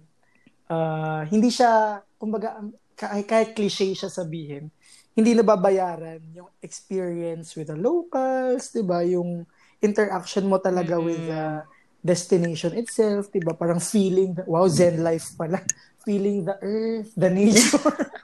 ah, 0.70 1.22
hindi 1.28 1.50
siya, 1.52 2.00
kumbaga, 2.16 2.62
kahit, 2.96 3.26
kahit 3.26 3.50
cliche 3.56 3.92
siya 3.96 4.10
sabihin, 4.12 4.70
hindi 5.16 5.34
nababayaran 5.34 6.22
yung 6.32 6.50
experience 6.62 7.52
with 7.58 7.68
the 7.68 7.76
locals, 7.78 8.70
'di 8.72 8.82
ba? 8.86 9.02
Yung 9.04 9.44
interaction 9.82 10.46
mo 10.46 10.62
talaga 10.62 10.96
Mm-mm. 10.96 11.02
with 11.02 11.26
the 11.26 11.66
destination 12.00 12.72
itself, 12.78 13.28
'di 13.32 13.42
ba? 13.44 13.52
Parang 13.58 13.82
feeling, 13.82 14.32
wow, 14.46 14.64
zen 14.70 15.02
life 15.02 15.34
pala. 15.36 15.60
Feeling 16.06 16.48
the 16.48 16.56
earth, 16.64 17.12
the 17.12 17.28
nature, 17.28 17.76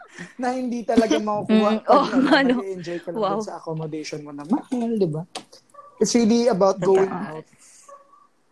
na 0.40 0.56
hindi 0.56 0.80
talaga 0.86 1.20
makukuha 1.20 1.70
Mm, 1.76 1.82
oh, 1.88 2.06
ano, 2.08 2.28
ano. 2.32 2.54
enjoy 2.64 2.98
ka 3.04 3.12
lang 3.12 3.20
Wow. 3.20 3.40
sa 3.44 3.60
accommodation 3.60 4.24
mo 4.24 4.32
na 4.32 4.46
mahal, 4.48 4.96
'di 4.96 5.08
ba? 5.12 5.22
It's 6.00 6.14
really 6.16 6.48
about 6.48 6.80
going 6.84 7.12
out 7.12 7.44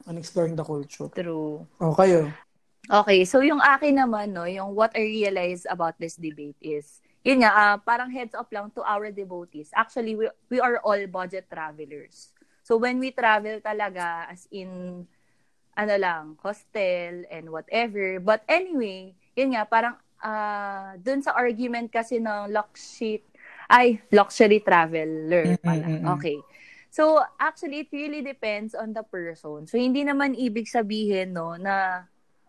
and 0.07 0.19
exploring 0.19 0.57
the 0.57 0.65
culture. 0.65 1.09
True. 1.15 1.67
Oh, 1.81 1.95
kayo. 1.97 2.44
Okay, 2.85 3.25
so 3.25 3.41
yung 3.41 3.65
akin 3.65 3.97
naman, 3.97 4.37
no, 4.37 4.45
yung 4.45 4.77
what 4.77 4.93
I 4.93 5.05
realized 5.09 5.65
about 5.73 5.97
this 5.97 6.21
debate 6.21 6.61
is, 6.61 7.01
yun 7.25 7.41
nga, 7.41 7.53
ah, 7.53 7.77
parang 7.81 8.13
heads 8.13 8.37
up 8.37 8.53
lang 8.53 8.69
to 8.77 8.85
our 8.85 9.09
devotees. 9.09 9.73
Actually, 9.73 10.13
we, 10.13 10.29
we 10.53 10.61
are 10.61 10.77
all 10.85 11.01
budget 11.09 11.49
travelers. 11.49 12.37
So 12.61 12.77
when 12.77 13.01
we 13.01 13.13
travel 13.13 13.61
talaga, 13.65 14.29
as 14.29 14.45
in, 14.53 15.05
ano 15.75 15.95
lang, 15.99 16.39
hostel 16.39 17.27
and 17.29 17.51
whatever. 17.51 18.21
But 18.23 18.47
anyway, 18.47 19.17
yun 19.35 19.59
nga, 19.59 19.67
parang 19.67 19.99
ah 20.25 20.97
dun 20.97 21.21
sa 21.21 21.37
argument 21.37 21.93
kasi 21.93 22.23
ng 22.23 22.49
luxury, 22.49 23.21
ay, 23.69 24.01
luxury 24.13 24.61
traveler 24.63 25.57
pala. 25.61 26.15
Okay. 26.17 26.39
So, 26.95 27.19
actually, 27.43 27.85
it 27.85 27.91
really 27.91 28.23
depends 28.23 28.71
on 28.71 28.95
the 28.95 29.03
person. 29.03 29.67
So, 29.67 29.75
hindi 29.75 30.07
naman 30.07 30.39
ibig 30.39 30.71
sabihin, 30.71 31.35
no, 31.35 31.59
na 31.59 32.07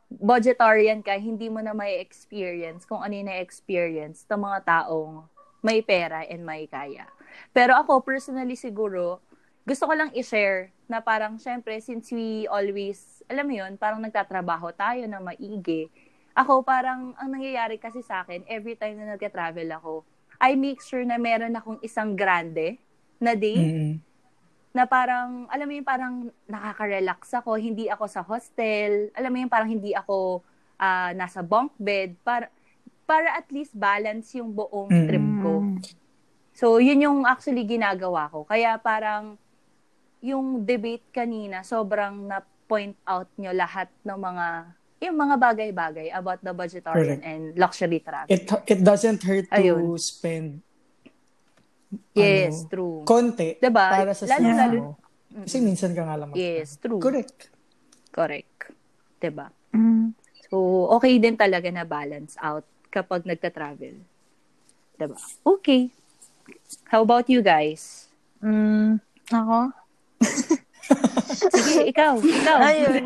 budgetarian 0.10 1.02
ka, 1.02 1.18
hindi 1.18 1.50
mo 1.50 1.60
na 1.60 1.74
may 1.74 1.98
experience 2.00 2.86
kung 2.86 3.02
ano 3.02 3.14
yung 3.14 3.30
na-experience 3.30 4.24
ng 4.30 4.42
mga 4.42 4.60
taong 4.64 5.26
may 5.66 5.82
pera 5.82 6.22
and 6.30 6.46
may 6.46 6.70
kaya. 6.70 7.10
Pero 7.50 7.74
ako, 7.74 8.06
personally 8.06 8.54
siguro, 8.54 9.20
gusto 9.66 9.90
ko 9.90 9.94
lang 9.98 10.14
i-share 10.14 10.70
na 10.86 11.02
parang, 11.02 11.42
syempre, 11.42 11.82
since 11.82 12.14
we 12.14 12.46
always, 12.46 13.26
alam 13.26 13.50
mo 13.50 13.54
yun, 13.58 13.74
parang 13.82 13.98
nagtatrabaho 13.98 14.70
tayo 14.78 15.10
na 15.10 15.18
maigi. 15.18 15.90
Ako, 16.38 16.62
parang, 16.62 17.18
ang 17.18 17.30
nangyayari 17.34 17.82
kasi 17.82 18.06
sa 18.06 18.22
akin, 18.22 18.46
every 18.46 18.78
time 18.78 19.02
na 19.02 19.18
nag-travel 19.18 19.66
ako, 19.74 20.06
I 20.38 20.54
make 20.54 20.86
sure 20.86 21.02
na 21.02 21.18
meron 21.18 21.58
akong 21.58 21.82
isang 21.82 22.14
grande 22.14 22.78
na 23.18 23.34
day 23.34 23.58
Mm-mm. 23.58 23.92
Na 24.76 24.84
parang, 24.84 25.48
alam 25.48 25.66
mo 25.66 25.74
yung 25.74 25.88
parang 25.88 26.16
nakaka-relax 26.46 27.32
ako, 27.40 27.56
hindi 27.56 27.88
ako 27.88 28.12
sa 28.12 28.20
hostel, 28.20 29.08
alam 29.16 29.32
mo 29.32 29.38
yung 29.40 29.48
parang 29.48 29.72
hindi 29.72 29.96
ako 29.96 30.44
ah, 30.76 31.16
nasa 31.16 31.40
bunk 31.40 31.72
bed, 31.80 32.20
para, 32.20 32.52
para 33.08 33.40
at 33.40 33.48
least 33.48 33.72
balance 33.72 34.36
yung 34.36 34.52
buong 34.52 34.92
Mm. 34.92 35.08
trip 35.08 35.28
ko. 35.40 35.54
So, 36.52 36.84
yun 36.84 37.00
yung 37.00 37.20
actually 37.24 37.64
ginagawa 37.64 38.28
ko. 38.28 38.44
Kaya 38.44 38.76
parang, 38.76 39.40
yung 40.20 40.68
debate 40.68 41.08
kanina, 41.16 41.64
sobrang 41.64 42.28
na-point 42.28 43.00
out 43.08 43.32
nyo 43.40 43.56
lahat 43.56 43.88
ng 44.04 44.20
mga, 44.20 44.48
yung 45.06 45.16
mga 45.16 45.36
bagay-bagay 45.38 46.08
about 46.12 46.44
the 46.44 46.52
budgetarian 46.52 47.22
Correct. 47.22 47.24
and 47.24 47.44
luxury 47.56 48.04
travel. 48.04 48.28
It 48.28 48.44
it 48.68 48.82
doesn't 48.84 49.24
hurt 49.24 49.48
to 49.48 49.56
Ayun. 49.56 49.96
spend 49.96 50.60
yes, 52.14 52.64
ano, 52.64 52.70
true. 52.70 52.98
konti 53.04 53.58
Diba? 53.58 53.86
para 53.86 54.12
sa 54.12 54.26
Lalo- 54.26 54.40
sarili 54.40 54.56
lalo- 54.56 54.82
mo. 54.82 54.92
Kasi 55.36 55.58
minsan 55.60 55.92
ka 55.92 56.02
nga 56.02 56.16
lang 56.16 56.32
mag- 56.32 56.38
Yes, 56.38 56.78
true. 56.78 56.98
Correct. 56.98 57.52
Correct. 58.10 58.72
'Di 59.18 59.30
ba? 59.30 59.52
Mm. 59.70 60.16
So, 60.48 60.56
okay 60.90 61.18
din 61.18 61.36
talaga 61.36 61.68
na 61.68 61.84
balance 61.84 62.40
out 62.40 62.64
kapag 62.88 63.26
nagta-travel. 63.26 64.00
Diba? 64.96 65.18
Okay. 65.44 65.92
How 66.88 67.02
about 67.02 67.28
you 67.28 67.42
guys? 67.42 68.08
Mm. 68.40 69.04
Ako? 69.28 69.74
Sige, 71.52 71.90
ikaw. 71.90 72.16
Ikaw. 72.16 72.58
Ayun. 72.62 73.04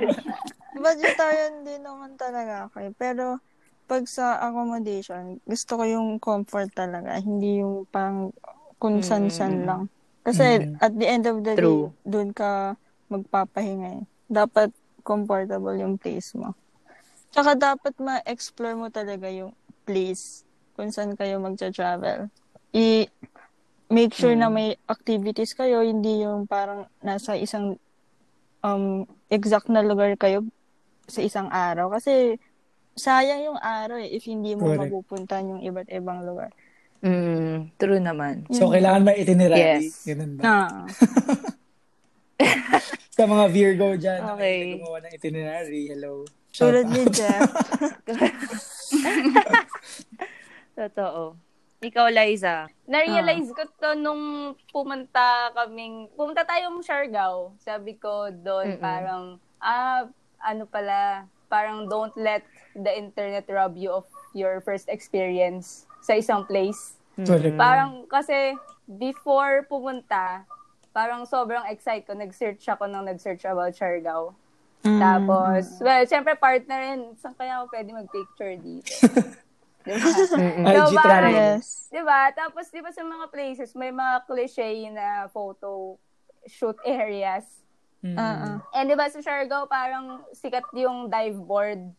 Vegetarian 0.76 1.66
din 1.66 1.82
naman 1.82 2.14
talaga 2.14 2.70
ako 2.70 2.76
eh. 2.82 2.94
Pero, 2.94 3.42
pag 3.88 4.06
sa 4.06 4.38
accommodation, 4.40 5.42
gusto 5.42 5.72
ko 5.74 5.84
yung 5.84 6.08
comfort 6.20 6.70
talaga. 6.70 7.18
Hindi 7.18 7.64
yung 7.64 7.90
pang 7.90 8.30
kung 8.80 9.04
san-san 9.04 9.62
Mm. 9.62 9.66
lang. 9.68 9.82
Kasi, 10.24 10.46
Mm. 10.64 10.76
at 10.80 10.94
the 10.96 11.08
end 11.08 11.26
of 11.28 11.44
the 11.44 11.54
True. 11.54 11.92
day, 11.92 12.10
dun 12.10 12.30
ka 12.32 12.80
magpapahinga 13.08 13.90
eh. 14.00 14.04
Dapat 14.26 14.72
comfortable 15.04 15.76
yung 15.76 16.00
place 16.00 16.32
mo. 16.34 16.56
Tsaka 17.30 17.54
dapat 17.54 17.94
ma-explore 17.98 18.74
mo 18.74 18.88
talaga 18.90 19.28
yung 19.28 19.52
place 19.84 20.42
kung 20.74 20.90
saan 20.90 21.14
kayo 21.14 21.38
magta-travel. 21.38 22.32
I- 22.72 23.10
make 23.90 24.14
sure 24.14 24.34
na 24.34 24.48
Mm. 24.48 24.54
may 24.54 24.70
activities 24.86 25.52
kayo, 25.52 25.82
hindi 25.82 26.22
yung 26.22 26.46
parang 26.46 26.86
nasa 27.02 27.34
isang 27.34 27.76
um, 28.60 29.08
exact 29.28 29.66
na 29.68 29.80
lugar 29.80 30.14
kayo 30.14 30.46
sa 31.08 31.24
isang 31.24 31.48
araw. 31.48 31.90
Kasi 31.90 32.38
sayang 32.94 33.42
yung 33.46 33.58
araw 33.58 33.98
eh 33.98 34.12
if 34.12 34.28
hindi 34.28 34.54
mo 34.54 34.68
Correct. 34.68 34.92
mapupuntahan 34.92 35.48
yung 35.48 35.62
iba't 35.64 35.88
ibang 35.90 36.22
lugar. 36.22 36.52
Mm, 37.00 37.72
true 37.80 38.02
naman. 38.04 38.44
So, 38.52 38.70
kailangan 38.70 39.08
may 39.08 39.24
itinerary. 39.24 39.88
Yes. 39.88 40.04
Ganun 40.04 40.36
ba? 40.36 40.44
Ah. 40.44 40.84
Sa 43.16 43.24
mga 43.24 43.46
Virgo 43.52 43.96
dyan, 43.96 44.20
Okay. 44.36 44.58
may 44.60 44.72
gumawa 44.80 44.98
ng 45.04 45.14
itinerary. 45.16 45.82
Hello. 45.92 46.24
Tulad 46.52 46.88
ni 46.88 47.04
Jeff. 47.08 47.52
Totoo. 50.80 51.36
Ikaw, 51.80 52.12
Liza. 52.12 52.68
Na-realize 52.84 53.56
ko 53.56 53.64
to 53.80 53.96
nung 53.96 54.56
pumunta 54.68 55.56
kaming, 55.56 56.12
pumunta 56.20 56.44
tayong 56.44 56.84
Siargao. 56.84 57.56
Sabi 57.64 57.96
ko 57.96 58.28
doon 58.32 58.76
Mm-mm. 58.76 58.84
parang, 58.84 59.24
ah, 59.64 60.04
ano 60.44 60.68
pala, 60.68 61.24
parang 61.48 61.88
don't 61.88 62.16
let 62.20 62.44
the 62.76 62.92
internet 62.92 63.48
rob 63.48 63.80
you 63.80 63.92
of 63.92 64.04
your 64.36 64.60
first 64.62 64.92
experience 64.92 65.89
sa 66.00 66.16
isang 66.16 66.48
place. 66.48 66.96
Correct. 67.20 67.60
Parang 67.60 68.08
kasi 68.08 68.56
before 68.88 69.68
pumunta, 69.68 70.48
parang 70.96 71.28
sobrang 71.28 71.68
excited 71.70 72.08
ko. 72.08 72.16
Nag-search 72.16 72.64
ako 72.68 72.88
nung 72.88 73.06
nag-search 73.06 73.46
about 73.46 73.76
Siargao. 73.76 74.34
Mm. 74.84 75.00
Tapos, 75.00 75.64
well, 75.84 76.04
syempre 76.08 76.40
partner 76.40 76.80
rin. 76.80 77.02
Saan 77.20 77.36
kaya 77.36 77.60
ako 77.60 77.76
pwede 77.76 77.90
mag-picture 77.92 78.56
dito? 78.56 78.88
diba? 79.84 80.10
Mm-mm. 80.40 80.66
IG 80.66 80.76
So, 80.76 80.96
parang- 80.96 81.04
travel. 81.04 81.34
Yes. 81.36 81.68
Diba? 81.92 82.20
Tapos, 82.36 82.66
di 82.72 82.80
ba 82.80 82.92
sa 82.94 83.04
mga 83.04 83.26
places, 83.32 83.72
may 83.76 83.92
mga 83.92 84.16
cliche 84.28 84.88
na 84.92 85.28
photo 85.32 86.00
shoot 86.48 86.78
areas. 86.88 87.44
Mm. 88.00 88.16
Ah. 88.16 88.64
And 88.72 88.88
di 88.88 88.96
ba 88.96 89.12
sa 89.12 89.20
Siargao, 89.20 89.68
parang 89.68 90.24
sikat 90.32 90.64
yung 90.72 91.12
dive 91.12 91.40
board. 91.44 91.92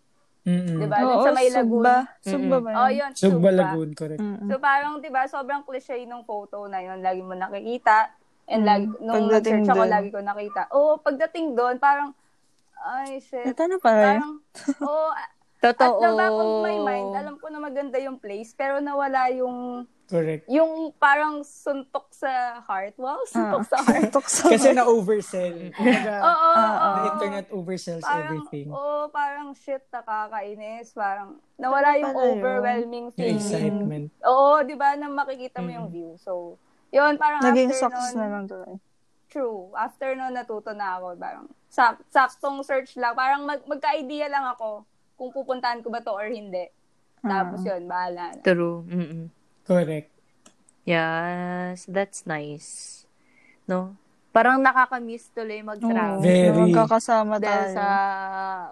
Mm-mm. 0.51 0.77
Di 0.77 0.87
ba? 0.87 0.97
Dun 0.99 1.11
Oo, 1.13 1.23
sa 1.23 1.31
may 1.31 1.49
lagoon. 1.49 1.85
Sugba. 1.85 1.97
Sugba 2.21 2.57
ba 2.59 2.71
Oh, 2.77 2.91
yun? 2.91 2.99
yun. 2.99 3.11
Sugba 3.13 3.31
Sugba. 3.47 3.51
Lagoon, 3.55 3.91
correct. 3.95 4.19
Mm-mm. 4.19 4.49
So, 4.49 4.59
parang, 4.59 4.93
di 4.99 5.09
ba, 5.09 5.23
sobrang 5.25 5.63
cliche 5.63 6.03
nung 6.05 6.25
photo 6.25 6.67
na 6.67 6.81
yun. 6.81 6.99
Lagi 6.99 7.21
mo 7.21 7.33
nakikita. 7.33 8.11
And 8.45 8.61
Mm. 8.61 8.67
lagi, 8.67 8.85
nung 9.01 9.17
Pagdating 9.23 9.63
nag-search 9.63 9.71
ako, 9.71 9.81
dun. 9.81 9.93
lagi 9.93 10.09
ko 10.11 10.19
nakita. 10.21 10.63
Oo, 10.73 10.93
pagdating 10.99 11.47
doon, 11.55 11.77
parang, 11.79 12.11
ay, 12.83 13.21
shit. 13.21 13.47
Ito 13.47 13.63
na 13.65 13.77
pala 13.79 14.01
yun. 14.01 14.07
Parang, 14.11 14.33
oo, 14.83 15.09
at 15.21 15.31
Totoo. 15.63 16.01
the 16.01 16.11
back 16.11 16.35
of 16.35 16.51
my 16.59 16.77
mind, 16.81 17.09
alam 17.15 17.35
ko 17.37 17.47
na 17.47 17.61
maganda 17.61 17.95
yung 17.97 18.17
place, 18.17 18.51
pero 18.51 18.81
nawala 18.81 19.29
yung 19.31 19.85
Correct. 20.11 20.45
Yung 20.47 20.91
parang 20.93 21.41
suntok 21.41 22.11
sa 22.11 22.29
heart. 22.61 22.99
Wow, 22.99 23.23
suntok 23.25 23.63
sa 23.65 23.79
heart. 23.79 24.11
Suntok 24.11 24.27
sa 24.27 24.43
Kasi 24.51 24.69
na-oversell. 24.73 25.71
Oo, 25.71 25.87
oo, 26.27 26.51
Ah, 26.53 26.75
the 26.75 27.01
oo. 27.01 27.09
internet 27.09 27.47
oversells 27.49 28.03
Parang, 28.03 28.27
everything. 28.43 28.67
oo, 28.69 29.07
parang 29.09 29.55
shit, 29.55 29.87
nakakainis. 29.89 30.91
Parang, 30.91 31.39
nawala 31.55 31.95
yung 31.95 32.11
pala 32.11 32.27
yun. 32.27 32.33
overwhelming 32.37 33.07
Yung 33.09 33.17
feeling. 33.17 33.39
excitement. 33.39 34.07
Oo, 34.21 34.61
di 34.61 34.75
ba, 34.75 34.99
na 34.99 35.07
makikita 35.07 35.63
mo 35.63 35.71
yung 35.71 35.89
view. 35.89 36.19
So, 36.19 36.59
yun, 36.91 37.15
parang 37.15 37.41
Naging 37.41 37.71
after 37.71 37.87
nun, 37.89 38.13
na 38.13 38.27
lang 38.29 38.45
tuloy. 38.45 38.75
True. 39.27 39.71
After 39.73 40.11
nun, 40.13 40.35
natuto 40.35 40.75
na 40.75 40.99
ako. 40.99 41.15
Parang, 41.15 41.47
sak 41.71 42.03
saktong 42.11 42.61
search 42.61 42.99
lang. 42.99 43.15
Parang 43.15 43.47
mag 43.47 43.63
magka-idea 43.63 44.27
lang 44.27 44.43
ako 44.49 44.83
kung 45.15 45.31
pupuntahan 45.31 45.79
ko 45.79 45.89
ba 45.89 46.03
to 46.03 46.11
or 46.11 46.27
hindi. 46.27 46.67
Tapos 47.23 47.63
yun, 47.63 47.87
bahala 47.87 48.35
na. 48.35 48.43
True. 48.43 48.83
Mm-mm. 48.85 49.31
Correct. 49.65 50.11
Yes, 50.85 51.87
that's 51.87 52.25
nice. 52.27 53.03
No? 53.69 53.95
Parang 54.31 54.63
nakaka-miss 54.63 55.27
tuloy 55.35 55.59
mag-travel. 55.63 56.23
Very. 56.23 56.71
Magkakasama 56.71 57.43
Dahil 57.43 57.67
tayo. 57.67 57.75
sa 57.75 57.87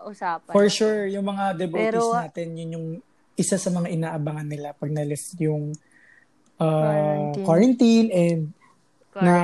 usapan. 0.07 0.53
For 0.55 0.67
sure, 0.71 1.11
yung 1.11 1.27
mga 1.27 1.45
devotees 1.59 1.83
Pero, 1.83 2.03
natin, 2.15 2.47
yun 2.55 2.71
yung 2.75 2.87
isa 3.35 3.59
sa 3.59 3.71
mga 3.71 3.91
inaabangan 3.91 4.47
nila 4.47 4.71
pag 4.75 4.91
na-lift 4.91 5.35
yung 5.39 5.75
uh, 6.63 6.67
Quarantine. 6.67 7.45
quarantine 7.47 8.09
and 8.11 8.41
Correct. 9.15 9.27
na 9.27 9.35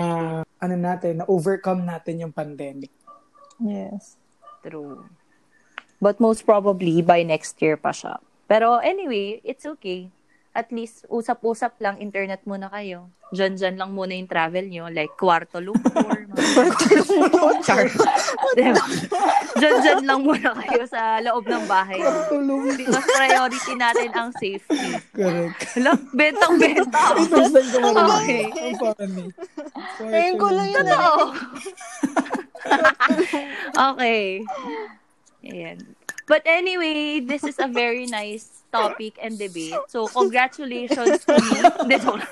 ano 0.63 0.75
natin, 0.79 1.13
na 1.23 1.27
overcome 1.27 1.83
natin 1.83 2.27
yung 2.27 2.33
pandemic. 2.35 2.91
Yes. 3.59 4.15
True. 4.63 5.07
But 5.99 6.23
most 6.23 6.47
probably, 6.47 7.03
by 7.03 7.23
next 7.23 7.59
year 7.59 7.75
pa 7.75 7.91
siya. 7.91 8.19
Pero 8.47 8.79
anyway, 8.83 9.43
it's 9.43 9.67
okay. 9.67 10.11
At 10.55 10.71
least, 10.71 11.03
usap-usap 11.11 11.83
lang, 11.83 11.99
internet 11.99 12.47
muna 12.47 12.71
kayo. 12.71 13.11
Diyan-diyan 13.35 13.75
lang 13.75 13.91
muna 13.91 14.15
yung 14.15 14.31
travel 14.31 14.71
nyo. 14.71 14.87
Like, 14.87 15.19
Kwarto 15.19 15.59
Lumpur. 15.59 15.91
mga- 16.31 16.31
Char. 17.67 17.91
diba? 18.55 18.79
Diyan-diyan 19.59 20.07
lang 20.07 20.23
muna 20.23 20.55
kayo 20.55 20.87
sa 20.87 21.19
loob 21.19 21.51
ng 21.51 21.67
bahay. 21.67 21.99
Because 22.79 23.03
priority 23.03 23.75
natin 23.75 24.15
ang 24.15 24.31
safety. 24.39 24.95
Correct. 25.11 25.59
Hala, 25.75 25.99
bentang-benta. 26.15 27.03
Okay. 28.15 28.45
Ang 28.55 28.77
funny. 28.79 29.27
Ngayon 29.99 30.35
ko 30.39 30.47
lang 30.55 30.69
yun. 30.71 30.87
Totoo. 30.87 31.23
okay. 33.91 34.23
Ayan. 35.43 35.79
But 36.27 36.43
anyway, 36.47 37.21
this 37.21 37.45
is 37.45 37.59
a 37.59 37.69
very 37.69 38.07
nice 38.07 38.65
topic 38.73 39.21
and 39.21 39.37
debate. 39.37 39.77
So, 39.89 40.09
congratulations 40.09 41.21
to 41.25 41.37
me. 41.37 41.61
Lang. 41.61 42.25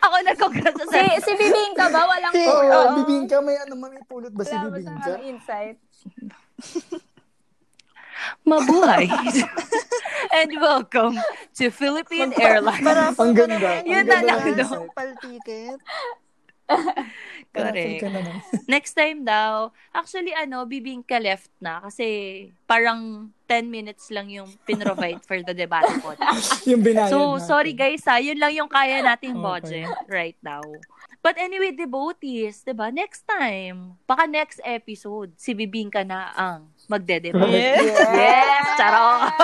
Ako 0.00 0.14
nag-congrats 0.22 0.78
Si, 0.78 0.94
sa 0.94 1.18
si 1.18 1.32
Bibingka 1.34 1.90
ba? 1.90 2.06
Walang 2.06 2.32
Oo, 2.32 2.40
pulot? 2.46 2.72
oh, 2.72 2.94
bibingka. 2.96 3.36
May 3.42 3.56
ano, 3.58 3.74
may 3.74 4.00
pulot 4.06 4.30
ba 4.30 4.42
si 4.42 4.54
Wala 4.54 4.70
bibingka? 4.70 5.02
siyang 5.02 5.24
insight? 5.26 5.76
mabuhay. 8.44 9.06
and 10.38 10.50
welcome 10.56 11.18
to 11.52 11.68
Philippine 11.68 12.32
Airlines. 12.38 12.86
Ang 13.18 13.34
ganda. 13.34 13.82
Yun 13.82 13.92
Ang 13.92 14.06
na 14.06 14.14
ganda 14.14 14.24
lang 14.24 14.40
ng 14.40 14.56
daw. 14.56 14.62
insight. 14.64 14.90
Pal 14.94 15.10
ticket. 15.20 15.78
Correct. 17.56 18.02
Naman. 18.02 18.42
Next 18.68 18.92
time 18.92 19.22
daw, 19.22 19.72
actually 19.90 20.30
ano, 20.30 20.62
bibingka 20.62 21.16
left 21.16 21.48
na 21.56 21.80
kasi 21.80 22.06
parang 22.66 23.32
10 23.46 23.64
minutes 23.66 24.10
lang 24.10 24.28
yung 24.28 24.50
pinrovide 24.62 25.22
for 25.22 25.40
the 25.40 25.54
debate 25.54 25.88
podcast. 25.98 26.60
yung 26.70 26.82
binayad 26.82 27.08
So, 27.08 27.38
natin. 27.38 27.46
sorry 27.46 27.72
guys 27.72 28.04
ha, 28.04 28.18
yun 28.18 28.36
lang 28.36 28.52
yung 28.52 28.68
kaya 28.68 29.00
nating 29.00 29.34
Okay. 29.34 29.46
budget 29.46 29.96
right 30.06 30.38
now. 30.40 30.60
But 31.22 31.38
anyway, 31.38 31.72
devotees, 31.72 32.62
'di 32.62 32.70
ba? 32.70 32.86
Next 32.88 33.24
time, 33.24 33.98
baka 34.04 34.26
next 34.26 34.62
episode, 34.62 35.34
si 35.34 35.54
Bibingka 35.54 36.02
na 36.02 36.30
ang 36.30 36.70
magde-debate. 36.86 37.50
Yes. 37.50 37.82
Yes, 38.12 38.64
charot. 38.76 39.34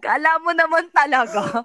Kala 0.00 0.42
mo 0.42 0.50
naman 0.50 0.90
talaga. 0.90 1.62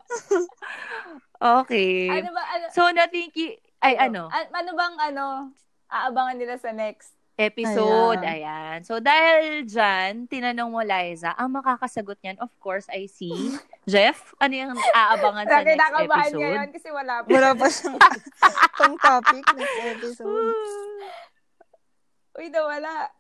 Okay. 1.38 2.10
Ano 2.10 2.30
ba? 2.30 2.44
Ano, 2.48 2.64
So, 2.70 2.90
natinki, 2.90 3.58
ay 3.80 3.94
ano, 3.98 4.28
An- 4.28 4.52
ano 4.52 4.72
bang 4.74 4.96
ano, 5.00 5.26
aabangan 5.88 6.38
nila 6.38 6.56
sa 6.58 6.72
next? 6.72 7.18
episode. 7.38 8.18
Ayan. 8.26 8.82
So, 8.82 8.98
dahil 8.98 9.70
dyan, 9.70 10.26
tinanong 10.26 10.74
mo, 10.74 10.82
Liza, 10.82 11.38
ang 11.38 11.54
makakasagot 11.54 12.18
niyan, 12.26 12.42
of 12.42 12.50
course, 12.58 12.90
I 12.90 13.06
see. 13.06 13.30
Jeff, 13.86 14.34
ano 14.42 14.54
yung 14.58 14.74
aabangan 14.74 15.46
sa 15.46 15.62
next 15.62 15.78
episode? 15.78 16.42
ngayon 16.42 16.70
kasi 16.74 16.90
wala 16.90 17.22
pa. 17.22 17.30
Wala 17.30 17.50
pa 17.54 17.68
siyang 17.70 17.98
pang 18.82 18.96
topic 18.98 19.46
next 19.54 19.80
episode. 19.86 20.58
Uy, 22.42 22.50
nawala. 22.50 23.14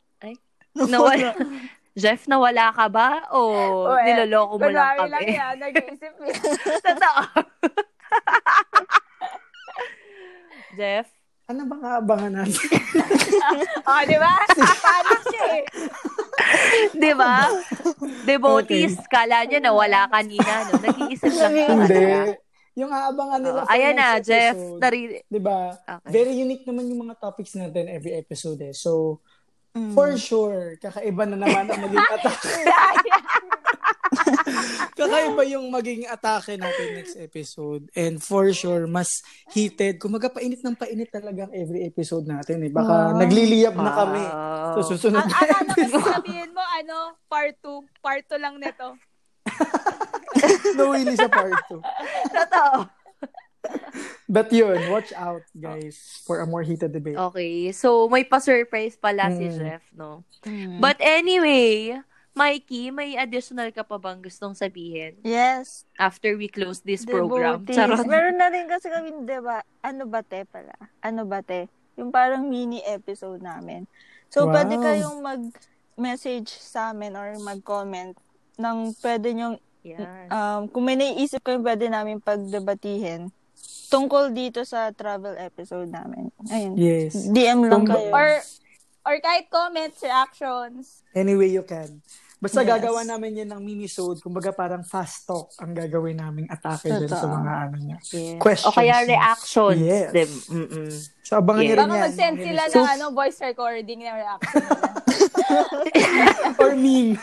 Nawala. 0.74 1.30
Jeff, 2.02 2.30
nawala 2.30 2.70
ka 2.74 2.86
ba? 2.94 3.26
O 3.34 3.90
Uy, 3.90 4.02
niloloko 4.06 4.62
mo 4.62 4.70
lang 4.70 4.98
Kunwari 4.98 5.10
lang 5.10 5.22
kami? 5.26 5.34
yan, 5.34 5.56
nag-iisip. 5.62 6.14
Totoo. 6.86 7.22
Jeff, 10.78 11.08
Ano 11.48 11.64
bang 11.66 11.80
aabangan 11.82 12.32
natin? 12.38 12.60
oh, 13.88 14.02
di 14.04 14.18
ba? 14.18 14.34
Paano 14.78 15.14
siya 15.26 15.44
eh? 15.56 15.64
di 17.04 17.12
ba? 17.14 17.48
Devotees, 18.24 19.00
kala 19.08 19.42
nyo 19.44 19.58
nawala 19.58 20.06
kanina. 20.08 20.68
No? 20.68 20.76
Nag-iisip 20.78 21.32
lang 21.32 21.54
siya. 21.56 21.68
Hindi. 21.72 22.04
Yung 22.76 22.92
aabangan 22.92 23.40
nila 23.40 23.60
for 23.64 23.72
ayan 23.72 23.96
na, 23.96 24.08
next 24.14 24.28
Jeff. 24.28 24.54
episode. 24.54 24.80
Nari- 24.84 25.24
Diba? 25.26 25.60
Okay. 25.74 26.12
Very 26.14 26.34
unique 26.36 26.62
naman 26.64 26.86
yung 26.86 27.02
mga 27.02 27.16
topics 27.18 27.56
natin 27.56 27.88
every 27.88 28.14
episode 28.14 28.60
eh. 28.62 28.76
So, 28.76 29.24
Mm. 29.72 29.94
for 29.94 30.10
sure, 30.18 30.74
kakaiba 30.76 31.24
na 31.24 31.38
naman 31.38 31.70
ang 31.70 31.80
maging 31.80 32.02
atake. 32.18 32.50
kakaiba 34.98 35.44
yung 35.48 35.68
maging 35.68 36.06
atake 36.06 36.56
natin 36.56 36.88
next 36.96 37.16
episode. 37.16 37.88
And 37.94 38.18
for 38.18 38.50
sure, 38.52 38.86
mas 38.86 39.10
heated. 39.50 39.98
Kumaga, 39.98 40.30
painit 40.30 40.62
ng 40.62 40.76
painit 40.76 41.10
talaga 41.10 41.46
ang 41.46 41.54
every 41.54 41.84
episode 41.84 42.26
natin 42.26 42.64
eh. 42.64 42.72
Baka 42.72 43.14
Wow. 43.14 43.20
nagliliyab 43.20 43.76
na 43.76 43.92
kami. 43.94 44.24
Wow. 44.24 44.74
So, 44.80 44.96
susunod 44.96 45.22
na 45.22 45.30
akala 45.30 45.58
ko 45.66 45.74
episode. 45.78 46.14
sabihin 46.14 46.50
mo, 46.52 46.64
ano, 46.64 46.98
part 47.26 47.56
2. 47.60 47.84
Part 48.00 48.24
2 48.26 48.38
lang 48.38 48.56
nito. 48.58 48.88
Nawili 50.78 51.14
sa 51.14 51.28
part 51.28 51.56
2. 51.70 51.82
Totoo. 52.32 52.76
But 54.28 54.52
yun, 54.52 54.80
watch 54.88 55.12
out, 55.12 55.44
guys, 55.52 55.96
for 56.24 56.40
a 56.40 56.48
more 56.48 56.64
heated 56.64 56.92
debate. 56.92 57.16
Okay. 57.18 57.72
So, 57.72 58.08
may 58.08 58.24
pa-surprise 58.24 58.96
pala 58.96 59.28
si 59.30 59.48
Mm. 59.48 59.56
Jeff, 59.58 59.84
no? 59.92 60.24
Mm. 60.44 60.80
But 60.80 61.00
anyway, 61.00 62.00
Mikey, 62.38 62.94
may 62.94 63.18
additional 63.18 63.74
ka 63.74 63.82
pa 63.82 63.98
bang 63.98 64.22
gustong 64.22 64.54
sabihin 64.54 65.18
yes. 65.26 65.90
after 65.98 66.38
we 66.38 66.46
close 66.46 66.86
this 66.86 67.02
program? 67.02 67.66
Devotees. 67.66 67.74
Charot. 67.82 68.06
Meron 68.14 68.38
na 68.38 68.54
rin 68.54 68.70
kasi 68.70 68.94
kami, 68.94 69.10
di 69.26 69.42
ba? 69.42 69.66
Ano 69.82 70.06
ba 70.06 70.22
te 70.22 70.46
pala? 70.46 70.78
Ano 71.02 71.26
ba 71.26 71.42
te? 71.42 71.66
Yung 71.98 72.14
parang 72.14 72.46
mini 72.46 72.86
episode 72.86 73.42
namin. 73.42 73.90
So, 74.30 74.46
Wow. 74.46 74.54
pwede 74.54 74.76
kayong 74.78 75.18
mag-message 75.26 76.54
sa 76.54 76.94
amin 76.94 77.18
or 77.18 77.34
mag-comment 77.42 78.14
ng 78.62 78.78
pwede 79.02 79.34
nyong, 79.34 79.58
um, 80.30 80.62
kung 80.70 80.86
may 80.86 80.94
naiisip 80.94 81.42
kayo 81.42 81.58
pwede 81.66 81.90
namin 81.90 82.22
pagdebatihin 82.22 83.34
tungkol 83.88 84.30
dito 84.36 84.62
sa 84.68 84.92
travel 84.94 85.34
episode 85.40 85.90
namin. 85.90 86.30
Ayun. 86.54 86.78
Yes. 86.78 87.32
DM 87.34 87.66
lang 87.66 87.88
kayo. 87.88 88.12
Or, 88.14 88.30
or 89.08 89.16
kahit 89.24 89.48
comments, 89.48 90.04
reactions. 90.04 91.02
Any 91.16 91.34
way 91.34 91.50
you 91.50 91.64
can. 91.64 92.04
Basta 92.38 92.60
Yes. 92.60 92.70
gagawa 92.70 93.00
namin 93.02 93.36
yan 93.36 93.50
ng 93.50 93.60
minisode. 93.60 94.20
Kumbaga 94.20 94.52
parang 94.52 94.82
fast 94.82 95.26
talk 95.26 95.48
ang 95.58 95.72
gagawin 95.72 96.16
naming 96.16 96.46
atake 96.46 96.88
dyan 96.88 97.10
sa 97.10 97.26
mga 97.26 97.52
ano 97.64 97.76
niya. 97.76 97.98
Yes. 98.04 98.38
questions. 98.38 98.68
O 98.68 98.72
kaya 98.72 98.94
reactions. 99.04 99.80
Yes. 99.80 100.12
Mm-mm. 100.46 100.88
So 101.20 101.36
abangan 101.36 101.60
Yes. 101.60 101.64
niyo 101.64 101.74
rin 101.74 101.80
Baka 101.80 101.90
yan. 101.90 102.00
mag-send 102.04 102.32
mga 102.32 102.44
sila 102.44 102.62
minisode. 102.62 102.78
ng 102.78 102.90
ano, 102.94 103.06
voice 103.12 103.38
recording 103.42 104.00
ng 104.00 104.16
reaction 104.16 104.62
nila. 104.62 104.90
Or 106.62 106.72
meme. 106.74 107.14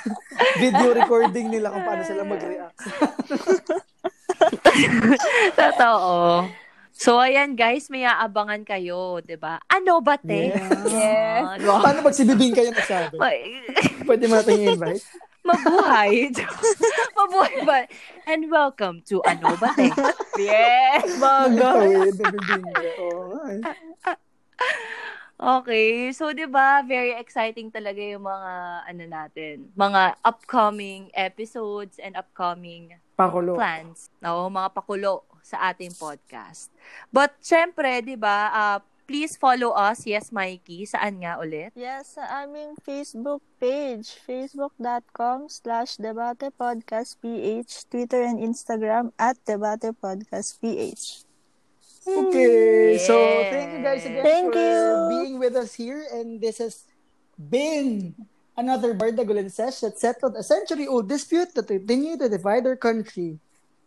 Video 0.56 0.88
recording 0.92 1.46
nila 1.48 1.66
kung 1.70 1.84
paano 1.84 2.02
sila 2.02 2.22
mag-react. 2.24 2.74
Totoo. 5.54 6.10
So, 6.94 7.18
ayan 7.18 7.58
guys, 7.58 7.90
may 7.90 8.06
aabangan 8.06 8.62
kayo, 8.62 9.18
'di 9.18 9.34
ba? 9.34 9.58
Ano 9.66 9.98
ba, 9.98 10.14
te? 10.14 10.46
Yes. 10.46 11.42
Ah, 11.42 11.58
wow. 11.58 11.82
Paano 11.82 12.06
pag 12.06 12.14
si 12.14 12.22
Bibing 12.22 12.54
kayo 12.54 12.70
nagsabi? 12.70 13.18
Pwede 14.06 14.30
mo 14.30 14.38
natin 14.38 14.62
i-invite? 14.62 15.02
Mabuhay. 15.42 16.30
Mabuhay 17.18 17.56
ba? 17.66 17.78
And 18.30 18.46
welcome 18.46 19.02
to 19.10 19.20
Ano 19.26 19.58
Ba, 19.58 19.74
Te? 19.74 19.90
Yes, 20.38 21.18
nga 21.18 21.70
eh. 21.82 22.14
Okay, 25.34 26.14
so 26.14 26.30
'di 26.30 26.46
ba, 26.46 26.86
very 26.86 27.18
exciting 27.18 27.74
talaga 27.74 27.98
yung 27.98 28.22
mga 28.22 28.52
ano 28.86 29.02
natin, 29.10 29.66
mga 29.74 30.14
upcoming 30.22 31.10
episodes 31.10 31.98
and 31.98 32.14
upcoming 32.14 32.94
Pakulo. 33.18 33.58
plans. 33.58 34.14
Oo, 34.22 34.46
mga 34.46 34.70
pakulo 34.70 35.26
sa 35.44 35.70
ating 35.70 35.92
podcast. 35.92 36.72
But 37.12 37.36
syempre, 37.44 38.00
'di 38.00 38.16
ba, 38.16 38.48
uh, 38.48 38.78
please 39.04 39.36
follow 39.36 39.76
us. 39.76 40.08
Yes, 40.08 40.32
Mikey. 40.32 40.88
Saan 40.88 41.20
nga 41.20 41.36
ulit? 41.36 41.76
Yes, 41.76 42.16
sa 42.16 42.24
aming 42.42 42.72
Facebook 42.80 43.44
page, 43.60 44.16
facebook.com 44.24 45.52
slash 45.52 46.00
debatepodcastph, 46.00 47.68
Twitter 47.92 48.24
and 48.24 48.40
Instagram 48.40 49.12
at 49.20 49.36
debatepodcastph. 49.44 51.28
Okay. 52.04 53.00
So, 53.00 53.16
Yes. 53.16 53.48
thank 53.52 53.68
you 53.72 53.80
guys 53.80 54.04
again 54.04 54.24
Thank 54.24 54.52
for 54.52 54.60
you. 54.60 55.08
being 55.08 55.34
with 55.40 55.56
us 55.56 55.72
here. 55.76 56.04
And 56.12 56.40
this 56.40 56.60
has 56.60 56.84
been 57.36 58.12
another 58.56 58.92
Bardagulan 58.92 59.48
sesh 59.48 59.80
that 59.80 59.96
settled 60.00 60.36
a 60.36 60.44
century-old 60.44 61.08
dispute 61.08 61.52
that 61.56 61.68
continue 61.68 62.16
to 62.20 62.28
divide 62.28 62.66
our 62.68 62.76
country. 62.76 63.40